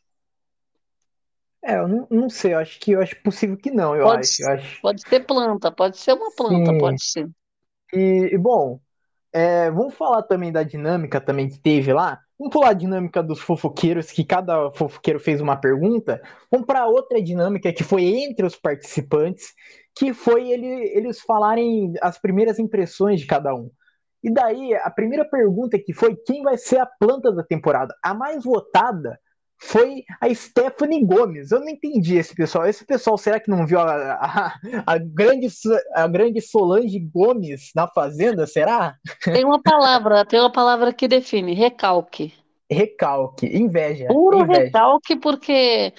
É, 1.64 1.78
eu 1.78 1.88
não, 1.88 2.08
não 2.10 2.30
sei, 2.30 2.54
eu 2.54 2.60
acho 2.60 2.80
que 2.80 2.92
eu 2.92 3.02
acho 3.02 3.22
possível 3.24 3.58
que 3.58 3.72
não, 3.72 3.96
eu 3.96 4.06
pode, 4.06 4.20
acho, 4.20 4.44
eu 4.44 4.50
acho. 4.50 4.82
Pode 4.82 5.02
ser 5.02 5.26
planta, 5.26 5.72
pode 5.72 5.98
ser 5.98 6.14
uma 6.14 6.32
planta, 6.36 6.72
Sim. 6.72 6.78
pode 6.78 7.04
ser. 7.04 7.30
E, 7.94 8.30
e 8.34 8.38
bom, 8.38 8.80
é, 9.34 9.70
vamos 9.70 9.96
falar 9.96 10.24
também 10.24 10.52
da 10.52 10.64
dinâmica 10.64 11.20
também 11.20 11.50
que 11.50 11.60
teve 11.60 11.92
lá. 11.94 12.20
Vamos 12.40 12.54
pular 12.54 12.70
a 12.70 12.74
dinâmica 12.74 13.24
dos 13.24 13.40
fofoqueiros, 13.40 14.12
que 14.12 14.24
cada 14.24 14.72
fofoqueiro 14.72 15.20
fez 15.20 15.42
uma 15.42 15.56
pergunta. 15.56 16.22
Vamos 16.52 16.68
para 16.68 16.86
outra 16.86 17.22
dinâmica 17.22 17.74
que 17.74 17.84
foi 17.84 18.04
entre 18.04 18.46
os 18.46 18.56
participantes, 18.56 19.54
que 19.98 20.14
foi 20.14 20.52
ele, 20.52 20.68
eles 20.96 21.20
falarem 21.22 21.94
as 22.02 22.20
primeiras 22.20 22.60
impressões 22.60 23.20
de 23.20 23.26
cada 23.26 23.54
um. 23.56 23.72
E 24.24 24.32
daí, 24.32 24.74
a 24.76 24.90
primeira 24.92 25.26
pergunta 25.26 25.80
que 25.80 25.94
foi 25.94 26.16
quem 26.16 26.44
vai 26.44 26.58
ser 26.58 26.80
a 26.80 26.86
planta 26.86 27.32
da 27.32 27.44
temporada? 27.44 27.96
A 28.04 28.14
mais 28.14 28.44
votada 28.44 29.20
foi 29.60 30.04
a 30.22 30.34
Stephanie 30.34 31.04
Gomes. 31.04 31.52
Eu 31.52 31.60
não 31.60 31.70
entendi 31.70 32.16
esse 32.16 32.36
pessoal. 32.36 32.68
Esse 32.68 32.86
pessoal, 32.86 33.18
será 33.18 33.40
que 33.40 33.50
não 33.50 33.66
viu 33.66 33.80
a, 33.80 34.14
a, 34.14 34.60
a, 34.86 34.98
grande, 34.98 35.48
a 35.94 36.08
grande 36.08 36.42
Solange 36.42 37.00
Gomes 37.00 37.72
na 37.76 37.88
Fazenda? 37.88 38.46
Será? 38.46 38.96
Tem 39.24 39.44
uma 39.44 39.62
palavra, 39.62 40.24
tem 40.26 40.40
uma 40.40 40.52
palavra 40.52 40.94
que 40.94 41.08
define, 41.08 41.54
recalque. 41.54 42.34
Recalque, 42.70 43.46
inveja. 43.46 44.08
Puro 44.08 44.42
inveja. 44.42 44.62
recalque, 44.62 45.16
porque 45.16 45.94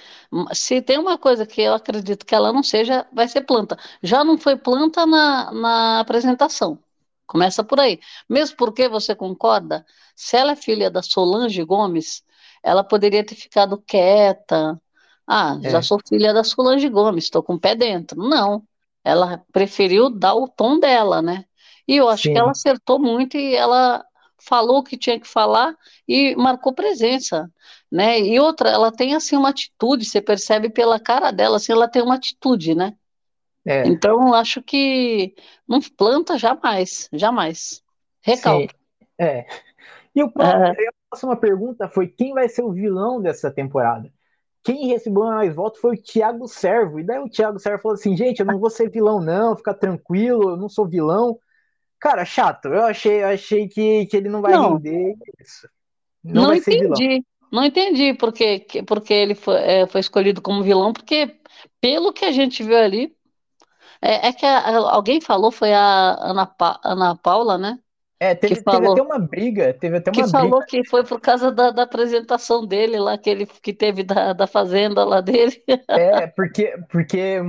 se 0.53 0.81
tem 0.81 0.99
uma 0.99 1.17
coisa 1.17 1.45
que 1.45 1.61
eu 1.61 1.73
acredito 1.73 2.25
que 2.25 2.35
ela 2.35 2.53
não 2.53 2.61
seja, 2.61 3.07
vai 3.11 3.27
ser 3.27 3.41
planta. 3.41 3.77
Já 4.03 4.23
não 4.23 4.37
foi 4.37 4.55
planta 4.55 5.05
na, 5.05 5.51
na 5.51 5.99
apresentação. 5.99 6.79
Começa 7.25 7.63
por 7.63 7.79
aí. 7.79 7.99
Mesmo 8.27 8.55
porque 8.55 8.87
você 8.87 9.15
concorda, 9.15 9.85
se 10.15 10.37
ela 10.37 10.51
é 10.51 10.55
filha 10.55 10.89
da 10.89 11.01
Solange 11.01 11.63
Gomes, 11.63 12.23
ela 12.63 12.83
poderia 12.83 13.23
ter 13.25 13.35
ficado 13.35 13.81
quieta. 13.85 14.79
Ah, 15.27 15.59
é. 15.63 15.69
já 15.69 15.81
sou 15.81 15.99
filha 16.07 16.33
da 16.33 16.43
Solange 16.43 16.89
Gomes, 16.89 17.25
estou 17.25 17.43
com 17.43 17.53
o 17.53 17.59
pé 17.59 17.75
dentro. 17.75 18.19
Não, 18.21 18.63
ela 19.03 19.43
preferiu 19.51 20.09
dar 20.09 20.35
o 20.35 20.47
tom 20.47 20.79
dela, 20.79 21.21
né? 21.21 21.45
E 21.87 21.95
eu 21.95 22.09
acho 22.09 22.23
Sim. 22.23 22.33
que 22.33 22.39
ela 22.39 22.51
acertou 22.51 22.99
muito 22.99 23.37
e 23.37 23.55
ela 23.55 24.05
falou 24.39 24.79
o 24.79 24.83
que 24.83 24.97
tinha 24.97 25.19
que 25.19 25.27
falar 25.27 25.75
e 26.07 26.35
marcou 26.35 26.73
presença, 26.73 27.49
né? 27.91 28.19
E 28.19 28.39
outra, 28.39 28.69
ela 28.69 28.91
tem 28.91 29.15
assim 29.15 29.35
uma 29.35 29.49
atitude, 29.49 30.05
você 30.05 30.21
percebe 30.21 30.69
pela 30.69 30.99
cara 30.99 31.31
dela, 31.31 31.57
assim, 31.57 31.71
ela 31.71 31.87
tem 31.87 32.01
uma 32.01 32.15
atitude, 32.15 32.73
né? 32.73 32.95
É. 33.65 33.87
Então, 33.87 34.33
acho 34.33 34.61
que 34.63 35.35
não 35.67 35.79
planta 35.81 36.37
jamais, 36.37 37.09
jamais. 37.11 37.83
Recalque. 38.21 38.73
É. 39.17 39.45
E 40.15 40.23
o 40.23 40.31
próprio, 40.31 40.87
é 40.87 40.98
próxima 41.09 41.35
pergunta 41.35 41.89
foi 41.89 42.07
quem 42.07 42.33
vai 42.33 42.47
ser 42.47 42.61
o 42.61 42.71
vilão 42.71 43.21
dessa 43.21 43.51
temporada? 43.51 44.11
Quem 44.63 44.87
recebeu 44.87 45.23
mais 45.23 45.53
votos 45.55 45.79
foi 45.79 45.95
o 45.95 46.01
Thiago 46.01 46.47
Servo. 46.47 46.99
E 46.99 47.03
daí 47.03 47.19
o 47.19 47.29
Thiago 47.29 47.59
Servo 47.59 47.81
falou 47.81 47.95
assim: 47.95 48.15
gente, 48.15 48.39
eu 48.39 48.45
não 48.45 48.59
vou 48.59 48.69
ser 48.69 48.89
vilão, 48.89 49.19
não, 49.19 49.55
fica 49.55 49.73
tranquilo, 49.73 50.51
eu 50.51 50.57
não 50.57 50.69
sou 50.69 50.87
vilão. 50.87 51.39
Cara, 51.99 52.23
chato. 52.25 52.67
Eu 52.67 52.83
achei, 52.83 53.23
eu 53.23 53.27
achei 53.27 53.67
que, 53.67 54.05
que 54.05 54.15
ele 54.15 54.29
não 54.29 54.41
vai 54.41 54.53
não. 54.53 54.75
render 54.75 55.15
isso. 55.39 55.67
Não, 56.23 56.43
não 56.43 56.53
entendi. 56.53 57.25
Não 57.51 57.65
entendi 57.65 58.13
porque, 58.13 58.65
porque 58.85 59.13
ele 59.13 59.33
foi, 59.33 59.55
é, 59.55 59.87
foi 59.87 60.01
escolhido 60.01 60.41
como 60.41 60.63
vilão, 60.63 60.93
porque 60.93 61.39
pelo 61.81 62.13
que 62.13 62.23
a 62.23 62.31
gente 62.31 62.61
viu 62.61 62.77
ali, 62.77 63.15
é, 64.01 64.27
é 64.27 64.33
que 64.33 64.45
a, 64.45 64.77
alguém 64.91 65.19
falou, 65.19 65.51
foi 65.51 65.73
a 65.73 66.15
Ana, 66.19 66.45
pa, 66.45 66.79
Ana 66.83 67.15
Paula, 67.15 67.57
né? 67.57 67.79
É, 68.19 68.35
teve, 68.35 68.55
que 68.55 68.63
falou, 68.63 68.81
teve 68.81 68.91
até 68.91 69.01
uma 69.01 69.19
briga, 69.19 69.73
teve 69.73 69.95
até 69.97 70.11
uma 70.11 70.25
que 70.25 70.29
falou 70.29 70.65
que 70.65 70.83
foi 70.83 71.05
por 71.05 71.21
causa 71.21 71.51
da, 71.53 71.71
da, 71.71 71.83
apresentação 71.83 72.65
dele 72.65 72.99
lá, 72.99 73.17
que 73.17 73.29
ele 73.29 73.45
que 73.45 73.71
teve 73.71 74.03
da, 74.03 74.33
da 74.33 74.45
fazenda 74.45 75.05
lá 75.05 75.21
dele. 75.21 75.63
É, 75.89 76.27
porque, 76.27 76.77
porque, 76.91 77.41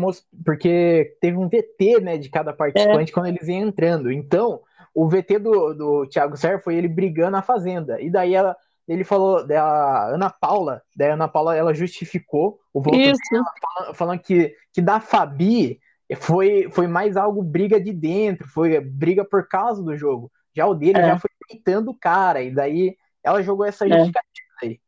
porque 0.45 1.17
teve 1.21 1.37
um 1.37 1.49
VT, 1.49 2.01
né, 2.01 2.17
de 2.17 2.29
cada 2.31 2.53
participante 2.53 3.11
é. 3.11 3.15
quando 3.15 3.27
eles 3.27 3.49
iam 3.49 3.69
entrando. 3.69 4.13
Então, 4.13 4.61
o 4.95 5.09
VT 5.09 5.39
do, 5.41 5.75
do 5.75 6.07
Thiago 6.07 6.37
Serra 6.37 6.61
foi 6.61 6.77
ele 6.77 6.89
brigando 6.89 7.33
na 7.33 7.43
fazenda. 7.43 8.01
E 8.01 8.09
daí 8.09 8.35
ela, 8.35 8.57
ele 8.87 9.05
falou 9.05 9.45
da 9.47 10.07
Ana 10.07 10.31
Paula, 10.31 10.83
da 10.97 11.15
Ana 11.15 11.29
Paula, 11.29 11.57
ela 11.57 11.75
justificou 11.75 12.61
o 12.73 12.81
voto 12.81 12.97
Isso. 12.97 13.19
dela, 13.31 13.45
falando, 13.61 13.95
falando 13.95 14.21
que, 14.21 14.55
que 14.73 14.81
da 14.81 15.01
Fabi 15.01 15.81
foi, 16.17 16.69
foi 16.71 16.87
mais 16.87 17.17
algo 17.17 17.43
briga 17.43 17.81
de 17.81 17.93
dentro, 17.93 18.49
foi 18.49 18.81
briga 18.81 19.25
por 19.25 19.47
causa 19.49 19.83
do 19.83 19.97
jogo. 19.97 20.31
Já 20.55 20.67
o 20.67 20.75
dele 20.75 20.99
é. 20.99 21.07
já 21.07 21.19
foi 21.19 21.31
peitando 21.49 21.91
o 21.91 21.95
cara, 21.99 22.43
e 22.43 22.51
daí 22.51 22.97
ela 23.23 23.43
jogou 23.43 23.65
essa 23.65 23.87
é. 23.87 23.89
justificativa 23.89 24.49
é. 24.63 24.67
aí. 24.67 24.81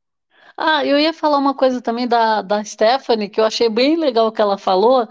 Ah, 0.56 0.84
eu 0.84 0.98
ia 0.98 1.12
falar 1.12 1.38
uma 1.38 1.54
coisa 1.54 1.80
também 1.80 2.06
da, 2.06 2.42
da 2.42 2.62
Stephanie, 2.64 3.28
que 3.28 3.40
eu 3.40 3.44
achei 3.44 3.68
bem 3.68 3.96
legal 3.96 4.30
que 4.30 4.40
ela 4.40 4.58
falou, 4.58 5.08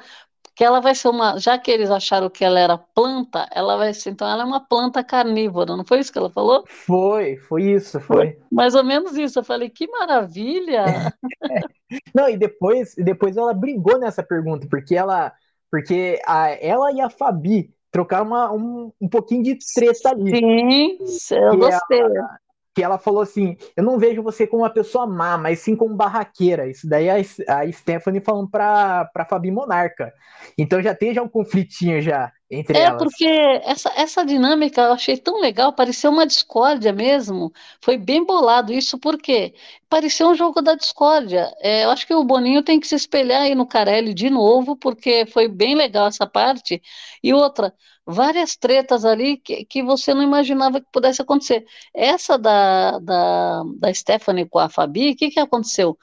que 0.56 0.64
ela 0.64 0.80
vai 0.80 0.94
ser 0.94 1.08
uma, 1.08 1.40
já 1.40 1.58
que 1.58 1.72
eles 1.72 1.90
acharam 1.90 2.30
que 2.30 2.44
ela 2.44 2.60
era 2.60 2.78
planta, 2.78 3.48
ela 3.52 3.78
vai 3.78 3.94
ser, 3.94 4.12
então 4.12 4.30
ela 4.30 4.44
é 4.44 4.46
uma 4.46 4.60
planta 4.60 5.04
carnívora, 5.04 5.76
não 5.76 5.86
foi 5.86 6.00
isso 6.00 6.12
que 6.12 6.20
ela 6.20 6.30
falou? 6.30 6.64
Foi, 6.68 7.38
foi 7.38 7.64
isso, 7.64 8.00
foi. 8.00 8.38
Mais 8.52 8.76
ou 8.76 8.84
menos 8.84 9.18
isso, 9.18 9.40
eu 9.40 9.44
falei, 9.44 9.70
que 9.70 9.88
maravilha! 9.88 10.86
Não, 12.16 12.30
e 12.30 12.38
depois, 12.38 12.96
depois 12.96 13.36
ela 13.36 13.54
brigou 13.54 14.00
nessa 14.00 14.24
pergunta, 14.24 14.66
porque 14.70 14.96
ela, 14.96 15.34
porque 15.70 16.22
a, 16.26 16.52
ela 16.52 16.90
e 16.94 17.02
a 17.02 17.10
Fabi 17.10 17.74
trocar 17.92 18.22
uma, 18.22 18.52
um, 18.52 18.92
um 19.00 19.10
pouquinho 19.10 19.44
de 19.44 19.58
treta 19.74 20.10
ali. 20.10 20.38
Sim, 20.40 20.98
eu 21.36 21.58
gostei. 21.58 22.00
Ela, 22.00 22.40
que 22.74 22.84
ela 22.84 22.98
falou 22.98 23.22
assim: 23.22 23.58
Eu 23.76 23.84
não 23.84 24.00
vejo 24.00 24.24
você 24.24 24.48
como 24.48 24.64
uma 24.64 24.70
pessoa 24.70 25.06
má, 25.06 25.38
mas 25.38 25.60
sim 25.60 25.76
como 25.76 25.96
barraqueira. 25.96 26.68
Isso 26.70 26.88
daí 26.88 27.08
é 27.08 27.22
a, 27.48 27.60
a 27.60 27.72
Stephanie 27.72 28.22
falando 28.22 28.50
pra, 28.50 29.06
pra 29.06 29.26
Fabi 29.26 29.52
Monarca. 29.52 30.14
Então 30.58 30.82
já 30.82 30.96
tem 30.96 31.14
já 31.14 31.22
um 31.22 31.30
conflitinho 31.30 32.02
já 32.02 32.32
entre 32.52 32.78
é, 32.78 32.84
elas. 32.84 33.02
Porque 33.02 33.26
essa, 33.26 33.92
essa 33.96 34.26
dinâmica 34.26 34.82
eu 34.82 34.94
achei 34.94 35.18
tão 35.18 35.40
legal, 35.40 35.72
pareceu 35.72 36.12
uma 36.12 36.28
discórdia 36.28 36.92
mesmo. 36.92 37.52
Foi 37.82 37.98
bem 37.98 38.26
bolado 38.26 38.74
isso, 38.74 39.00
porque 39.00 39.54
pareceu 39.90 40.30
um 40.30 40.36
jogo 40.36 40.62
da 40.62 40.76
discórdia. 40.76 41.52
É, 41.62 41.86
eu 41.86 41.92
acho 41.92 42.06
que 42.06 42.14
o 42.14 42.24
Boninho 42.24 42.62
tem 42.62 42.80
que 42.80 42.88
se 42.88 42.96
espelhar 42.96 43.44
aí 43.44 43.56
no 43.56 43.66
Carelli 43.66 44.14
de 44.14 44.30
novo, 44.30 44.76
porque 44.76 45.26
foi 45.26 45.48
bem 45.48 45.76
legal 45.76 46.08
essa 46.08 46.28
parte. 46.28 46.82
E 47.24 47.34
outra, 47.34 47.74
várias 48.06 48.58
tretas 48.58 49.06
ali 49.06 49.38
que, 49.38 49.64
que 49.66 49.82
você 49.82 50.14
não 50.14 50.22
imaginava 50.22 50.82
que 50.82 50.88
pudesse 50.92 51.22
acontecer. 51.22 51.66
Essa 51.94 52.38
da, 52.38 53.00
da, 53.00 53.64
da 53.78 53.94
Stephanie 53.94 54.48
com 54.48 54.60
a 54.60 54.68
Fabi, 54.70 55.12
o 55.12 55.16
que, 55.16 55.30
que 55.32 55.40
aconteceu? 55.40 55.98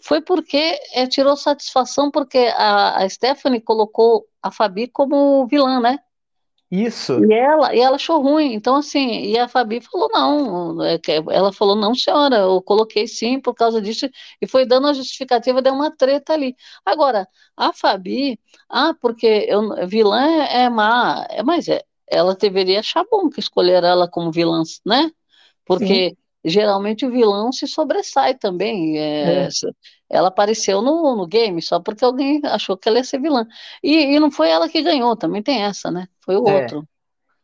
Foi 0.00 0.20
porque 0.20 0.80
é, 0.94 1.06
tirou 1.06 1.36
satisfação 1.36 2.10
porque 2.10 2.38
a, 2.56 3.02
a 3.04 3.08
Stephanie 3.08 3.60
colocou 3.60 4.26
a 4.42 4.50
Fabi 4.50 4.88
como 4.88 5.46
vilã, 5.46 5.80
né? 5.80 5.98
Isso. 6.72 7.22
E 7.26 7.34
ela, 7.34 7.74
e 7.74 7.80
ela 7.80 7.96
achou 7.96 8.22
ruim. 8.22 8.54
Então, 8.54 8.76
assim, 8.76 9.24
e 9.26 9.38
a 9.38 9.46
Fabi 9.46 9.82
falou 9.82 10.08
não. 10.10 10.82
É 10.82 10.98
ela 11.30 11.52
falou, 11.52 11.76
não, 11.76 11.94
senhora, 11.94 12.36
eu 12.36 12.62
coloquei 12.62 13.06
sim 13.06 13.38
por 13.38 13.52
causa 13.54 13.78
disso. 13.80 14.08
E 14.40 14.46
foi 14.46 14.64
dando 14.64 14.86
a 14.86 14.94
justificativa, 14.94 15.60
deu 15.60 15.74
uma 15.74 15.94
treta 15.94 16.32
ali. 16.32 16.56
Agora, 16.82 17.28
a 17.54 17.74
Fabi, 17.74 18.40
ah, 18.70 18.94
porque 18.98 19.26
eu, 19.26 19.86
vilã 19.86 20.26
é, 20.26 20.62
é 20.62 20.70
má, 20.70 21.26
é, 21.28 21.42
mas 21.42 21.68
é, 21.68 21.82
ela 22.08 22.34
deveria 22.34 22.80
achar 22.80 23.04
bom 23.10 23.28
que 23.28 23.38
escolher 23.38 23.84
ela 23.84 24.08
como 24.08 24.32
vilã, 24.32 24.62
né? 24.86 25.10
Porque 25.66 26.10
sim. 26.10 26.16
Geralmente 26.44 27.06
o 27.06 27.10
vilão 27.10 27.52
se 27.52 27.66
sobressai 27.66 28.34
também. 28.34 28.98
É, 28.98 29.44
é. 29.44 29.48
Ela 30.10 30.28
apareceu 30.28 30.82
no, 30.82 31.16
no 31.16 31.26
game 31.26 31.60
só 31.62 31.80
porque 31.80 32.04
alguém 32.04 32.40
achou 32.44 32.76
que 32.76 32.88
ela 32.88 32.98
ia 32.98 33.04
ser 33.04 33.20
vilã. 33.20 33.46
E, 33.82 34.14
e 34.14 34.20
não 34.20 34.30
foi 34.30 34.50
ela 34.50 34.68
que 34.68 34.82
ganhou, 34.82 35.16
também 35.16 35.42
tem 35.42 35.62
essa, 35.62 35.90
né? 35.90 36.06
Foi 36.20 36.36
o 36.36 36.48
é. 36.48 36.62
outro. 36.62 36.88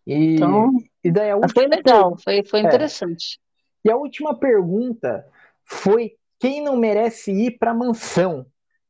E, 0.07 0.35
então, 0.35 0.73
e 1.03 1.11
daí 1.11 1.31
a 1.31 1.37
última 1.37 1.53
foi 1.55 1.67
legal, 1.67 2.17
foi, 2.19 2.43
foi 2.45 2.61
é. 2.61 2.63
interessante. 2.63 3.39
É. 3.85 3.89
E 3.89 3.91
a 3.91 3.97
última 3.97 4.35
pergunta 4.35 5.27
foi 5.65 6.17
quem 6.39 6.63
não 6.63 6.77
merece 6.77 7.33
ir 7.33 7.59
para 7.59 7.71
a 7.71 7.75
mansão? 7.75 8.47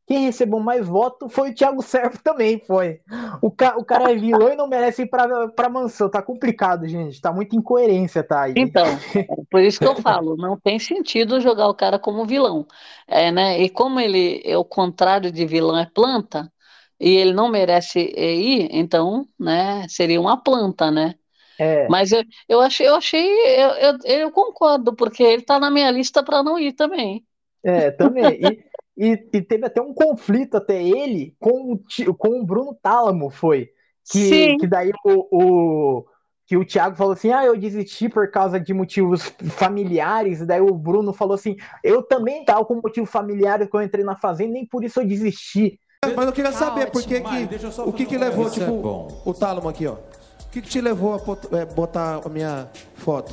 Quem 0.08 0.24
recebeu 0.24 0.58
mais 0.58 0.88
voto 0.88 1.28
foi 1.28 1.50
o 1.50 1.54
Thiago 1.54 1.82
Servo 1.82 2.18
também, 2.24 2.58
foi. 2.66 3.00
O, 3.42 3.50
ca 3.50 3.76
o 3.76 3.84
cara 3.84 4.10
é 4.10 4.16
vilão 4.16 4.50
e 4.50 4.56
não 4.56 4.66
merece 4.66 5.02
ir 5.02 5.06
pra, 5.06 5.48
pra 5.48 5.68
mansão. 5.68 6.10
Tá 6.10 6.22
complicado, 6.22 6.88
gente. 6.88 7.20
Tá 7.20 7.30
muita 7.30 7.54
incoerência, 7.54 8.24
tá 8.24 8.44
aí. 8.44 8.54
Então, 8.56 8.86
é 9.14 9.26
por 9.50 9.60
isso 9.60 9.78
que 9.78 9.86
eu 9.86 9.96
falo, 9.96 10.34
não 10.34 10.58
tem 10.58 10.78
sentido 10.78 11.38
jogar 11.42 11.68
o 11.68 11.74
cara 11.74 11.98
como 11.98 12.24
vilão. 12.24 12.66
É, 13.06 13.30
né? 13.30 13.60
E 13.60 13.68
como 13.68 14.00
ele 14.00 14.40
é 14.46 14.56
o 14.56 14.64
contrário 14.64 15.30
de 15.30 15.44
vilão 15.44 15.76
é 15.76 15.84
planta, 15.84 16.50
e 16.98 17.10
ele 17.10 17.34
não 17.34 17.50
merece 17.50 18.00
ir, 18.00 18.70
então, 18.72 19.28
né, 19.38 19.86
seria 19.88 20.18
uma 20.18 20.42
planta, 20.42 20.90
né? 20.90 21.16
É. 21.58 21.86
Mas 21.86 22.12
eu, 22.12 22.24
eu 22.48 22.60
achei, 22.62 22.88
eu 22.88 22.94
achei, 22.94 23.28
eu, 23.62 23.70
eu, 23.70 23.98
eu 24.04 24.30
concordo, 24.30 24.96
porque 24.96 25.22
ele 25.22 25.42
tá 25.42 25.60
na 25.60 25.70
minha 25.70 25.90
lista 25.90 26.22
para 26.22 26.42
não 26.42 26.58
ir 26.58 26.72
também. 26.72 27.26
É, 27.62 27.90
também. 27.90 28.40
E, 28.40 28.67
e, 28.98 29.12
e, 29.32 29.40
teve 29.40 29.64
até 29.64 29.80
um 29.80 29.94
conflito 29.94 30.56
até 30.56 30.82
ele 30.82 31.36
com 31.38 31.72
o, 31.72 32.14
com 32.14 32.40
o 32.40 32.44
Bruno 32.44 32.76
Tálamo, 32.82 33.30
foi. 33.30 33.70
Que, 34.10 34.28
Sim. 34.28 34.56
que 34.58 34.66
daí 34.66 34.90
o, 35.04 35.28
o, 35.30 36.04
que 36.44 36.56
o 36.56 36.64
Thiago 36.64 36.96
falou 36.96 37.12
assim: 37.12 37.30
ah, 37.30 37.44
eu 37.44 37.56
desisti 37.56 38.08
por 38.08 38.28
causa 38.30 38.58
de 38.58 38.74
motivos 38.74 39.32
familiares. 39.50 40.40
E 40.40 40.46
daí 40.46 40.60
o 40.60 40.74
Bruno 40.74 41.12
falou 41.12 41.34
assim: 41.34 41.56
eu 41.84 42.02
também 42.02 42.44
tava 42.44 42.64
com 42.64 42.80
motivo 42.82 43.06
familiar 43.06 43.58
quando 43.68 43.82
eu 43.82 43.86
entrei 43.86 44.04
na 44.04 44.16
fazenda, 44.16 44.54
nem 44.54 44.66
por 44.66 44.82
isso 44.82 45.00
eu 45.00 45.06
desisti. 45.06 45.78
Mas 46.16 46.26
eu 46.26 46.32
queria 46.32 46.52
saber 46.52 46.90
por 46.90 47.02
que, 47.02 47.20
que 47.20 47.80
o 47.82 47.92
que, 47.92 48.06
que 48.06 48.18
levou 48.18 48.50
tipo, 48.50 49.20
é 49.24 49.28
o 49.28 49.34
Tálamo 49.34 49.68
aqui, 49.68 49.86
ó. 49.86 49.92
O 49.94 50.50
que, 50.50 50.60
que, 50.60 50.62
que 50.62 50.68
te 50.68 50.80
levou 50.80 51.14
a 51.14 51.56
é, 51.56 51.64
botar 51.66 52.20
a 52.24 52.28
minha 52.28 52.68
foto? 52.94 53.32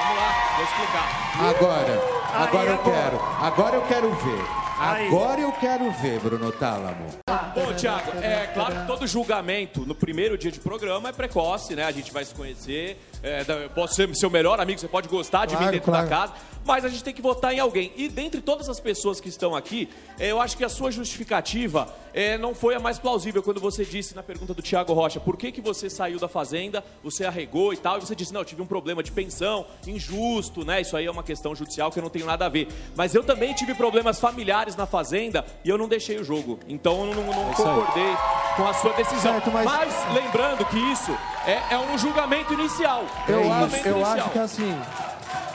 Vamos 0.00 0.16
lá, 0.16 0.54
vou 0.56 0.64
explicar. 0.64 1.30
Agora, 1.50 2.02
agora 2.34 2.70
eu 2.70 2.78
quero, 2.78 3.20
agora 3.38 3.76
eu 3.76 3.82
quero 3.82 4.10
ver. 4.14 4.60
Agora 4.80 5.40
eu 5.42 5.52
quero 5.52 5.90
ver, 5.90 6.18
Bruno 6.20 6.50
Tálamo. 6.52 7.06
Bom, 7.54 7.74
Thiago, 7.74 8.12
é 8.22 8.46
claro 8.46 8.76
que 8.76 8.86
todo 8.86 9.06
julgamento 9.06 9.84
no 9.84 9.94
primeiro 9.94 10.38
dia 10.38 10.50
de 10.50 10.58
programa 10.58 11.10
é 11.10 11.12
precoce, 11.12 11.76
né? 11.76 11.84
A 11.84 11.90
gente 11.90 12.10
vai 12.10 12.24
se 12.24 12.34
conhecer. 12.34 12.98
É, 13.22 13.44
eu 13.46 13.68
posso 13.68 13.94
ser 13.94 14.08
seu 14.16 14.30
melhor 14.30 14.58
amigo, 14.58 14.80
você 14.80 14.88
pode 14.88 15.06
gostar 15.06 15.44
de 15.44 15.54
claro, 15.54 15.66
mim 15.66 15.72
dentro 15.72 15.92
claro. 15.92 16.08
da 16.08 16.16
casa, 16.16 16.32
mas 16.64 16.84
a 16.84 16.88
gente 16.88 17.02
tem 17.02 17.14
que 17.14 17.22
votar 17.22 17.52
em 17.52 17.58
alguém. 17.58 17.92
E 17.96 18.08
dentre 18.08 18.40
todas 18.40 18.68
as 18.68 18.78
pessoas 18.80 19.20
que 19.20 19.28
estão 19.28 19.54
aqui, 19.54 19.88
é, 20.18 20.30
eu 20.30 20.40
acho 20.40 20.56
que 20.56 20.64
a 20.64 20.68
sua 20.68 20.90
justificativa 20.90 21.92
é, 22.12 22.36
não 22.36 22.54
foi 22.54 22.74
a 22.74 22.80
mais 22.80 22.98
plausível 22.98 23.42
quando 23.42 23.60
você 23.60 23.84
disse 23.84 24.14
na 24.14 24.22
pergunta 24.22 24.52
do 24.52 24.62
Thiago 24.62 24.92
Rocha 24.92 25.20
por 25.20 25.36
que, 25.36 25.52
que 25.52 25.60
você 25.60 25.88
saiu 25.88 26.18
da 26.18 26.28
fazenda, 26.28 26.84
você 27.02 27.24
arregou 27.24 27.72
e 27.72 27.76
tal, 27.76 27.98
e 27.98 28.00
você 28.00 28.14
disse, 28.14 28.32
não, 28.32 28.40
eu 28.40 28.44
tive 28.44 28.62
um 28.62 28.66
problema 28.66 29.02
de 29.02 29.12
pensão, 29.12 29.66
injusto, 29.86 30.64
né? 30.64 30.80
Isso 30.80 30.96
aí 30.96 31.06
é 31.06 31.10
uma 31.10 31.22
questão 31.22 31.54
judicial 31.54 31.90
que 31.90 31.98
eu 31.98 32.02
não 32.02 32.10
tenho 32.10 32.26
nada 32.26 32.46
a 32.46 32.48
ver. 32.48 32.68
Mas 32.96 33.14
eu 33.14 33.22
também 33.22 33.54
tive 33.54 33.74
problemas 33.74 34.20
familiares 34.20 34.76
na 34.76 34.86
fazenda 34.86 35.44
e 35.64 35.68
eu 35.68 35.78
não 35.78 35.88
deixei 35.88 36.18
o 36.18 36.24
jogo. 36.24 36.58
Então 36.68 37.06
eu 37.06 37.14
não, 37.14 37.26
não 37.26 37.50
é 37.50 37.54
concordei 37.54 38.14
com 38.56 38.66
a 38.66 38.74
sua 38.74 38.92
decisão. 38.92 39.32
Certo, 39.32 39.50
mas... 39.50 39.64
mas... 39.64 40.14
lembrando 40.14 40.64
que 40.66 40.78
isso 40.78 41.16
é, 41.46 41.74
é 41.74 41.78
um 41.78 41.96
julgamento 41.96 42.52
inicial. 42.52 43.04
Eu, 43.28 43.40
é 43.40 43.50
acho, 43.50 43.76
eu 43.76 43.96
inicial. 43.96 44.04
acho 44.04 44.30
que 44.30 44.38
assim, 44.38 44.78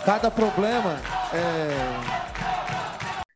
cada 0.05 0.29
problema 0.29 1.01
é. 1.33 2.15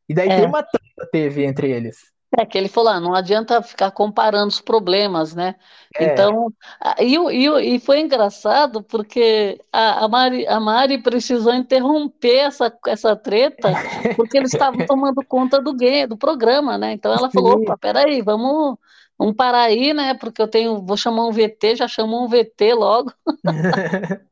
E 0.07 0.13
daí 0.13 0.29
é. 0.29 0.37
tem 0.37 0.45
uma 0.45 0.61
treta 0.61 1.09
teve 1.11 1.43
entre 1.43 1.71
eles. 1.71 1.97
É 2.37 2.45
que 2.45 2.55
ele 2.59 2.67
falou, 2.69 2.91
ah, 2.91 2.99
não 2.99 3.15
adianta 3.15 3.59
ficar 3.63 3.89
comparando 3.89 4.49
os 4.49 4.61
problemas, 4.61 5.33
né? 5.33 5.55
É. 5.97 6.05
Então, 6.05 6.53
e, 6.99 7.15
e, 7.15 7.75
e 7.75 7.79
foi 7.79 8.01
engraçado 8.01 8.83
porque 8.83 9.59
a, 9.73 10.05
a, 10.05 10.07
Mari, 10.07 10.47
a 10.47 10.59
Mari 10.59 11.01
precisou 11.01 11.55
interromper 11.55 12.37
essa, 12.37 12.71
essa 12.85 13.15
treta 13.15 13.73
porque 14.15 14.37
eles 14.37 14.53
estavam 14.53 14.85
tomando 14.85 15.25
conta 15.27 15.59
do 15.59 15.73
game, 15.73 16.05
do 16.05 16.17
programa, 16.17 16.77
né? 16.77 16.93
Então 16.93 17.11
ela 17.11 17.31
Sim. 17.31 17.33
falou, 17.33 17.63
opa, 17.63 17.75
peraí, 17.79 18.21
vamos, 18.21 18.77
vamos 19.17 19.35
parar 19.35 19.63
aí, 19.63 19.91
né? 19.91 20.13
Porque 20.13 20.39
eu 20.39 20.47
tenho, 20.47 20.85
vou 20.85 20.95
chamar 20.95 21.25
um 21.25 21.31
VT, 21.31 21.77
já 21.77 21.87
chamou 21.87 22.25
um 22.25 22.27
VT 22.27 22.75
logo. 22.75 23.11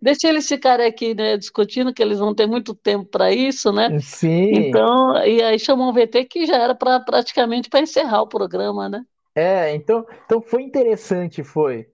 Deixa 0.00 0.28
eles 0.28 0.46
ficarem 0.46 0.86
aqui, 0.86 1.14
né, 1.14 1.36
discutindo, 1.36 1.92
que 1.92 2.02
eles 2.02 2.18
vão 2.18 2.34
ter 2.34 2.46
muito 2.46 2.74
tempo 2.74 3.06
para 3.06 3.32
isso, 3.32 3.72
né? 3.72 3.98
Sim. 4.00 4.52
Então, 4.52 5.16
e 5.24 5.42
aí 5.42 5.58
chamou 5.58 5.88
um 5.88 5.92
VT 5.92 6.24
que 6.24 6.46
já 6.46 6.56
era 6.56 6.74
para 6.74 7.00
praticamente 7.00 7.70
para 7.70 7.80
encerrar 7.80 8.22
o 8.22 8.28
programa, 8.28 8.88
né? 8.88 9.02
É, 9.34 9.74
então, 9.74 10.06
então 10.24 10.40
foi 10.40 10.62
interessante, 10.62 11.42
foi. 11.42 11.86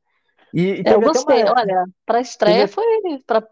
E, 0.52 0.80
e 0.80 0.82
eu 0.84 1.00
gostei, 1.00 1.44
uma... 1.44 1.54
olha, 1.56 1.84
para 2.04 2.20
estreia 2.20 2.66
teve... 2.66 2.72
foi, 2.72 2.84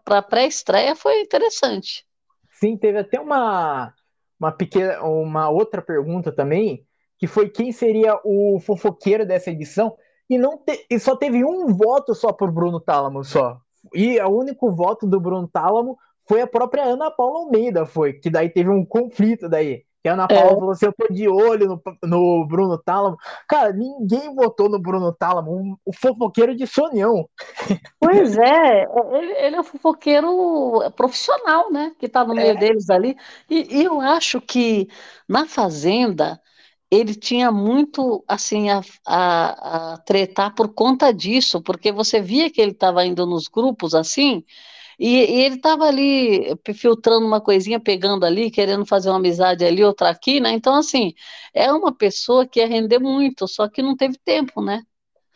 para 0.03 0.21
pré-estreia 0.21 0.95
foi 0.95 1.21
interessante. 1.21 2.05
Sim, 2.51 2.75
teve 2.75 2.99
até 2.99 3.19
uma, 3.19 3.93
uma 4.39 4.51
pequena, 4.51 5.01
uma 5.01 5.49
outra 5.49 5.81
pergunta 5.81 6.29
também, 6.29 6.85
que 7.17 7.25
foi 7.25 7.49
quem 7.49 7.71
seria 7.71 8.19
o 8.23 8.59
fofoqueiro 8.59 9.25
dessa 9.25 9.49
edição 9.49 9.95
e 10.29 10.37
não 10.37 10.57
te, 10.57 10.85
e 10.89 10.99
só 10.99 11.15
teve 11.15 11.43
um 11.43 11.73
voto 11.73 12.13
só 12.13 12.31
por 12.31 12.51
Bruno 12.51 12.79
Tálamo 12.79 13.23
só. 13.23 13.59
E 13.93 14.19
o 14.21 14.29
único 14.29 14.71
voto 14.71 15.07
do 15.07 15.19
Bruno 15.19 15.47
Tálamo 15.47 15.97
foi 16.27 16.41
a 16.41 16.47
própria 16.47 16.83
Ana 16.83 17.09
Paula 17.09 17.39
Almeida, 17.39 17.85
foi, 17.85 18.13
que 18.13 18.29
daí 18.29 18.49
teve 18.49 18.69
um 18.69 18.85
conflito 18.85 19.49
daí. 19.49 19.83
Que 20.01 20.07
a 20.07 20.13
Ana 20.13 20.27
Paula 20.27 20.51
é. 20.51 20.55
falou 20.55 20.69
assim: 20.71 20.85
eu 20.85 20.93
tô 20.93 21.11
de 21.11 21.27
olho 21.27 21.67
no, 21.67 21.81
no 22.03 22.47
Bruno 22.47 22.77
Tálamo. 22.77 23.17
Cara, 23.47 23.73
ninguém 23.73 24.33
votou 24.33 24.69
no 24.69 24.79
Bruno 24.79 25.11
Tálamo, 25.11 25.51
um, 25.51 25.75
o 25.83 25.91
fofoqueiro 25.91 26.55
de 26.55 26.67
sonhão. 26.67 27.27
Pois 27.99 28.37
é, 28.37 28.85
ele, 29.13 29.31
ele, 29.33 29.55
é 29.55 29.59
um 29.59 29.63
fofoqueiro 29.63 30.79
profissional, 30.95 31.71
né? 31.71 31.91
Que 31.99 32.07
tá 32.07 32.23
no 32.23 32.33
meio 32.33 32.51
é. 32.51 32.55
deles 32.55 32.89
ali. 32.89 33.15
E, 33.49 33.81
e 33.81 33.83
eu 33.83 33.99
acho 33.99 34.41
que 34.41 34.87
na 35.27 35.45
Fazenda 35.45 36.41
ele 36.91 37.13
tinha 37.13 37.51
muito 37.51 38.23
assim 38.27 38.69
a, 38.69 38.81
a, 39.05 39.93
a, 39.93 39.97
tretar 39.99 40.55
por 40.55 40.73
conta 40.73 41.13
disso, 41.13 41.61
porque 41.61 41.91
você 41.91 42.19
via 42.19 42.49
que 42.49 42.59
ele 42.59 42.71
estava 42.71 43.05
indo 43.05 43.25
nos 43.25 43.47
grupos 43.47 43.93
assim, 43.93 44.43
e, 44.99 45.15
e 45.15 45.45
ele 45.45 45.55
estava 45.55 45.85
ali 45.85 46.53
filtrando 46.75 47.25
uma 47.25 47.39
coisinha, 47.39 47.79
pegando 47.79 48.25
ali, 48.25 48.51
querendo 48.51 48.85
fazer 48.85 49.09
uma 49.09 49.15
amizade 49.17 49.63
ali, 49.63 49.81
outra 49.81 50.09
aqui, 50.09 50.41
né? 50.41 50.51
Então, 50.51 50.75
assim, 50.75 51.13
é 51.53 51.71
uma 51.71 51.95
pessoa 51.95 52.45
que 52.45 52.59
ia 52.59 52.67
render 52.67 52.99
muito, 52.99 53.47
só 53.47 53.69
que 53.69 53.81
não 53.81 53.95
teve 53.95 54.17
tempo, 54.17 54.61
né? 54.61 54.83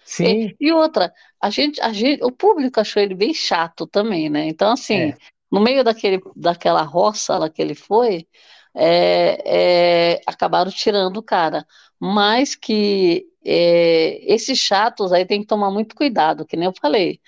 Sim. 0.04 0.54
E, 0.60 0.68
e 0.68 0.72
outra, 0.74 1.14
a 1.42 1.50
gente, 1.50 1.80
a 1.80 1.94
gente, 1.94 2.22
o 2.24 2.32
público 2.32 2.82
achou 2.82 3.02
ele 3.02 3.16
bem 3.16 3.34
chato 3.34 3.88
também, 3.88 4.30
né? 4.30 4.46
Então, 4.48 4.74
assim, 4.74 4.96
é. 4.96 5.18
no 5.50 5.62
meio 5.62 5.82
daquele, 5.82 6.22
daquela 6.36 6.82
roça 6.82 7.38
lá 7.38 7.50
que 7.50 7.62
ele 7.62 7.76
foi, 7.76 8.28
é, 8.76 10.14
é, 10.16 10.22
acabaram 10.26 10.72
tirando 10.72 11.18
o 11.18 11.24
cara. 11.24 11.66
Mas 12.00 12.56
que 12.56 13.26
é, 13.46 14.34
esses 14.34 14.58
chatos 14.60 15.12
aí 15.14 15.26
tem 15.26 15.42
que 15.42 15.48
tomar 15.48 15.72
muito 15.72 15.96
cuidado, 15.96 16.46
que 16.46 16.58
nem 16.58 16.68
eu 16.68 16.74
falei. 16.80 17.20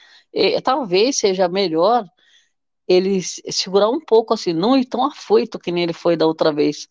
Talvez 0.64 1.18
seja 1.18 1.48
melhor 1.48 2.06
ele 2.88 3.22
segurar 3.22 3.90
um 3.90 4.00
pouco 4.00 4.34
assim, 4.34 4.54
não 4.54 4.78
ir 4.78 4.86
tão 4.86 5.06
afoito 5.06 5.60
que 5.60 5.72
nem 5.72 5.84
ele 5.84 5.94
foi 5.94 6.16
da 6.16 6.26
outra 6.28 6.52
vez. 6.52 6.88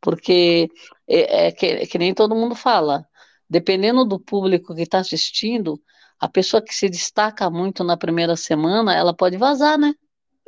Porque 0.00 0.68
é, 1.08 1.46
é 1.46 1.52
que, 1.52 1.86
que 1.86 1.98
nem 1.98 2.14
todo 2.14 2.34
mundo 2.34 2.54
fala, 2.54 3.06
dependendo 3.48 4.04
do 4.04 4.18
público 4.20 4.74
que 4.74 4.82
está 4.82 4.98
assistindo, 4.98 5.80
a 6.18 6.28
pessoa 6.28 6.62
que 6.62 6.74
se 6.74 6.88
destaca 6.88 7.50
muito 7.50 7.82
na 7.82 7.96
primeira 7.96 8.36
semana, 8.36 8.94
ela 8.94 9.14
pode 9.14 9.36
vazar, 9.36 9.78
né? 9.78 9.94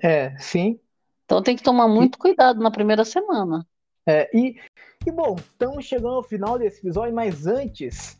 É, 0.02 0.36
sim. 0.38 0.78
Então 1.24 1.42
tem 1.42 1.56
que 1.56 1.62
tomar 1.62 1.88
muito 1.88 2.18
cuidado 2.18 2.60
na 2.60 2.70
primeira 2.70 3.04
semana. 3.04 3.66
É, 4.06 4.28
e, 4.36 4.56
e 5.06 5.10
bom, 5.10 5.36
estamos 5.36 5.84
chegando 5.84 6.16
ao 6.16 6.22
final 6.22 6.58
desse 6.58 6.80
episódio, 6.80 7.14
mas 7.14 7.46
antes, 7.46 8.18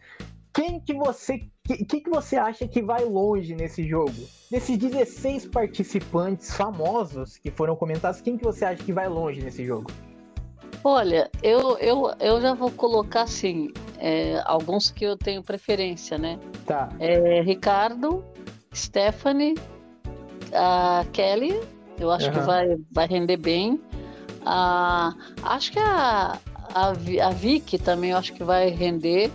quem 0.53 0.81
que 0.81 0.95
você 0.95 1.47
que, 1.67 1.83
que, 1.85 2.01
que 2.03 2.11
você 2.11 2.37
acha 2.37 2.69
que 2.69 2.83
vai 2.83 3.05
longe 3.05 3.55
nesse 3.55 3.83
jogo? 3.89 4.13
Desses 4.51 4.77
16 4.77 5.47
participantes 5.47 6.55
famosos 6.55 7.39
que 7.39 7.51
foram 7.51 7.75
comentados, 7.75 8.21
quem 8.21 8.37
que 8.37 8.45
você 8.45 8.67
acha 8.67 8.83
que 8.83 8.93
vai 8.93 9.09
longe 9.09 9.43
nesse 9.43 9.65
jogo? 9.65 9.91
Olha, 10.83 11.31
eu, 11.43 11.79
eu, 11.79 12.13
eu 12.21 12.41
já 12.43 12.53
vou 12.53 12.71
colocar 12.71 13.23
assim, 13.23 13.73
é, 13.99 14.43
alguns 14.45 14.91
que 14.91 15.03
eu 15.03 15.17
tenho 15.17 15.43
preferência, 15.43 16.19
né? 16.19 16.39
Tá. 16.67 16.91
É, 17.01 17.41
Ricardo, 17.41 18.23
Stephanie, 18.75 19.55
a 20.53 21.07
Kelly, 21.11 21.59
eu 21.99 22.11
acho 22.11 22.27
uhum. 22.27 22.33
que 22.33 22.41
vai, 22.41 22.77
vai 22.91 23.07
render 23.07 23.37
bem. 23.37 23.81
Ah, 24.45 25.15
acho 25.43 25.73
que 25.73 25.79
a, 25.79 26.39
a, 26.75 26.89
a 26.89 27.31
Vicky 27.31 27.79
também 27.79 28.11
eu 28.11 28.19
acho 28.19 28.33
que 28.33 28.45
vai 28.45 28.71
render. 28.71 29.31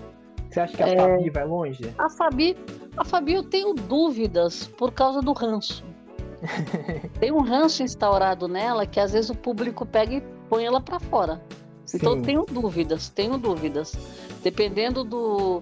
Você 0.49 0.59
acha 0.59 0.75
que 0.75 0.83
a 0.83 0.87
é, 0.87 0.97
Fabi 0.97 1.29
vai 1.29 1.45
longe? 1.45 1.93
A 1.97 2.09
Fabi, 2.09 2.57
a 2.97 3.05
Fabi 3.05 3.33
eu 3.33 3.43
tenho 3.43 3.73
dúvidas 3.73 4.67
por 4.67 4.91
causa 4.91 5.21
do 5.21 5.31
ranço. 5.33 5.83
Tem 7.19 7.31
um 7.31 7.41
ranço 7.41 7.83
instaurado 7.83 8.47
nela 8.47 8.85
que 8.85 8.99
às 8.99 9.11
vezes 9.11 9.29
o 9.29 9.35
público 9.35 9.85
pega 9.85 10.15
e 10.15 10.21
põe 10.47 10.65
ela 10.65 10.79
para 10.79 10.99
fora. 10.99 11.41
Sim. 11.85 11.97
Então 11.97 12.21
tenho 12.21 12.45
dúvidas, 12.45 13.09
tenho 13.09 13.37
dúvidas. 13.37 13.97
Dependendo 14.41 15.03
do 15.03 15.61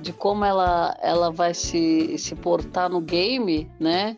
de 0.00 0.12
como 0.12 0.44
ela, 0.44 0.96
ela 1.00 1.30
vai 1.30 1.54
se, 1.54 2.18
se 2.18 2.34
portar 2.34 2.90
no 2.90 3.00
game, 3.00 3.70
né? 3.78 4.16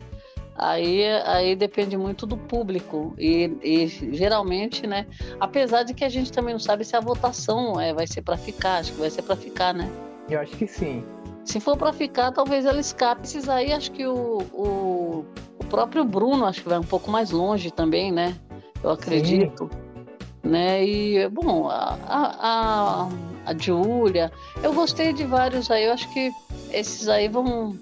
Aí, 0.57 1.03
aí 1.25 1.53
depende 1.53 1.97
muito 1.97 2.25
do 2.25 2.37
público 2.37 3.13
e, 3.17 3.51
e, 3.61 3.87
geralmente, 4.15 4.87
né? 4.87 5.05
Apesar 5.37 5.83
de 5.83 5.93
que 5.93 6.05
a 6.05 6.09
gente 6.09 6.31
também 6.31 6.53
não 6.53 6.59
sabe 6.59 6.85
se 6.85 6.95
a 6.95 7.01
votação 7.01 7.79
é, 7.79 7.93
vai 7.93 8.07
ser 8.07 8.21
para 8.21 8.37
ficar, 8.37 8.77
acho 8.77 8.93
que 8.93 8.99
vai 8.99 9.09
ser 9.09 9.21
para 9.23 9.35
ficar, 9.35 9.73
né? 9.73 9.91
Eu 10.29 10.39
acho 10.39 10.55
que 10.55 10.65
sim. 10.65 11.03
Se 11.43 11.59
for 11.59 11.77
para 11.77 11.91
ficar, 11.91 12.31
talvez 12.31 12.65
ela 12.65 12.79
escape. 12.79 13.23
Esses 13.23 13.49
aí, 13.49 13.73
acho 13.73 13.91
que 13.91 14.07
o, 14.07 14.37
o, 14.53 15.25
o, 15.59 15.65
próprio 15.65 16.05
Bruno, 16.05 16.45
acho 16.45 16.63
que 16.63 16.69
vai 16.69 16.79
um 16.79 16.83
pouco 16.83 17.11
mais 17.11 17.31
longe 17.31 17.69
também, 17.69 18.11
né? 18.11 18.33
Eu 18.81 18.91
acredito. 18.91 19.69
Sim. 19.71 20.49
Né? 20.49 20.85
E, 20.85 21.27
bom, 21.29 21.67
a, 21.67 21.97
a, 22.07 23.07
a, 23.07 23.09
a 23.45 23.57
Júlia, 23.57 24.31
eu 24.63 24.73
gostei 24.73 25.11
de 25.11 25.25
vários 25.25 25.69
aí, 25.69 25.85
eu 25.85 25.93
acho 25.93 26.11
que 26.13 26.31
esses 26.71 27.07
aí 27.07 27.27
vão 27.27 27.77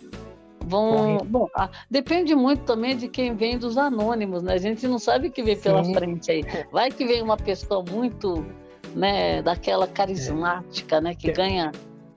Vão, 0.66 1.18
bom, 1.26 1.50
ah, 1.56 1.70
depende 1.90 2.34
muito 2.36 2.64
também 2.64 2.96
de 2.96 3.08
quem 3.08 3.36
vem 3.36 3.58
dos 3.58 3.78
anônimos, 3.78 4.42
né? 4.44 4.54
A 4.54 4.58
gente 4.58 4.88
não 4.88 4.98
sabe 4.98 5.28
o 5.28 5.32
que 5.32 5.44
vem 5.44 5.56
Sim. 5.56 5.62
pela 5.62 5.84
frente 5.84 6.32
aí. 6.32 6.44
Vai 6.72 6.90
que 6.90 7.06
vem 7.06 7.22
uma 7.22 7.38
pessoa 7.38 7.84
muito, 7.84 8.46
né, 8.96 9.42
daquela 9.42 9.88
carismática, 9.88 11.02
né, 11.02 11.14
que 11.16 11.30
é. 11.30 11.34
ganha 11.34 11.72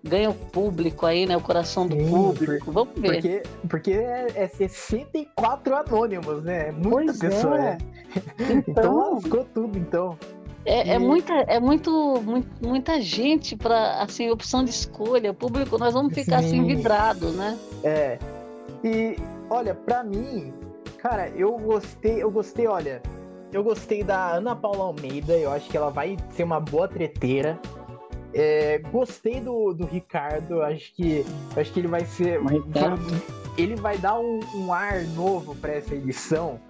ganha 0.07 0.31
o 0.31 0.35
público 0.35 1.05
aí, 1.05 1.27
né? 1.27 1.37
O 1.37 1.41
coração 1.41 1.87
do 1.87 1.97
Sim, 1.97 2.09
público. 2.09 2.71
Vamos 2.71 2.95
ver. 2.97 3.15
Porque, 3.15 3.43
porque 3.69 3.93
é, 3.93 4.27
é 4.37 4.47
64 4.47 5.75
anônimos, 5.75 6.45
né? 6.45 6.69
É 6.69 6.73
muita 6.73 7.13
pois 7.13 7.19
pessoa. 7.19 7.61
É. 7.61 7.79
Então... 8.39 8.63
então 8.69 9.15
lascou 9.15 9.45
tudo, 9.53 9.77
então. 9.77 10.17
É, 10.65 10.95
é, 10.95 10.99
muita, 10.99 11.33
é 11.33 11.61
muito, 11.61 12.21
muito 12.25 12.49
muita 12.61 13.01
gente 13.01 13.55
para 13.55 14.03
assim 14.03 14.31
opção 14.31 14.65
de 14.65 14.71
escolha. 14.71 15.31
O 15.31 15.35
público, 15.35 15.79
nós 15.79 15.95
vamos 15.95 16.13
ficar 16.13 16.39
assim, 16.39 16.49
Sim. 16.49 16.61
assim 16.61 16.77
vidrado, 16.77 17.31
né? 17.31 17.57
É. 17.85 18.19
E 18.85 19.17
olha, 19.51 19.75
para 19.75 20.03
mim, 20.03 20.53
cara, 20.99 21.29
eu 21.31 21.57
gostei, 21.59 22.23
eu 22.23 22.31
gostei, 22.31 22.67
olha, 22.67 23.03
eu 23.53 23.63
gostei 23.63 24.03
da 24.03 24.33
Ana 24.33 24.55
Paula 24.55 24.85
Almeida. 24.85 25.37
Eu 25.37 25.51
acho 25.53 25.69
que 25.69 25.77
ela 25.77 25.91
vai 25.91 26.17
ser 26.31 26.45
uma 26.45 26.61
boa 26.61 26.89
treteira. 26.89 27.59
É, 28.35 28.79
gostei 28.91 29.41
do, 29.41 29.73
do 29.73 29.87
Ricardo. 29.87 30.63
Acho 30.63 30.93
que 30.95 31.25
acho 31.57 31.73
que 31.73 31.81
ele 31.81 31.89
vai 31.89 32.05
ser, 32.05 32.41
ele 33.57 33.77
vai 33.77 33.97
dar 33.99 34.19
um, 34.19 34.41
um 34.55 34.73
ar 34.73 35.03
novo 35.15 35.55
para 35.55 35.73
essa 35.73 35.95
edição 35.95 36.61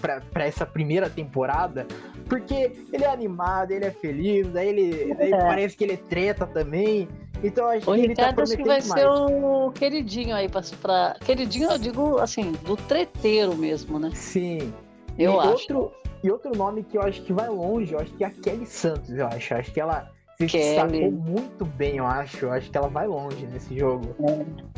para 0.00 0.44
essa 0.44 0.66
primeira 0.66 1.08
temporada, 1.08 1.86
porque 2.28 2.72
ele 2.92 3.04
é 3.04 3.08
animado, 3.08 3.70
ele 3.70 3.86
é 3.86 3.90
feliz, 3.90 4.46
daí 4.48 4.68
ele 4.68 5.14
daí 5.14 5.32
é. 5.32 5.38
parece 5.38 5.76
que 5.76 5.84
ele 5.84 5.96
treta 5.96 6.46
também. 6.46 7.08
Então 7.42 7.66
acho 7.68 7.90
o 7.90 7.94
que 7.94 8.00
ele 8.00 8.14
tá 8.14 8.34
acho 8.36 8.56
que 8.56 8.64
vai 8.64 8.80
demais. 8.80 9.00
ser 9.00 9.08
o 9.08 9.72
queridinho 9.72 10.34
aí 10.34 10.48
para 10.48 11.16
queridinho 11.24 11.70
eu 11.70 11.78
digo 11.78 12.18
assim, 12.18 12.52
do 12.64 12.76
treteiro 12.76 13.56
mesmo, 13.56 13.98
né? 13.98 14.10
Sim. 14.14 14.72
Eu 15.18 15.34
e 15.34 15.38
acho. 15.38 15.48
Outro, 15.48 15.92
e 16.22 16.30
outro 16.30 16.56
nome 16.56 16.84
que 16.84 16.96
eu 16.96 17.02
acho 17.02 17.22
que 17.22 17.32
vai 17.32 17.48
longe, 17.48 17.92
eu 17.92 17.98
acho 17.98 18.12
que 18.12 18.22
é 18.22 18.28
a 18.28 18.30
Kelly 18.30 18.66
Santos, 18.66 19.10
eu 19.10 19.26
acho. 19.26 19.52
Eu 19.52 19.58
acho 19.58 19.72
que 19.72 19.80
ela 19.80 20.10
se 20.38 20.46
Kelly. 20.46 20.64
destacou 20.64 21.10
muito 21.10 21.64
bem, 21.64 21.96
eu 21.96 22.06
acho. 22.06 22.46
Eu 22.46 22.52
acho 22.52 22.70
que 22.70 22.76
ela 22.76 22.88
vai 22.88 23.06
longe 23.06 23.46
nesse 23.46 23.76
jogo. 23.76 24.14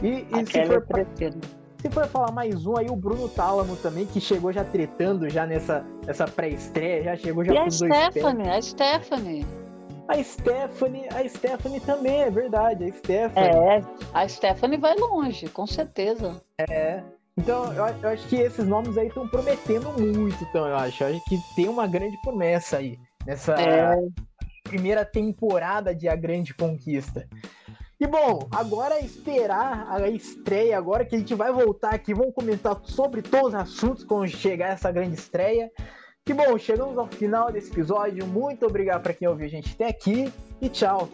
É. 0.02 0.06
E, 0.06 0.26
e 0.40 0.46
se 0.46 0.64
for 0.66 0.86
é 0.88 1.34
se 1.84 1.90
for 1.90 2.08
falar 2.08 2.32
mais 2.32 2.64
um 2.64 2.78
aí, 2.78 2.86
o 2.88 2.96
Bruno 2.96 3.28
Tálamo 3.28 3.76
também, 3.76 4.06
que 4.06 4.18
chegou 4.18 4.50
já 4.50 4.64
tretando 4.64 5.28
já 5.28 5.44
nessa, 5.44 5.84
nessa 6.06 6.26
pré-estreia, 6.26 7.02
já 7.02 7.16
chegou 7.16 7.44
já 7.44 7.52
e 7.52 7.56
com 7.56 7.60
a 7.60 7.64
dois 7.64 7.74
Stephanie, 7.74 8.44
pés. 8.44 8.56
a 8.56 8.62
Stephanie. 8.62 9.46
A 10.08 10.22
Stephanie, 10.22 11.08
a 11.08 11.28
Stephanie 11.28 11.80
também, 11.80 12.22
é 12.22 12.30
verdade, 12.30 12.84
a 12.84 12.92
Stephanie. 12.92 13.50
É, 13.50 13.82
a 14.14 14.26
Stephanie 14.26 14.78
vai 14.78 14.96
longe, 14.96 15.46
com 15.48 15.66
certeza. 15.66 16.40
É. 16.58 17.02
Então, 17.36 17.70
eu, 17.74 17.86
eu 18.02 18.08
acho 18.08 18.26
que 18.28 18.36
esses 18.36 18.66
nomes 18.66 18.96
aí 18.96 19.08
estão 19.08 19.28
prometendo 19.28 19.92
muito, 19.92 20.42
então, 20.42 20.66
eu 20.66 20.76
acho. 20.76 21.04
Eu 21.04 21.08
acho 21.08 21.24
que 21.26 21.36
tem 21.54 21.68
uma 21.68 21.86
grande 21.86 22.16
promessa 22.22 22.78
aí 22.78 22.98
nessa 23.26 23.60
é. 23.60 23.94
primeira 24.62 25.04
temporada 25.04 25.94
de 25.94 26.08
A 26.08 26.16
Grande 26.16 26.54
Conquista. 26.54 27.28
E 28.00 28.06
bom, 28.06 28.48
agora 28.50 28.96
é 28.96 29.04
esperar 29.04 29.86
a 29.88 30.08
estreia, 30.08 30.76
agora 30.76 31.04
que 31.04 31.14
a 31.14 31.18
gente 31.18 31.34
vai 31.34 31.52
voltar 31.52 31.94
aqui, 31.94 32.12
vamos 32.12 32.34
comentar 32.34 32.80
sobre 32.84 33.22
todos 33.22 33.48
os 33.48 33.54
assuntos 33.54 34.04
quando 34.04 34.28
chegar 34.28 34.70
essa 34.70 34.90
grande 34.90 35.14
estreia. 35.14 35.70
Que 36.24 36.32
bom, 36.32 36.58
chegamos 36.58 36.96
ao 36.98 37.06
final 37.06 37.52
desse 37.52 37.70
episódio. 37.70 38.26
Muito 38.26 38.66
obrigado 38.66 39.02
para 39.02 39.12
quem 39.12 39.28
ouviu 39.28 39.46
a 39.46 39.50
gente 39.50 39.74
até 39.74 39.88
aqui 39.88 40.32
e 40.60 40.68
tchau. 40.68 41.08